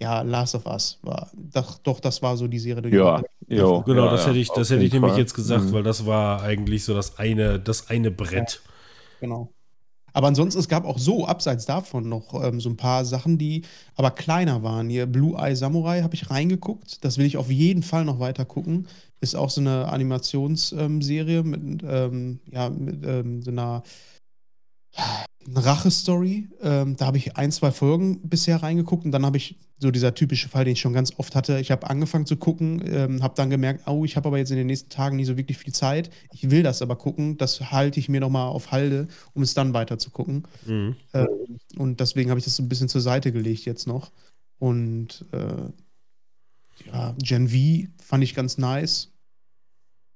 [0.02, 2.82] Ja, Last of Us war, doch, doch das war so die Serie.
[2.82, 5.74] Die ja, jo, genau, ja, das hätte ich, das hätte ich nämlich jetzt gesagt, mhm.
[5.74, 8.62] weil das war eigentlich so das eine, das eine Brett.
[8.64, 8.70] Ja,
[9.20, 9.54] genau.
[10.14, 13.62] Aber ansonsten, es gab auch so, abseits davon, noch ähm, so ein paar Sachen, die
[13.96, 14.90] aber kleiner waren.
[14.90, 17.06] Hier Blue Eye Samurai habe ich reingeguckt.
[17.06, 18.88] Das will ich auf jeden Fall noch weiter gucken.
[19.20, 23.84] Ist auch so eine Animationsserie ähm, mit, ähm, ja, mit ähm, so einer
[24.96, 26.50] eine Rache-Story.
[26.62, 30.14] Ähm, da habe ich ein, zwei Folgen bisher reingeguckt und dann habe ich so dieser
[30.14, 31.60] typische Fall, den ich schon ganz oft hatte.
[31.60, 34.58] Ich habe angefangen zu gucken, ähm, habe dann gemerkt, oh, ich habe aber jetzt in
[34.58, 36.12] den nächsten Tagen nicht so wirklich viel Zeit.
[36.32, 37.38] Ich will das aber gucken.
[37.38, 40.44] Das halte ich mir nochmal auf Halde, um es dann weiter zu gucken.
[40.66, 40.96] Mhm.
[41.14, 41.28] Ähm,
[41.78, 44.12] und deswegen habe ich das so ein bisschen zur Seite gelegt jetzt noch.
[44.60, 45.72] Und äh,
[46.88, 49.11] ja, Gen V fand ich ganz nice.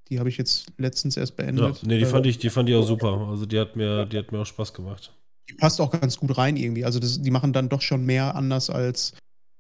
[0.10, 1.82] Die habe ich jetzt letztens erst beendet.
[1.82, 3.28] Ja, nee, die fand ich, die fand ich auch super.
[3.30, 5.12] Also die hat mir, die hat mir auch Spaß gemacht.
[5.50, 6.86] Die passt auch ganz gut rein irgendwie.
[6.86, 9.14] Also das, die machen dann doch schon mehr anders als,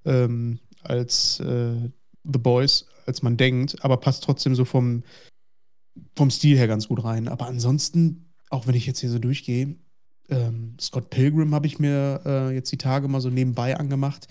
[0.06, 1.89] ähm, als äh,
[2.24, 5.04] The Boys, als man denkt, aber passt trotzdem so vom,
[6.16, 7.28] vom Stil her ganz gut rein.
[7.28, 9.76] Aber ansonsten, auch wenn ich jetzt hier so durchgehe,
[10.30, 14.28] ähm, Scott Pilgrim habe ich mir äh, jetzt die Tage mal so nebenbei angemacht.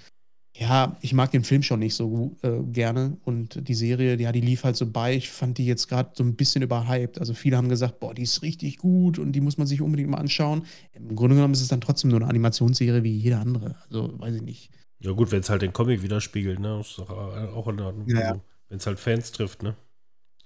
[0.56, 4.40] Ja, ich mag den Film schon nicht so äh, gerne und die Serie, ja, die
[4.40, 5.16] lief halt so bei.
[5.16, 7.18] Ich fand die jetzt gerade so ein bisschen überhyped.
[7.18, 10.10] Also viele haben gesagt, boah, die ist richtig gut und die muss man sich unbedingt
[10.10, 10.64] mal anschauen.
[10.92, 13.74] Im Grunde genommen ist es dann trotzdem nur eine Animationsserie wie jede andere.
[13.82, 14.70] Also weiß ich nicht.
[15.00, 18.08] Ja gut, wenn es halt den Comic widerspiegelt, ne, ist doch auch in Ordnung.
[18.08, 18.20] Ja.
[18.20, 19.74] Also, wenn es halt Fans trifft, ne.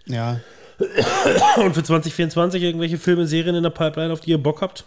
[0.06, 0.40] Ja.
[1.56, 4.86] Und für 2024 irgendwelche Filme, Serien in der Pipeline, auf die ihr Bock habt?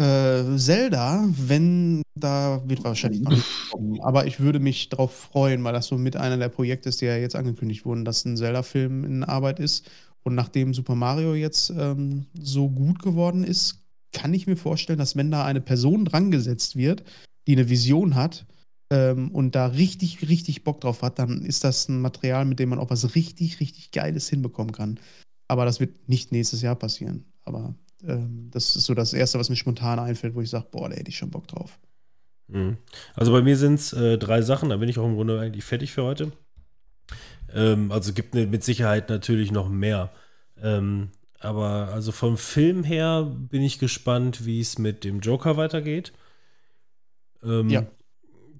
[0.00, 4.00] Äh, Zelda, wenn, da wird wahrscheinlich noch nicht kommen.
[4.00, 7.06] Aber ich würde mich darauf freuen, weil das so mit einer der Projekte ist, die
[7.06, 9.90] ja jetzt angekündigt wurden, dass ein Zelda-Film in Arbeit ist.
[10.22, 15.16] Und nachdem Super Mario jetzt ähm, so gut geworden ist, kann ich mir vorstellen, dass
[15.16, 17.02] wenn da eine Person drangesetzt wird,
[17.46, 18.46] die eine Vision hat
[18.90, 22.68] ähm, und da richtig, richtig Bock drauf hat, dann ist das ein Material, mit dem
[22.68, 25.00] man auch was richtig, richtig Geiles hinbekommen kann.
[25.48, 27.24] Aber das wird nicht nächstes Jahr passieren.
[27.44, 27.74] Aber
[28.06, 30.96] ähm, das ist so das Erste, was mir spontan einfällt, wo ich sage, boah, da
[30.96, 31.78] hätte ich schon Bock drauf.
[32.48, 32.78] Mhm.
[33.14, 35.64] Also bei mir sind es äh, drei Sachen, da bin ich auch im Grunde eigentlich
[35.64, 36.32] fertig für heute.
[37.52, 40.10] Ähm, also gibt mit Sicherheit natürlich noch mehr.
[40.60, 41.10] Ähm,
[41.40, 46.12] aber also vom Film her bin ich gespannt, wie es mit dem Joker weitergeht.
[47.42, 47.86] Ähm, ja.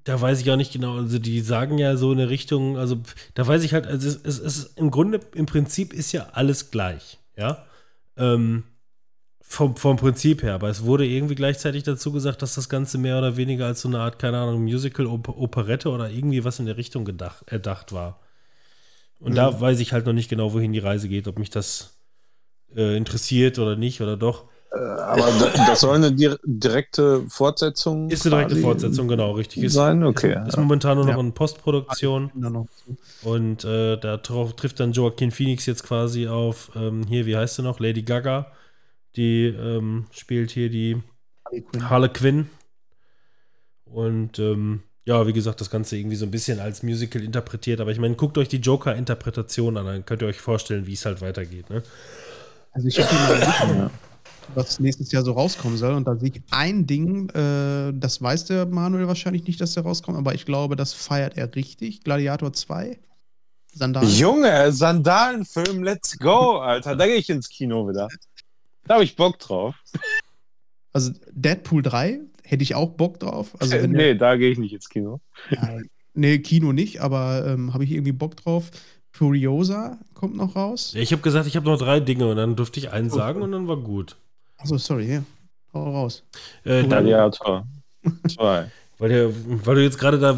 [0.05, 0.97] da weiß ich auch nicht genau.
[0.97, 3.01] Also die sagen ja so eine Richtung, also
[3.35, 6.71] da weiß ich halt, also es, es ist im Grunde, im Prinzip ist ja alles
[6.71, 7.65] gleich, ja.
[8.17, 8.65] Ähm,
[9.51, 13.17] vom, vom Prinzip her, aber es wurde irgendwie gleichzeitig dazu gesagt, dass das Ganze mehr
[13.17, 16.67] oder weniger als so eine Art, keine Ahnung, Musical, Op Operette oder irgendwie was in
[16.67, 18.21] der Richtung gedacht, erdacht war.
[19.21, 19.37] Und mhm.
[19.37, 21.97] da weiß ich halt noch nicht genau, wohin die Reise geht, ob mich das
[22.77, 24.45] äh, interessiert oder nicht oder doch.
[24.71, 25.33] Äh, aber
[25.67, 29.63] das soll eine direkte Fortsetzung Ist eine direkte Fortsetzung, genau, richtig.
[29.65, 30.39] Ist, sein, okay.
[30.43, 31.21] Ist, ist momentan nur noch ja.
[31.21, 32.31] in Postproduktion.
[33.23, 37.63] Und äh, da trifft dann Joaquin Phoenix jetzt quasi auf, ähm, hier, wie heißt sie
[37.63, 37.81] noch?
[37.81, 38.53] Lady Gaga.
[39.17, 41.03] Die ähm, spielt hier die
[41.81, 42.49] Harley Quinn.
[43.85, 47.81] Und ähm, ja, wie gesagt, das Ganze irgendwie so ein bisschen als Musical interpretiert.
[47.81, 51.07] Aber ich meine, guckt euch die Joker-Interpretation an, dann könnt ihr euch vorstellen, wie es
[51.07, 51.71] halt weitergeht.
[51.71, 51.83] Ne?
[52.73, 53.91] Also ich habe mal ja.
[54.55, 55.95] was nächstes Jahr so rauskommen soll.
[55.95, 59.83] Und da sehe ich ein Ding, äh, das weiß der Manuel wahrscheinlich nicht, dass der
[59.83, 62.05] rauskommt, aber ich glaube, das feiert er richtig.
[62.05, 62.99] Gladiator 2.
[63.73, 64.11] Sandalen.
[64.11, 66.97] Junge, Sandalenfilm, let's go, Alter.
[66.97, 68.09] Da gehe ich ins Kino wieder.
[68.89, 69.75] Da habe ich Bock drauf.
[70.93, 73.55] Also Deadpool 3 hätte ich auch Bock drauf.
[73.61, 75.21] Also äh, nee, da gehe ich nicht ins Kino.
[75.51, 75.79] Ja,
[76.15, 78.71] nee, Kino nicht, aber ähm, habe ich irgendwie Bock drauf.
[79.11, 80.93] Furiosa kommt noch raus.
[80.95, 83.15] Ja, ich habe gesagt, ich habe noch drei Dinge und dann durfte ich einen oh,
[83.15, 84.17] sagen und dann war gut.
[84.57, 85.23] Achso, sorry, ja.
[85.75, 86.25] Hau raus.
[86.65, 87.67] Äh, Gladiator
[88.29, 88.71] 2.
[88.99, 89.31] Weil, der,
[89.65, 90.37] weil du jetzt gerade da,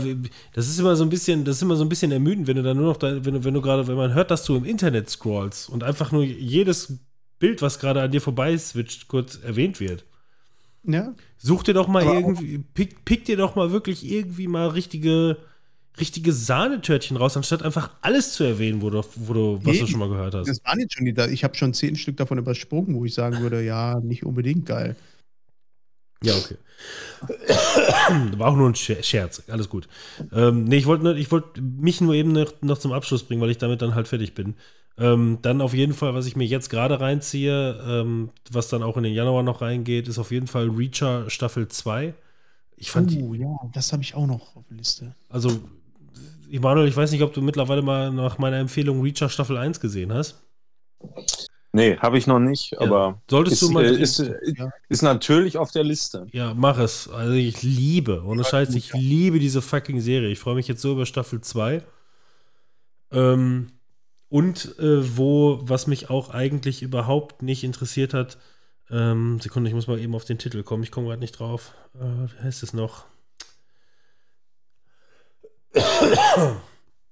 [0.52, 2.62] das ist immer so ein bisschen, das ist immer so ein bisschen ermüdend, wenn du
[2.62, 4.64] da nur noch, da, wenn du, wenn du gerade, wenn man hört, dass du im
[4.64, 6.98] Internet scrollst und einfach nur jedes
[7.40, 10.04] Bild, was gerade an dir vorbei switcht, kurz erwähnt wird.
[10.84, 11.14] Ja.
[11.38, 15.38] Such dir doch mal Aber irgendwie, pick, pick, dir doch mal wirklich irgendwie mal richtige,
[15.98, 19.86] richtige Sahnetörtchen raus, anstatt einfach alles zu erwähnen, wo du, wo du, was nee, du
[19.86, 20.48] schon mal gehört hast.
[20.48, 23.40] Das waren jetzt schon die, ich habe schon zehn Stück davon übersprungen, wo ich sagen
[23.40, 24.96] würde, ja, nicht unbedingt geil.
[26.22, 26.56] Ja, okay.
[28.38, 29.88] War auch nur ein Scherz, alles gut.
[30.32, 33.58] Ähm, nee, ich wollte wollt mich nur eben noch, noch zum Abschluss bringen, weil ich
[33.58, 34.54] damit dann halt fertig bin.
[34.98, 38.96] Ähm, dann auf jeden Fall, was ich mir jetzt gerade reinziehe, ähm, was dann auch
[38.96, 42.14] in den Januar noch reingeht, ist auf jeden Fall Reacher Staffel 2.
[42.76, 45.14] Ich fand oh, die, ja, das habe ich auch noch auf der Liste.
[45.28, 45.60] Also,
[46.50, 50.12] Emanuel, ich weiß nicht, ob du mittlerweile mal nach meiner Empfehlung Reacher Staffel 1 gesehen
[50.12, 50.42] hast.
[51.72, 52.80] Nee, habe ich noch nicht, ja.
[52.80, 56.26] aber solltest ist, du mal äh, ist, ist, ist, natürlich auf der Liste.
[56.32, 57.08] Ja, mach es.
[57.08, 60.30] Also ich liebe, ohne Scheiß, ich liebe diese fucking Serie.
[60.30, 61.82] Ich freue mich jetzt so über Staffel 2.
[63.12, 63.70] Ähm,
[64.30, 68.38] und äh, wo, was mich auch eigentlich überhaupt nicht interessiert hat,
[68.90, 71.74] ähm, Sekunde, ich muss mal eben auf den Titel kommen, ich komme gerade nicht drauf.
[71.94, 73.04] Äh, wie heißt es noch?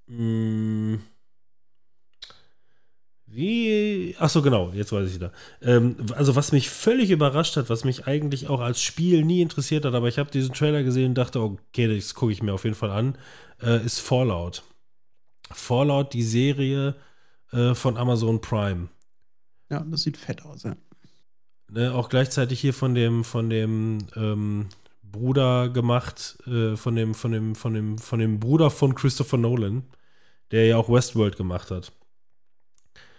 [0.07, 1.01] hm.
[3.31, 4.15] Wie.
[4.17, 5.31] Achso, genau, jetzt weiß ich wieder.
[5.61, 9.85] Ähm, also, was mich völlig überrascht hat, was mich eigentlich auch als Spiel nie interessiert
[9.85, 12.63] hat, aber ich habe diesen Trailer gesehen und dachte, okay, das gucke ich mir auf
[12.63, 13.17] jeden Fall an,
[13.61, 14.63] äh, ist Fallout.
[15.51, 16.95] Fallout, die Serie,
[17.51, 18.89] äh, von Amazon Prime.
[19.69, 20.75] Ja, das sieht fett aus, ja.
[21.71, 24.69] Ne, auch gleichzeitig hier von dem, von dem ähm,
[25.03, 29.83] Bruder gemacht, äh, von dem, von dem, von dem, von dem Bruder von Christopher Nolan,
[30.51, 31.91] der ja auch Westworld gemacht hat.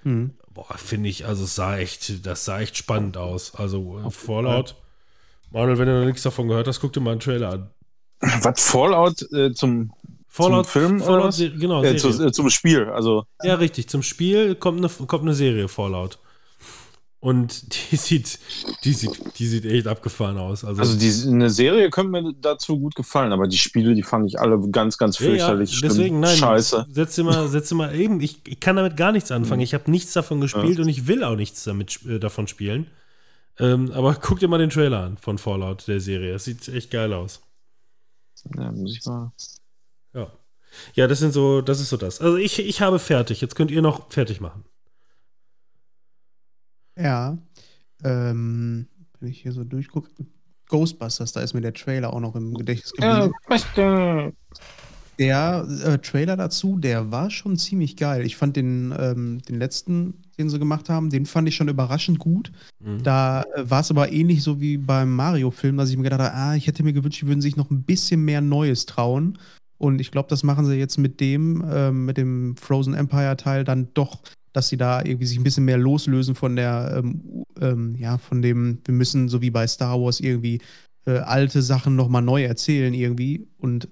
[0.02, 0.34] Mhm.
[0.52, 3.54] Boah, finde ich, also es sah echt, das sah echt spannend aus.
[3.54, 4.74] Also äh, Fallout.
[5.50, 7.70] Manuel, wenn du noch nichts davon gehört hast, guck dir mal einen Trailer an.
[8.20, 9.92] Was Fallout äh, zum
[10.32, 13.24] Fallout, zum Film Fallout, genau, äh, zu, zum Spiel, also.
[13.42, 16.18] Ja, richtig, zum Spiel kommt eine, kommt eine Serie Fallout.
[17.18, 18.38] Und die sieht,
[18.84, 20.64] die sieht, die sieht echt abgefahren aus.
[20.64, 24.28] Also, also die, eine Serie könnte mir dazu gut gefallen, aber die Spiele, die fand
[24.28, 25.80] ich alle ganz, ganz fürchterlich.
[25.80, 26.86] Ja, deswegen, nein, Scheiße.
[26.90, 29.62] Setz dir mal, setz dir mal eben, ich, ich kann damit gar nichts anfangen.
[29.62, 30.84] Ich habe nichts davon gespielt ja.
[30.84, 32.86] und ich will auch nichts damit, äh, davon spielen.
[33.58, 36.34] Ähm, aber guck dir mal den Trailer an von Fallout, der Serie.
[36.34, 37.40] Das sieht echt geil aus.
[38.56, 39.32] Ja, muss ich mal.
[40.94, 41.06] Ja.
[41.06, 42.20] Das sind so, das ist so das.
[42.20, 43.40] Also ich, ich habe fertig.
[43.40, 44.64] Jetzt könnt ihr noch fertig machen.
[46.98, 47.38] Ja.
[48.02, 48.86] Ähm,
[49.18, 50.10] wenn ich hier so durchgucke.
[50.68, 53.32] Ghostbusters, da ist mir der Trailer auch noch im Gedächtnis geblieben.
[55.18, 58.24] Ja, der äh, Trailer dazu, der war schon ziemlich geil.
[58.24, 62.18] Ich fand den, ähm, den letzten, den sie gemacht haben, den fand ich schon überraschend
[62.18, 62.50] gut.
[62.82, 63.02] Mhm.
[63.02, 66.34] Da äh, war es aber ähnlich so wie beim Mario-Film, dass ich mir gedacht habe,
[66.34, 69.38] ah, ich hätte mir gewünscht, die würden sich noch ein bisschen mehr Neues trauen.
[69.80, 73.64] Und ich glaube, das machen sie jetzt mit dem, ähm, mit dem Frozen Empire Teil
[73.64, 74.20] dann doch,
[74.52, 78.42] dass sie da irgendwie sich ein bisschen mehr loslösen von der, ähm, ähm, ja, von
[78.42, 80.60] dem, wir müssen so wie bei Star Wars irgendwie
[81.06, 83.88] äh, alte Sachen nochmal neu erzählen irgendwie und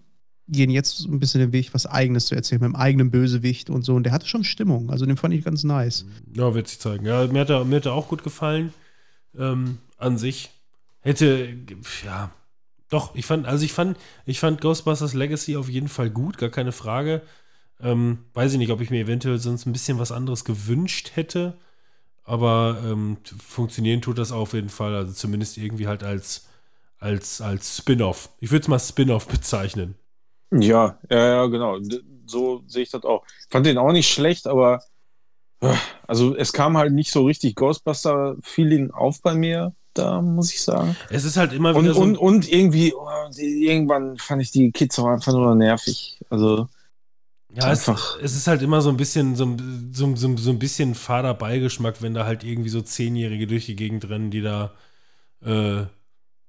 [0.47, 3.83] gehen jetzt ein bisschen den Weg, was Eigenes zu erzählen, mit dem eigenen Bösewicht und
[3.83, 3.95] so.
[3.95, 4.91] Und der hatte schon Stimmung.
[4.91, 6.05] Also den fand ich ganz nice.
[6.35, 7.07] Ja, wird sich zeigen.
[7.07, 8.75] Ja, mir hat er, mir hat er auch gut gefallen.
[9.39, 10.51] Ähm, an sich.
[11.01, 11.49] Hätte,
[12.05, 12.31] ja,
[12.91, 16.49] Doch, ich fand, also ich fand, ich fand Ghostbusters Legacy auf jeden Fall gut, gar
[16.51, 17.23] keine Frage.
[17.81, 21.59] Ähm, weiß ich nicht, ob ich mir eventuell sonst ein bisschen was anderes gewünscht hätte.
[22.25, 24.95] Aber ähm, funktionieren tut das auf jeden Fall.
[24.95, 26.49] Also zumindest irgendwie halt als,
[26.99, 28.31] als, als Spin-off.
[28.41, 29.97] Ich würde es mal Spin-off bezeichnen.
[30.51, 31.79] Ja, ja, ja, genau.
[32.27, 33.25] So sehe ich das auch.
[33.51, 34.83] Fand den auch nicht schlecht, aber
[35.61, 35.75] äh,
[36.07, 40.97] also es kam halt nicht so richtig Ghostbuster-Feeling auf bei mir, da muss ich sagen.
[41.11, 42.01] Es ist halt immer Und, wieder so.
[42.03, 43.07] und, und irgendwie, oh,
[43.37, 46.19] die, irgendwann fand ich die Kids auch einfach nur nervig.
[46.31, 46.69] Also,
[47.53, 48.19] Ja, es, Einfach.
[48.23, 49.57] es ist halt immer so ein bisschen, so,
[49.93, 53.77] so, so, so ein bisschen fader Beigeschmack, wenn da halt irgendwie so Zehnjährige durch die
[53.77, 54.75] Gegend rennen, die da,
[55.45, 55.85] äh,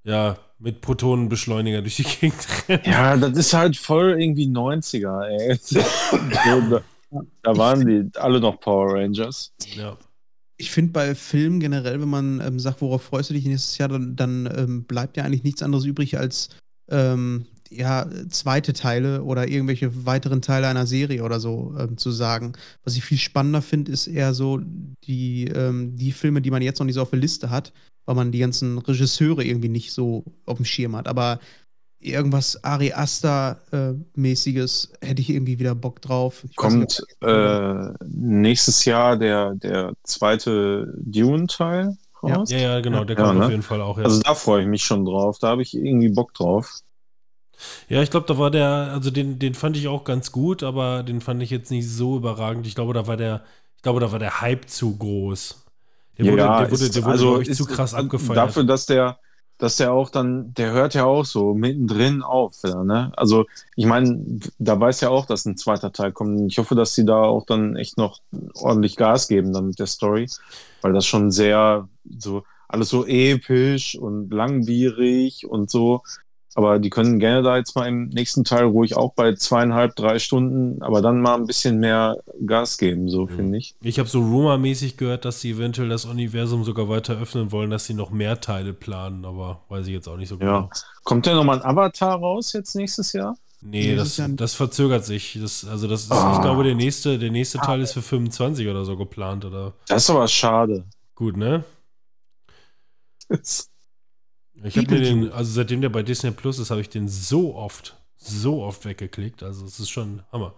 [0.04, 2.84] ja, mit Protonenbeschleuniger durch die Gegend rennen.
[2.86, 5.58] ja, das ist halt voll irgendwie 90er, ey.
[7.44, 9.54] da waren die alle noch Power Rangers.
[9.76, 9.98] Ja.
[10.62, 13.90] Ich finde bei Filmen generell, wenn man ähm, sagt, worauf freust du dich nächstes Jahr,
[13.90, 16.50] dann, dann ähm, bleibt ja eigentlich nichts anderes übrig als
[16.90, 22.54] ähm, ja, zweite Teile oder irgendwelche weiteren Teile einer Serie oder so ähm, zu sagen.
[22.84, 24.60] Was ich viel spannender finde, ist eher so
[25.06, 27.72] die, ähm, die Filme, die man jetzt noch nicht so auf der Liste hat,
[28.06, 31.08] weil man die ganzen Regisseure irgendwie nicht so auf dem Schirm hat.
[31.08, 31.40] Aber
[32.00, 36.44] irgendwas Ari Aster-mäßiges hätte ich irgendwie wieder Bock drauf.
[36.50, 42.50] Ich weiß nicht, Kommt äh, nächstes Jahr der, der zweite Dune-Teil raus.
[42.52, 43.46] ja, ja, genau, der Ja, kommt ne?
[43.46, 43.98] auf jeden Fall auch.
[43.98, 45.38] Ja, Also da freue ich mich schon drauf.
[45.40, 46.80] Da habe ich irgendwie Bock drauf.
[47.88, 51.04] ja ich glaube, da war der, also den, den fand ich auch ganz gut, aber
[51.04, 52.68] den fand ich jetzt nicht so überragend.
[52.68, 53.44] Ich glaube, da war der,
[53.76, 55.66] ich glaube, da war der Hype zu groß.
[56.18, 58.38] Der wurde, der wurde, ist- der wurde also glaube ich, ist- zu krass abgefeiert.
[58.38, 59.20] Dafür, dass der,
[59.60, 63.12] dass der auch dann, der hört ja auch so mittendrin auf, ja, ne?
[63.16, 63.46] Also
[63.76, 66.50] ich meine, da weiß ja auch, dass ein zweiter Teil kommt.
[66.50, 68.20] Ich hoffe, dass sie da auch dann echt noch
[68.56, 70.28] ordentlich Gas geben dann mit der Story,
[70.82, 71.88] weil das schon sehr
[72.18, 76.04] so alles so episch und langwierig und so.
[76.56, 80.18] Aber die können gerne da jetzt mal im nächsten Teil ruhig auch bei zweieinhalb, drei
[80.20, 83.30] Stunden, aber dann mal ein bisschen mehr Gas geben, so Mhm.
[83.30, 83.76] finde ich.
[83.82, 87.86] Ich habe so rumormäßig gehört, dass sie eventuell das Universum sogar weiter öffnen wollen, dass
[87.86, 90.62] sie noch mehr Teile planen, aber weiß ich jetzt auch nicht so genau.
[90.62, 90.70] Ja.
[91.04, 93.38] Kommt denn nochmal ein Avatar raus jetzt nächstes Jahr?
[93.62, 95.38] Nee, Nee, das, das das verzögert sich.
[95.42, 96.42] Das, also das ist, ich Ah.
[96.42, 99.74] glaube, der nächste, der nächste Teil ist für 25 oder so geplant, oder?
[99.88, 100.86] Das ist aber schade.
[101.14, 101.64] Gut, ne?
[104.64, 107.56] Ich habe mir den, also seitdem der bei Disney Plus ist, habe ich den so
[107.56, 109.44] oft, so oft weggeklickt.
[109.44, 110.54] Also es ist schon Hammer.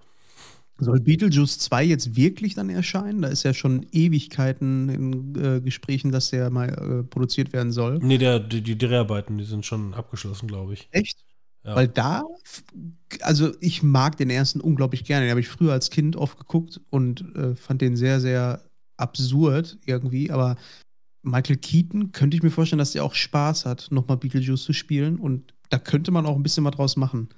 [0.78, 3.22] Soll Beetlejuice 2 jetzt wirklich dann erscheinen?
[3.22, 8.00] Da ist ja schon Ewigkeiten in äh, Gesprächen, dass der mal äh, produziert werden soll.
[8.02, 10.88] Nee, der, die, die Dreharbeiten, die sind schon abgeschlossen, glaube ich.
[10.92, 11.24] Echt?
[11.64, 11.76] Ja.
[11.76, 12.24] Weil da,
[13.22, 15.26] also ich mag den ersten unglaublich gerne.
[15.26, 18.64] Den habe ich früher als Kind oft geguckt und äh, fand den sehr, sehr
[18.98, 20.32] absurd irgendwie.
[20.32, 20.56] Aber
[21.24, 25.18] Michael Keaton könnte ich mir vorstellen, dass der auch Spaß hat, nochmal Beetlejuice zu spielen.
[25.18, 27.30] Und da könnte man auch ein bisschen was draus machen.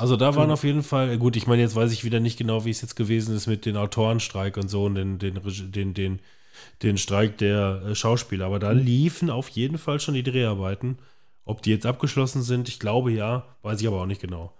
[0.00, 2.64] Also da waren auf jeden Fall, gut, ich meine, jetzt weiß ich wieder nicht genau,
[2.64, 5.40] wie es jetzt gewesen ist mit den Autorenstreik und so und den, den,
[5.70, 6.20] den, den,
[6.82, 8.46] den Streik der äh, Schauspieler.
[8.46, 10.98] Aber da liefen auf jeden Fall schon die Dreharbeiten.
[11.44, 14.52] Ob die jetzt abgeschlossen sind, ich glaube ja, weiß ich aber auch nicht genau.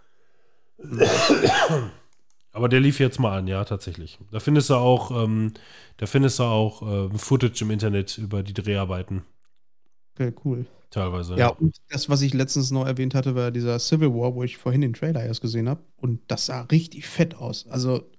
[2.53, 4.19] Aber der lief jetzt mal an, ja, tatsächlich.
[4.33, 5.53] Da findest du auch, ähm,
[5.99, 9.23] da findest du auch ähm, Footage im Internet über die Dreharbeiten,
[10.15, 10.66] Okay, cool.
[10.91, 11.37] teilweise.
[11.37, 14.57] Ja, und das, was ich letztens noch erwähnt hatte, war dieser Civil War, wo ich
[14.57, 15.83] vorhin den Trailer erst gesehen habe.
[15.97, 17.66] Und das sah richtig fett aus.
[17.69, 18.11] Also,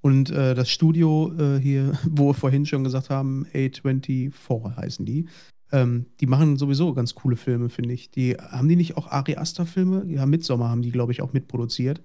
[0.00, 5.26] und äh, das Studio äh, hier, wo wir vorhin schon gesagt haben, A24 heißen die,
[5.72, 8.10] ähm, die machen sowieso ganz coole Filme, finde ich.
[8.10, 10.04] Die haben die nicht auch Ari Aster-Filme?
[10.06, 12.00] Ja, Midsommar haben die, glaube ich, auch mitproduziert.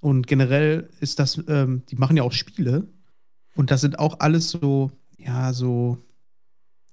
[0.00, 2.88] Und generell ist das, ähm, die machen ja auch Spiele.
[3.54, 5.98] Und das sind auch alles so, ja, so,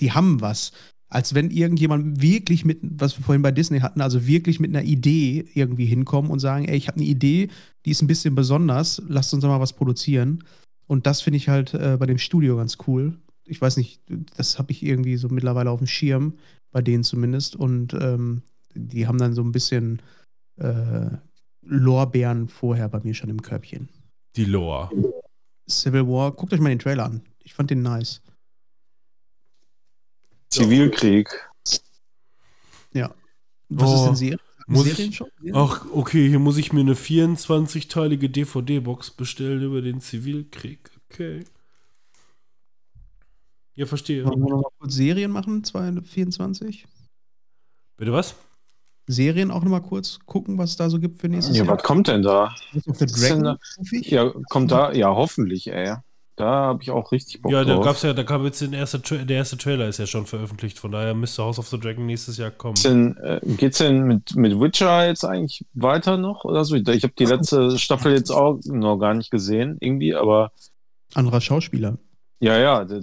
[0.02, 0.74] die haben was
[1.10, 4.86] als wenn irgendjemand wirklich mit, was wir vorhin bei Disney hatten, also wirklich mit einer
[4.86, 7.50] Idee irgendwie hinkommen und sagen, ey, ich habe eine Idee,
[7.86, 10.44] die ist ein bisschen besonders, lasst uns mal was produzieren.
[10.86, 13.18] Und das finde ich halt äh, bei dem Studio ganz cool.
[13.46, 14.02] Ich weiß nicht,
[14.36, 16.34] das habe ich irgendwie so mittlerweile auf dem Schirm,
[16.72, 17.56] bei denen zumindest.
[17.56, 18.42] Und ähm,
[18.74, 20.02] die haben dann so ein bisschen
[20.58, 21.10] äh,
[21.68, 23.90] Lorbeeren vorher bei mir schon im Körbchen.
[24.36, 24.90] Die Lore.
[25.70, 27.22] Civil War, guckt euch mal den Trailer an.
[27.44, 28.22] Ich fand den nice.
[30.50, 31.30] Zivilkrieg.
[33.70, 34.40] Was Oh, ist denn Serien?
[34.68, 35.28] muss Serien ich- schon?
[35.54, 40.90] Ach, okay, hier muss ich mir eine 24-teilige DVD-Box bestellen über den Zivilkrieg.
[41.12, 41.44] Okay.
[43.76, 44.24] Ja, verstehe.
[44.24, 46.86] Wollen wir noch mal kurz Serien machen, 224?
[47.98, 48.36] Bitte was?
[49.08, 51.76] Serien auch noch mal kurz gucken, was es da so gibt für nächstes Ja, Jahr.
[51.78, 52.54] was kommt denn da?
[52.86, 53.58] Dragon, da?
[54.04, 54.92] Ja, kommt da?
[54.92, 55.96] Ja, hoffentlich, ey.
[56.36, 57.86] Da habe ich auch richtig Bock Ja, da drauf.
[57.86, 60.92] gab's ja, da kam jetzt den erste, der erste Trailer ist ja schon veröffentlicht, von
[60.92, 62.76] daher müsste House of the Dragon nächstes Jahr kommen.
[62.76, 66.76] Geht's denn, äh, geht's denn mit, mit Witcher jetzt eigentlich weiter noch oder so?
[66.76, 70.52] Ich habe die letzte Staffel jetzt auch noch gar nicht gesehen, irgendwie, aber
[71.16, 71.98] Anderer Schauspieler.
[72.40, 73.00] Ja, ja, da,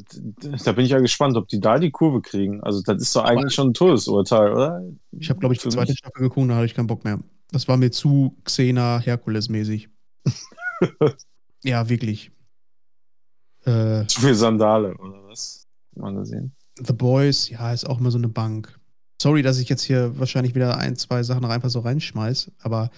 [0.64, 2.62] da bin ich ja gespannt, ob die da die Kurve kriegen.
[2.62, 4.82] Also, das ist doch eigentlich schon ein Todesurteil, oder?
[5.12, 7.18] Ich habe, glaube ich, die zweite mich- Staffel geguckt, da hatte ich keinen Bock mehr.
[7.50, 9.88] Das war mir zu Xena Herkules-mäßig.
[11.62, 12.30] ja, wirklich.
[13.64, 15.66] Äh, Zu viel Sandale, oder was?
[15.96, 16.54] Mal gesehen.
[16.76, 18.78] The Boys, ja, ist auch mal so eine Bank.
[19.22, 22.90] Sorry, dass ich jetzt hier wahrscheinlich wieder ein, zwei Sachen noch einfach so reinschmeiß, aber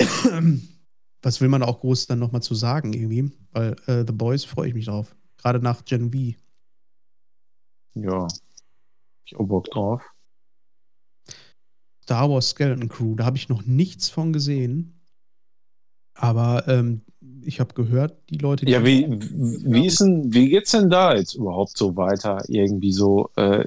[1.22, 3.30] was will man auch groß dann nochmal zu sagen irgendwie?
[3.52, 5.14] Weil äh, The Boys freue ich mich drauf.
[5.40, 6.38] Gerade nach Gen V.
[7.94, 8.28] Ja.
[9.24, 10.02] Ich hab auch Bock drauf.
[12.02, 15.00] Star Wars Skeleton Crew, da habe ich noch nichts von gesehen.
[16.14, 17.02] Aber ähm,
[17.42, 21.14] ich habe gehört, die Leute, die Ja, wie, wie ist denn, wie geht's denn da
[21.14, 22.42] jetzt überhaupt so weiter?
[22.48, 23.64] Irgendwie so, äh,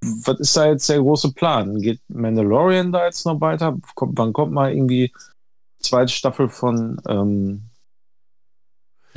[0.00, 1.80] was ist da jetzt der große Plan?
[1.80, 3.76] Geht Mandalorian da jetzt noch weiter?
[3.94, 5.12] Kommt, wann kommt mal irgendwie
[5.78, 7.62] zweite Staffel von, ähm,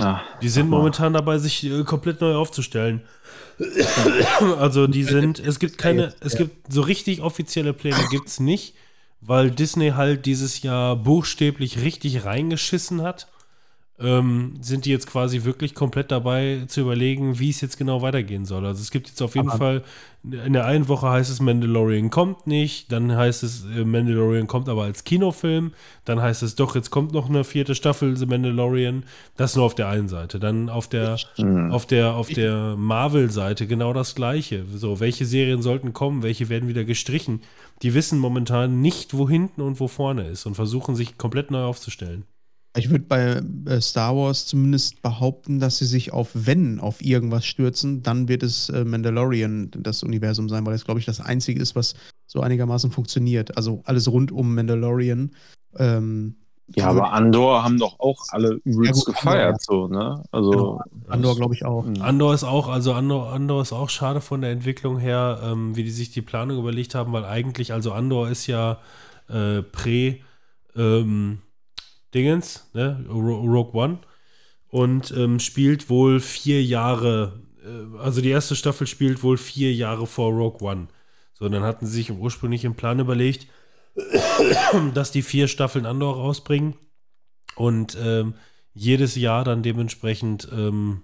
[0.02, 3.02] ah, Die sind momentan dabei, sich äh, komplett neu aufzustellen.
[4.60, 8.76] also die sind, es gibt keine, es gibt so richtig offizielle Pläne gibt's nicht,
[9.22, 13.28] weil Disney halt dieses Jahr buchstäblich richtig reingeschissen hat.
[14.02, 18.46] Ähm, sind die jetzt quasi wirklich komplett dabei zu überlegen, wie es jetzt genau weitergehen
[18.46, 18.66] soll.
[18.66, 19.84] Also es gibt jetzt auf jeden Aber- Fall,
[20.24, 24.68] in der einen Woche heißt es Mandalorian kommt nicht, dann heißt es äh, Mandalorian kommt
[24.68, 25.74] aber als Kinofilm,
[26.04, 29.04] dann heißt es doch, jetzt kommt noch eine vierte Staffel The Mandalorian.
[29.38, 30.40] Das nur auf der einen Seite.
[30.40, 31.72] Dann auf der, hm.
[31.72, 34.66] auf der, auf der Marvel-Seite genau das Gleiche.
[34.74, 37.42] So, welche Serien sollten kommen, welche werden wieder gestrichen.
[37.82, 41.64] Die wissen momentan nicht, wo hinten und wo vorne ist und versuchen sich komplett neu
[41.64, 42.26] aufzustellen.
[42.78, 47.46] Ich würde bei äh, Star Wars zumindest behaupten, dass sie sich auf, wenn, auf irgendwas
[47.46, 51.62] stürzen, dann wird es äh, Mandalorian das Universum sein, weil das, glaube ich, das Einzige
[51.62, 51.96] ist, was
[52.28, 53.58] so einigermaßen funktioniert.
[53.58, 55.32] Also alles rund um Mandalorian.
[55.78, 56.36] Ähm,
[56.76, 60.22] Ja, aber Andor haben doch auch alle übelst Ja, gut, gefeiert, so, ne?
[60.32, 60.82] Also, Genau.
[61.08, 61.86] Andor, glaube ich, auch.
[61.86, 62.04] Mhm.
[62.04, 65.84] Andor ist auch, also Andor, Andor ist auch schade von der Entwicklung her, ähm, wie
[65.84, 68.78] die sich die Planung überlegt haben, weil eigentlich, also Andor ist ja
[69.28, 70.22] äh, Prä
[70.76, 71.40] ähm,
[72.14, 73.06] Dingens, ne?
[73.10, 74.00] Ro- Rogue One
[74.70, 80.08] und ähm, spielt wohl vier Jahre, äh, also die erste Staffel spielt wohl vier Jahre
[80.08, 80.88] vor Rogue One.
[81.34, 83.48] So, und dann hatten sie sich im ursprünglichen Plan überlegt,
[84.94, 86.76] dass die vier Staffeln Andor rausbringen
[87.56, 88.36] und ähm,
[88.74, 91.04] jedes Jahr dann dementsprechend ähm,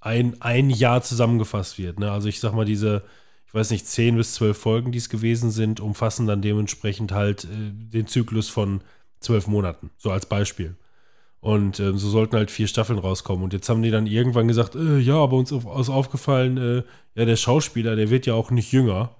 [0.00, 1.98] ein, ein Jahr zusammengefasst wird.
[1.98, 2.10] Ne?
[2.10, 3.02] Also ich sag mal, diese,
[3.46, 7.44] ich weiß nicht, zehn bis zwölf Folgen, die es gewesen sind, umfassen dann dementsprechend halt
[7.44, 8.80] äh, den Zyklus von
[9.20, 10.76] zwölf Monaten, so als Beispiel.
[11.40, 13.44] Und ähm, so sollten halt vier Staffeln rauskommen.
[13.44, 16.82] Und jetzt haben die dann irgendwann gesagt, äh, ja, aber uns ist aufgefallen, äh,
[17.14, 19.14] ja, der Schauspieler, der wird ja auch nicht jünger.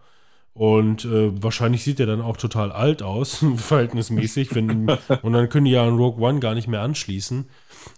[0.53, 4.55] Und äh, wahrscheinlich sieht er dann auch total alt aus, verhältnismäßig.
[4.55, 4.89] Wenn,
[5.23, 7.49] und dann können die ja an Rogue One gar nicht mehr anschließen.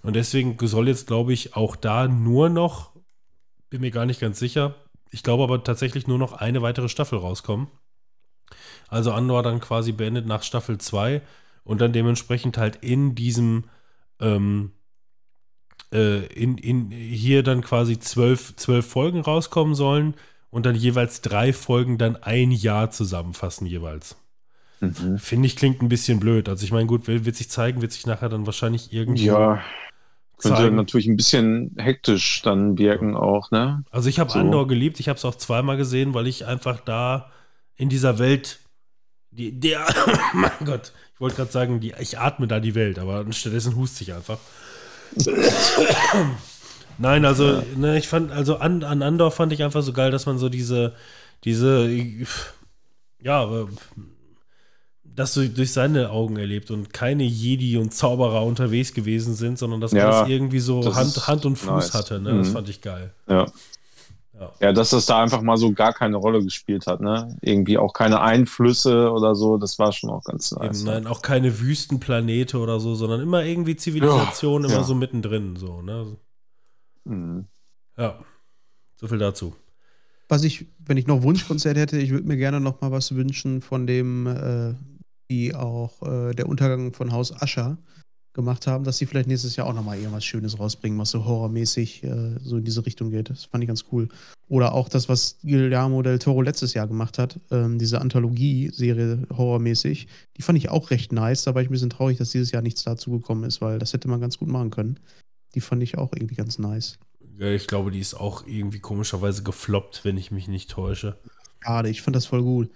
[0.02, 2.90] Und deswegen soll jetzt, glaube ich, auch da nur noch,
[3.70, 4.74] bin mir gar nicht ganz sicher,
[5.10, 7.68] ich glaube aber tatsächlich nur noch eine weitere Staffel rauskommen.
[8.88, 11.22] Also Andor dann quasi beendet nach Staffel 2
[11.70, 13.66] und dann dementsprechend halt in diesem,
[14.18, 14.72] ähm,
[15.92, 20.14] äh, in, in, hier dann quasi zwölf, zwölf Folgen rauskommen sollen
[20.50, 24.16] und dann jeweils drei Folgen dann ein Jahr zusammenfassen jeweils.
[24.80, 25.20] Mhm.
[25.20, 26.48] Finde ich klingt ein bisschen blöd.
[26.48, 29.62] Also ich meine, gut, wird, sich zeigen, wird sich nachher dann wahrscheinlich irgendwie Ja,
[30.38, 30.74] könnte zeigen.
[30.74, 33.84] natürlich ein bisschen hektisch dann wirken auch, ne?
[33.92, 34.40] Also ich habe So.
[34.40, 37.30] Andor geliebt, ich habe es auch zweimal gesehen, weil ich einfach da
[37.76, 38.58] in dieser Welt,
[39.30, 39.86] die, der,
[40.34, 44.02] mein Gott, ich wollte gerade sagen, die, ich atme da die Welt, aber stattdessen huste
[44.04, 44.38] ich einfach.
[46.98, 50.26] Nein, also ne, ich fand, also an, an Andor fand ich einfach so geil, dass
[50.26, 50.94] man so diese,
[51.44, 51.90] diese,
[53.22, 53.66] ja, äh,
[55.04, 59.80] das so durch seine Augen erlebt und keine Jedi und Zauberer unterwegs gewesen sind, sondern
[59.80, 61.94] dass Ja, alles irgendwie so das Hand, Hand und Fuß nice.
[61.94, 62.20] hatte.
[62.20, 62.38] Ne?
[62.38, 62.52] Das Mhm.
[62.52, 63.12] fand ich geil.
[63.28, 63.50] Ja.
[64.40, 64.52] Ja.
[64.58, 67.36] Ja, dass das da einfach mal so gar keine Rolle gespielt hat, ne?
[67.42, 70.80] Irgendwie auch keine Einflüsse oder so, das war schon auch ganz nice.
[70.80, 74.84] Eben, nein, auch keine Wüstenplanete oder so, sondern immer irgendwie Zivilisation, Ja, immer ja.
[74.84, 75.56] so mittendrin.
[75.56, 76.16] So, ne?
[77.04, 77.48] Mhm.
[77.98, 78.18] Ja,
[78.96, 79.54] so viel dazu.
[80.30, 83.60] Was ich, wenn ich noch Wunschkonzert hätte, ich würde mir gerne noch mal was wünschen
[83.60, 84.74] von dem, äh,
[85.28, 87.76] die auch äh, der Untergang von Haus Ascher
[88.32, 91.24] gemacht haben, dass sie vielleicht nächstes Jahr auch noch mal irgendwas Schönes rausbringen, was so
[91.24, 93.30] horrormäßig äh, so in diese Richtung geht.
[93.30, 94.08] Das fand ich ganz cool.
[94.48, 100.06] Oder auch das, was Guillermo del Toro letztes Jahr gemacht hat, ähm, diese Anthologie-Serie horrormäßig,
[100.36, 101.44] die fand ich auch recht nice.
[101.44, 103.92] Da war ich ein bisschen traurig, dass dieses Jahr nichts dazu gekommen ist, weil das
[103.92, 105.00] hätte man ganz gut machen können.
[105.54, 106.98] Die fand ich auch irgendwie ganz nice.
[107.38, 111.18] Ja, ich glaube, die ist auch irgendwie komischerweise gefloppt, wenn ich mich nicht täusche.
[111.62, 112.70] Schade, ich fand das voll gut.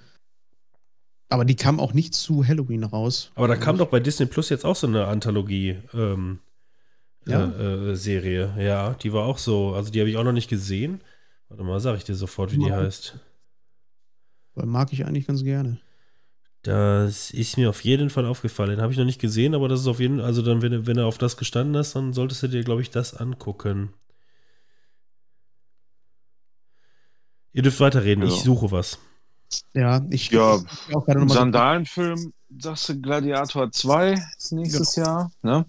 [1.34, 3.32] Aber die kam auch nicht zu Halloween raus.
[3.34, 5.78] Aber da kam doch bei Disney Plus jetzt auch so eine Anthologie.
[5.92, 6.38] Ähm,
[7.26, 7.46] Ja?
[7.50, 8.54] äh, äh, Serie.
[8.56, 9.74] Ja, die war auch so.
[9.74, 11.00] Also die habe ich auch noch nicht gesehen.
[11.48, 13.18] Warte mal, sag ich dir sofort, wie die heißt.
[14.54, 15.80] Weil mag ich eigentlich ganz gerne.
[16.62, 18.70] Das ist mir auf jeden Fall aufgefallen.
[18.70, 20.70] Den habe ich noch nicht gesehen, aber das ist auf jeden Fall, also dann, wenn,
[20.72, 23.92] du- wenn du auf das gestanden hast, dann solltest du dir, glaube ich, das angucken.
[27.52, 28.30] Ihr dürft weiterreden, Ja.
[28.32, 28.98] ich suche was.
[29.74, 35.30] Ja, ich Ja, ich auch gerade Sandalenfilm, sagst du Gladiator 2 nächstes Jahr.
[35.42, 35.66] Ne?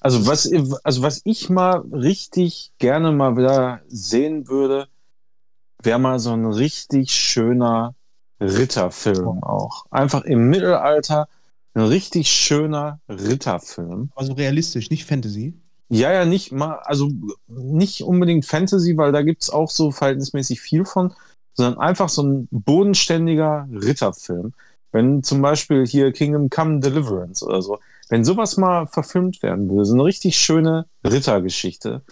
[0.00, 0.50] Also, was,
[0.82, 4.88] also was ich mal richtig gerne mal wieder sehen würde,
[5.82, 7.94] wäre mal so ein richtig schöner
[8.40, 9.84] Ritterfilm auch.
[9.90, 11.28] Einfach im Mittelalter
[11.74, 14.10] ein richtig schöner Ritterfilm.
[14.14, 15.54] also realistisch, nicht Fantasy.
[15.88, 17.10] Ja, ja, nicht mal, also
[17.48, 21.12] nicht unbedingt Fantasy, weil da gibt's auch so verhältnismäßig viel von,
[21.54, 24.52] sondern einfach so ein bodenständiger Ritterfilm.
[24.92, 27.78] Wenn zum Beispiel hier Kingdom Come Deliverance oder so,
[28.08, 32.02] wenn sowas mal verfilmt werden würde, so eine richtig schöne Rittergeschichte,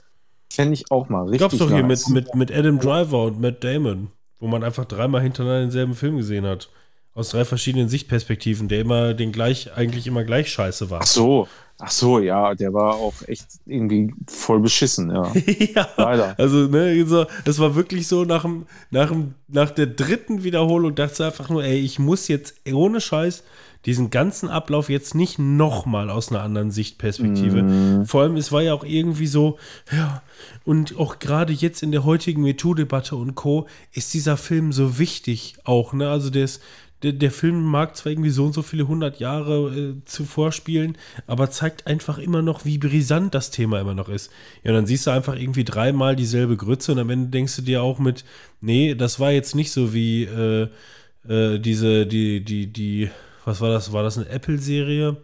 [0.51, 2.09] fände ich auch mal richtig Gab's doch hier nice.
[2.09, 6.17] mit, mit, mit Adam Driver und Matt Damon, wo man einfach dreimal hintereinander denselben Film
[6.17, 6.71] gesehen hat.
[7.15, 11.01] Aus drei verschiedenen Sichtperspektiven, der immer den gleich, eigentlich immer gleich scheiße war.
[11.03, 11.49] Ach so,
[11.79, 15.33] ach so, ja, der war auch echt irgendwie voll beschissen, ja.
[15.75, 15.89] ja.
[15.97, 16.35] Leider.
[16.39, 20.95] Also, ne, so, es war wirklich so nach, dem, nach, dem, nach der dritten Wiederholung
[20.95, 23.45] dachte ich einfach nur, ey, ich muss jetzt ohne Scheiß
[23.87, 27.63] diesen ganzen Ablauf jetzt nicht nochmal aus einer anderen Sichtperspektive.
[27.63, 28.07] Mhm.
[28.07, 29.57] Vor allem, es war ja auch irgendwie so,
[29.93, 30.23] ja,
[30.65, 33.67] und auch gerade jetzt in der heutigen MeToo-Debatte und Co.
[33.93, 36.11] ist dieser Film so wichtig auch, ne?
[36.11, 36.61] Also der ist,
[37.03, 40.97] der, der Film mag zwar irgendwie so und so viele hundert Jahre äh, zuvor spielen,
[41.27, 44.31] aber zeigt einfach immer noch, wie brisant das Thema immer noch ist.
[44.65, 47.63] Ja, und dann siehst du einfach irgendwie dreimal dieselbe Grütze und am Ende denkst du
[47.63, 48.25] dir auch mit,
[48.61, 50.69] nee, das war jetzt nicht so wie äh,
[51.29, 53.11] äh, diese, die, die, die,
[53.45, 53.93] was war das?
[53.93, 55.17] War das eine Apple-Serie?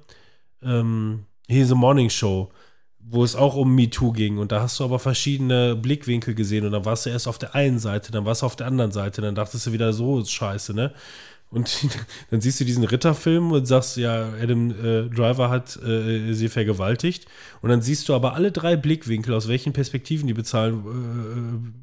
[0.62, 2.50] Ähm, hier The Morning Show,
[2.98, 6.72] wo es auch um MeToo ging und da hast du aber verschiedene Blickwinkel gesehen und
[6.72, 9.20] dann warst du erst auf der einen Seite, dann warst du auf der anderen Seite,
[9.20, 10.94] dann dachtest du wieder so ist scheiße, ne?
[11.54, 11.86] Und
[12.30, 17.26] dann siehst du diesen Ritterfilm und sagst, ja, Adam äh, Driver hat äh, sie vergewaltigt.
[17.62, 21.74] Und dann siehst du aber alle drei Blickwinkel, aus welchen Perspektiven die bezahlen,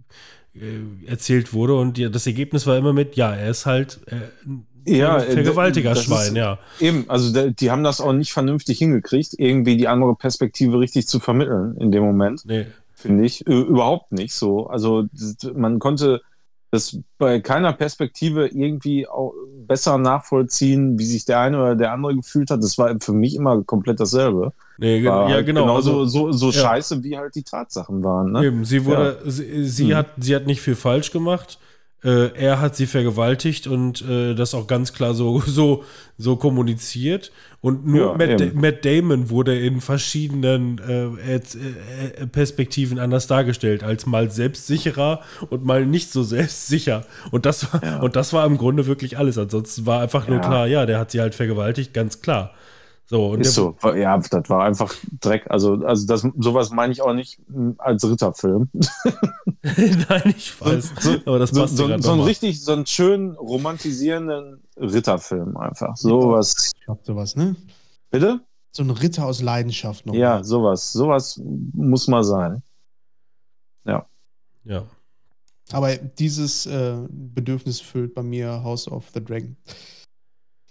[0.56, 1.76] äh, äh, erzählt wurde.
[1.76, 5.31] Und die, das Ergebnis war immer mit, ja, er ist halt äh, Ja, ein äh,
[5.31, 6.60] Vergewaltigerschwein, das ist- ja.
[6.80, 11.19] Eben, also die haben das auch nicht vernünftig hingekriegt, irgendwie die andere Perspektive richtig zu
[11.19, 12.45] vermitteln in dem Moment.
[12.45, 12.65] Nee.
[12.93, 13.45] finde ich.
[13.48, 14.68] Überhaupt nicht so.
[14.68, 15.06] Also
[15.56, 16.22] man konnte
[16.72, 19.34] das bei keiner Perspektive irgendwie auch
[19.68, 22.64] besser nachvollziehen, wie sich der eine oder der andere gefühlt hat.
[22.64, 24.53] Das war für mich immer komplett dasselbe.
[24.77, 25.64] Nee, War ja, halt genau.
[25.65, 26.53] Genauso also, so, so ja.
[26.53, 28.31] scheiße, wie halt die Tatsachen waren.
[28.31, 28.45] Ne?
[28.45, 29.95] Eben, sie wurde, sie, sie, Hm.
[29.98, 31.60] hat, sie hat nicht viel falsch gemacht.
[32.03, 35.83] Äh, er hat sie vergewaltigt und äh, das auch ganz klar so, so,
[36.17, 37.31] so kommuniziert.
[37.61, 38.55] Und nur Ja, Matt.
[38.55, 45.21] Matt Damon wurde in verschiedenen äh, äh, äh, Perspektiven anders dargestellt, als mal selbstsicherer
[45.51, 47.05] und mal nicht so selbstsicher.
[47.29, 47.99] Und das war, Ja.
[47.99, 49.37] und das war im Grunde wirklich alles.
[49.37, 50.43] Ansonsten war einfach nur Ja.
[50.43, 52.55] klar, ja, der hat sie halt vergewaltigt, ganz klar.
[53.07, 53.75] So, und Ist so.
[53.95, 55.45] Ja, das war einfach Dreck.
[55.49, 57.39] Also, also das, sowas meine ich auch nicht
[57.77, 58.69] als Ritterfilm.
[59.63, 60.93] Nein, ich weiß.
[60.99, 62.25] So- aber das So, passt so, so einen nochmal.
[62.27, 65.97] richtig, so einen schön romantisierenden Ritterfilm einfach.
[65.97, 66.71] Sowas.
[66.75, 67.55] Ich glaub, sowas, ne?
[68.11, 68.39] Bitte?
[68.71, 70.13] So ein Ritter aus Leidenschaft noch.
[70.13, 70.93] Ja, sowas.
[70.93, 71.39] Sowas
[71.73, 72.63] muss mal sein.
[74.63, 74.85] Ja.
[75.71, 79.57] Aber dieses äh, Bedürfnis füllt bei mir House of the Dragon.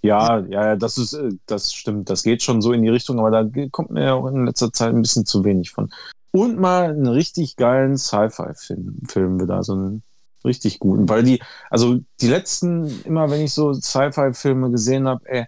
[0.03, 2.09] Ja, ja, das ist, äh, das stimmt.
[2.09, 4.73] Das geht schon so in die Richtung, aber da kommt mir ja auch in letzter
[4.73, 5.91] Zeit ein bisschen zu wenig von.
[6.33, 10.03] Und mal einen richtig geilen Sci-Fi-Film, Film wieder, so einen
[10.45, 15.47] richtig guten, weil die, also die letzten, immer wenn ich so Sci-Fi-Filme gesehen habe, ey,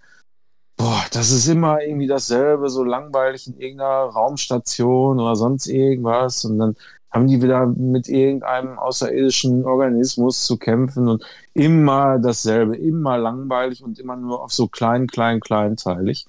[0.77, 6.59] boah, das ist immer irgendwie dasselbe, so langweilig in irgendeiner Raumstation oder sonst irgendwas und
[6.59, 6.77] dann
[7.11, 11.25] haben die wieder mit irgendeinem außerirdischen Organismus zu kämpfen und
[11.55, 16.27] immer dasselbe, immer langweilig und immer nur auf so klein, klein, kleinteilig.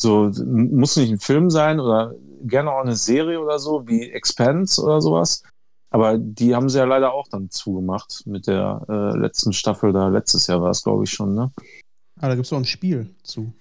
[0.00, 4.82] So, muss nicht ein Film sein oder gerne auch eine Serie oder so, wie Expanse
[4.82, 5.42] oder sowas.
[5.90, 10.08] Aber die haben sie ja leider auch dann zugemacht mit der äh, letzten Staffel da.
[10.08, 11.52] Letztes Jahr war es, glaube ich, schon, ne?
[12.20, 13.52] Ah, da gibt es auch ein Spiel zu.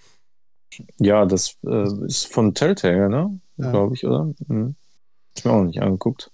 [0.98, 3.40] Ja, das äh, ist von Telltale, ne?
[3.58, 3.70] Ja.
[3.70, 4.34] Glaube ich, oder?
[4.48, 4.76] Mhm.
[5.36, 6.32] Ich mir auch nicht angeguckt.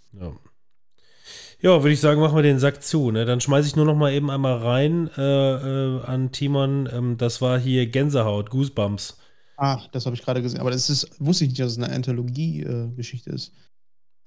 [1.62, 1.82] Ja.
[1.84, 3.12] Würde ich sagen, machen wir den Sack zu.
[3.12, 3.26] Ne?
[3.26, 6.90] Dann schmeiße ich nur noch mal eben einmal rein äh, äh, an Timon.
[6.92, 9.18] Ähm, das war hier Gänsehaut, Goosebumps.
[9.58, 10.62] Ah, das habe ich gerade gesehen.
[10.62, 13.52] Aber das ist, wusste ich nicht, dass es eine Anthologie-Geschichte ist.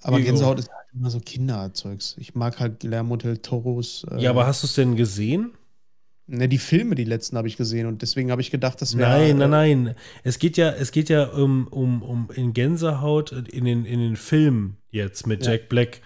[0.03, 0.25] Aber Jo.
[0.27, 2.17] Gänsehaut ist halt immer so Kinderzeugs.
[2.19, 4.05] Ich mag halt Guillermo del Toros.
[4.11, 5.53] Äh, Ja, aber hast du es denn gesehen?
[6.27, 9.09] Ne, die Filme, die letzten habe ich gesehen und deswegen habe ich gedacht, das wäre.
[9.09, 9.95] Nein, nein, äh, nein.
[10.23, 14.17] Es geht ja, es geht ja um, um, um in Gänsehaut in den, in den
[14.17, 15.53] Filmen jetzt mit Ja.
[15.53, 16.01] Jack Black.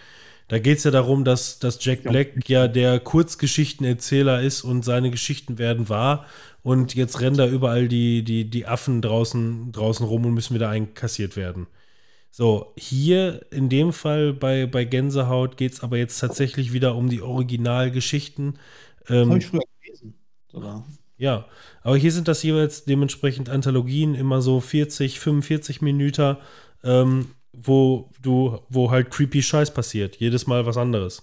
[0.48, 2.10] Da geht es ja darum, dass, dass Jack Ja.
[2.10, 6.26] Black ja der Kurzgeschichtenerzähler ist und seine Geschichten werden wahr.
[6.62, 10.68] Und jetzt rennen da überall die, die, die Affen draußen, draußen rum und müssen wieder
[10.68, 11.66] einkassiert werden.
[12.30, 17.08] So, hier in dem Fall bei, bei Gänsehaut geht es aber jetzt tatsächlich wieder um
[17.08, 18.58] die Originalgeschichten.
[19.18, 20.14] Das Ähm, habe ich früher gelesen.
[20.50, 20.86] Sogar.
[21.18, 21.46] ja,
[21.82, 26.36] aber hier sind das jeweils dementsprechend Anthologien, immer so 40, 45 Minuten,
[26.84, 30.16] ähm, wo du, wo halt creepy Scheiß passiert.
[30.16, 31.22] Jedes Mal was anderes.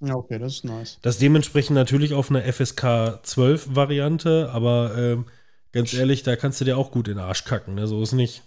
[0.00, 0.98] Ja, okay, das ist nice.
[1.02, 5.26] Das dementsprechend natürlich auf einer FSK 12 Variante, aber ähm,
[5.72, 7.86] ganz ehrlich, da kannst du dir auch gut in den Arsch kacken, ne?
[7.86, 8.42] So ist nicht.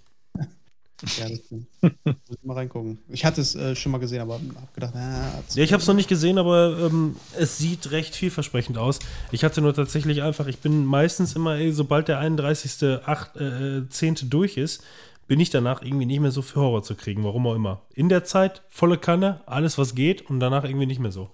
[1.17, 1.67] Ja, das stimmt.
[1.81, 2.97] Muss ich mal reingucken.
[3.09, 5.87] Ich hatte es äh, schon mal gesehen, aber habe gedacht, na, Ja, ich habe es
[5.87, 8.97] noch nicht gesehen, aber ähm, es sieht recht vielversprechend aus.
[9.31, 12.99] Ich hatte nur tatsächlich einfach, ich bin meistens immer, ey, sobald der 31.
[13.05, 14.29] 8, äh, 10.
[14.29, 14.83] durch ist,
[15.27, 17.81] bin ich danach irgendwie nicht mehr so für Horror zu kriegen, warum auch immer.
[17.93, 21.31] In der Zeit volle Kanne, alles was geht und danach irgendwie nicht mehr so.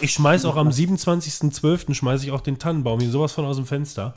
[0.00, 1.94] Ich schmeiß auch am 27.12.
[1.94, 4.14] schmeiße ich auch den Tannenbaum hier sowas von aus dem Fenster.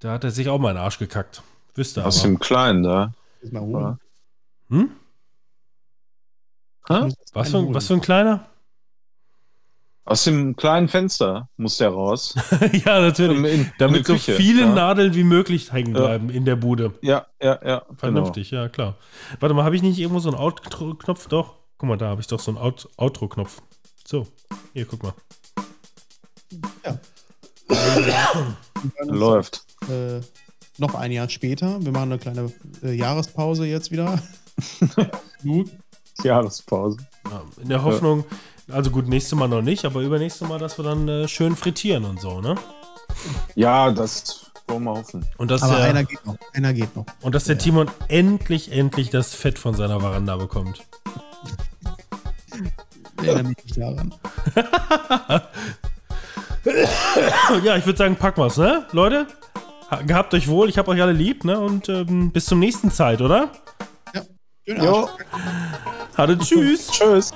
[0.00, 1.42] Da hat er sich auch mal in den Arsch gekackt.
[1.74, 2.28] Wüsste Aus aber.
[2.28, 3.12] dem Kleinen da.
[3.40, 3.98] Ist mal holen.
[4.70, 4.90] Hm?
[6.88, 7.08] Hä?
[7.34, 8.46] Was für, ein- was für ein kleiner?
[10.04, 12.34] Aus dem kleinen Fenster muss der raus.
[12.84, 13.38] ja, natürlich.
[13.38, 14.74] In- in Damit so Küche, viele ja.
[14.74, 16.00] Nadeln wie möglich hängen Ja.
[16.00, 16.92] bleiben in der Bude.
[17.02, 17.78] Ja, ja, ja.
[17.80, 17.94] genau.
[17.98, 18.96] Vernünftig, ja, klar.
[19.38, 21.28] Warte mal, habe ich nicht irgendwo so einen Outro-Knopf?
[21.28, 21.54] Doch.
[21.78, 23.62] Guck mal, da habe ich doch so einen Out Outro-Knopf.
[24.04, 24.26] So,
[24.72, 25.12] hier, guck mal.
[27.68, 28.46] Genau.
[29.04, 29.64] Läuft.
[29.88, 30.20] Äh,
[30.78, 31.80] noch ein Jahr später.
[31.84, 32.52] Wir machen eine kleine
[32.82, 34.20] äh, Jahrespause jetzt wieder.
[36.24, 36.98] Jahrespause.
[37.30, 38.24] Ja, in der Hoffnung,
[38.70, 42.04] also gut, nächstes Mal noch nicht, aber übernächstes Mal, dass wir dann äh, schön frittieren
[42.04, 42.54] und so, ne?
[43.54, 45.26] Ja, das wollen wir hoffen.
[45.38, 46.36] Und dass, Aber einer der, geht noch.
[46.54, 47.04] Einer geht noch.
[47.20, 50.82] und dass der Timon endlich, endlich das Fett von seiner Veranda bekommt.
[53.20, 54.14] Ich erinnere mich nicht daran.
[57.64, 58.86] Ja, ich würde sagen, packen wir's, ne?
[58.92, 59.26] Leute,
[59.90, 61.58] ha- gehabt euch wohl, ich hab euch alle lieb, ne?
[61.58, 63.50] Und ähm, bis zum nächsten Zeit, oder?
[64.64, 65.10] Schönen Jo, Arsch.
[66.16, 66.86] Hatte tschüss.
[66.92, 67.32] tschüss.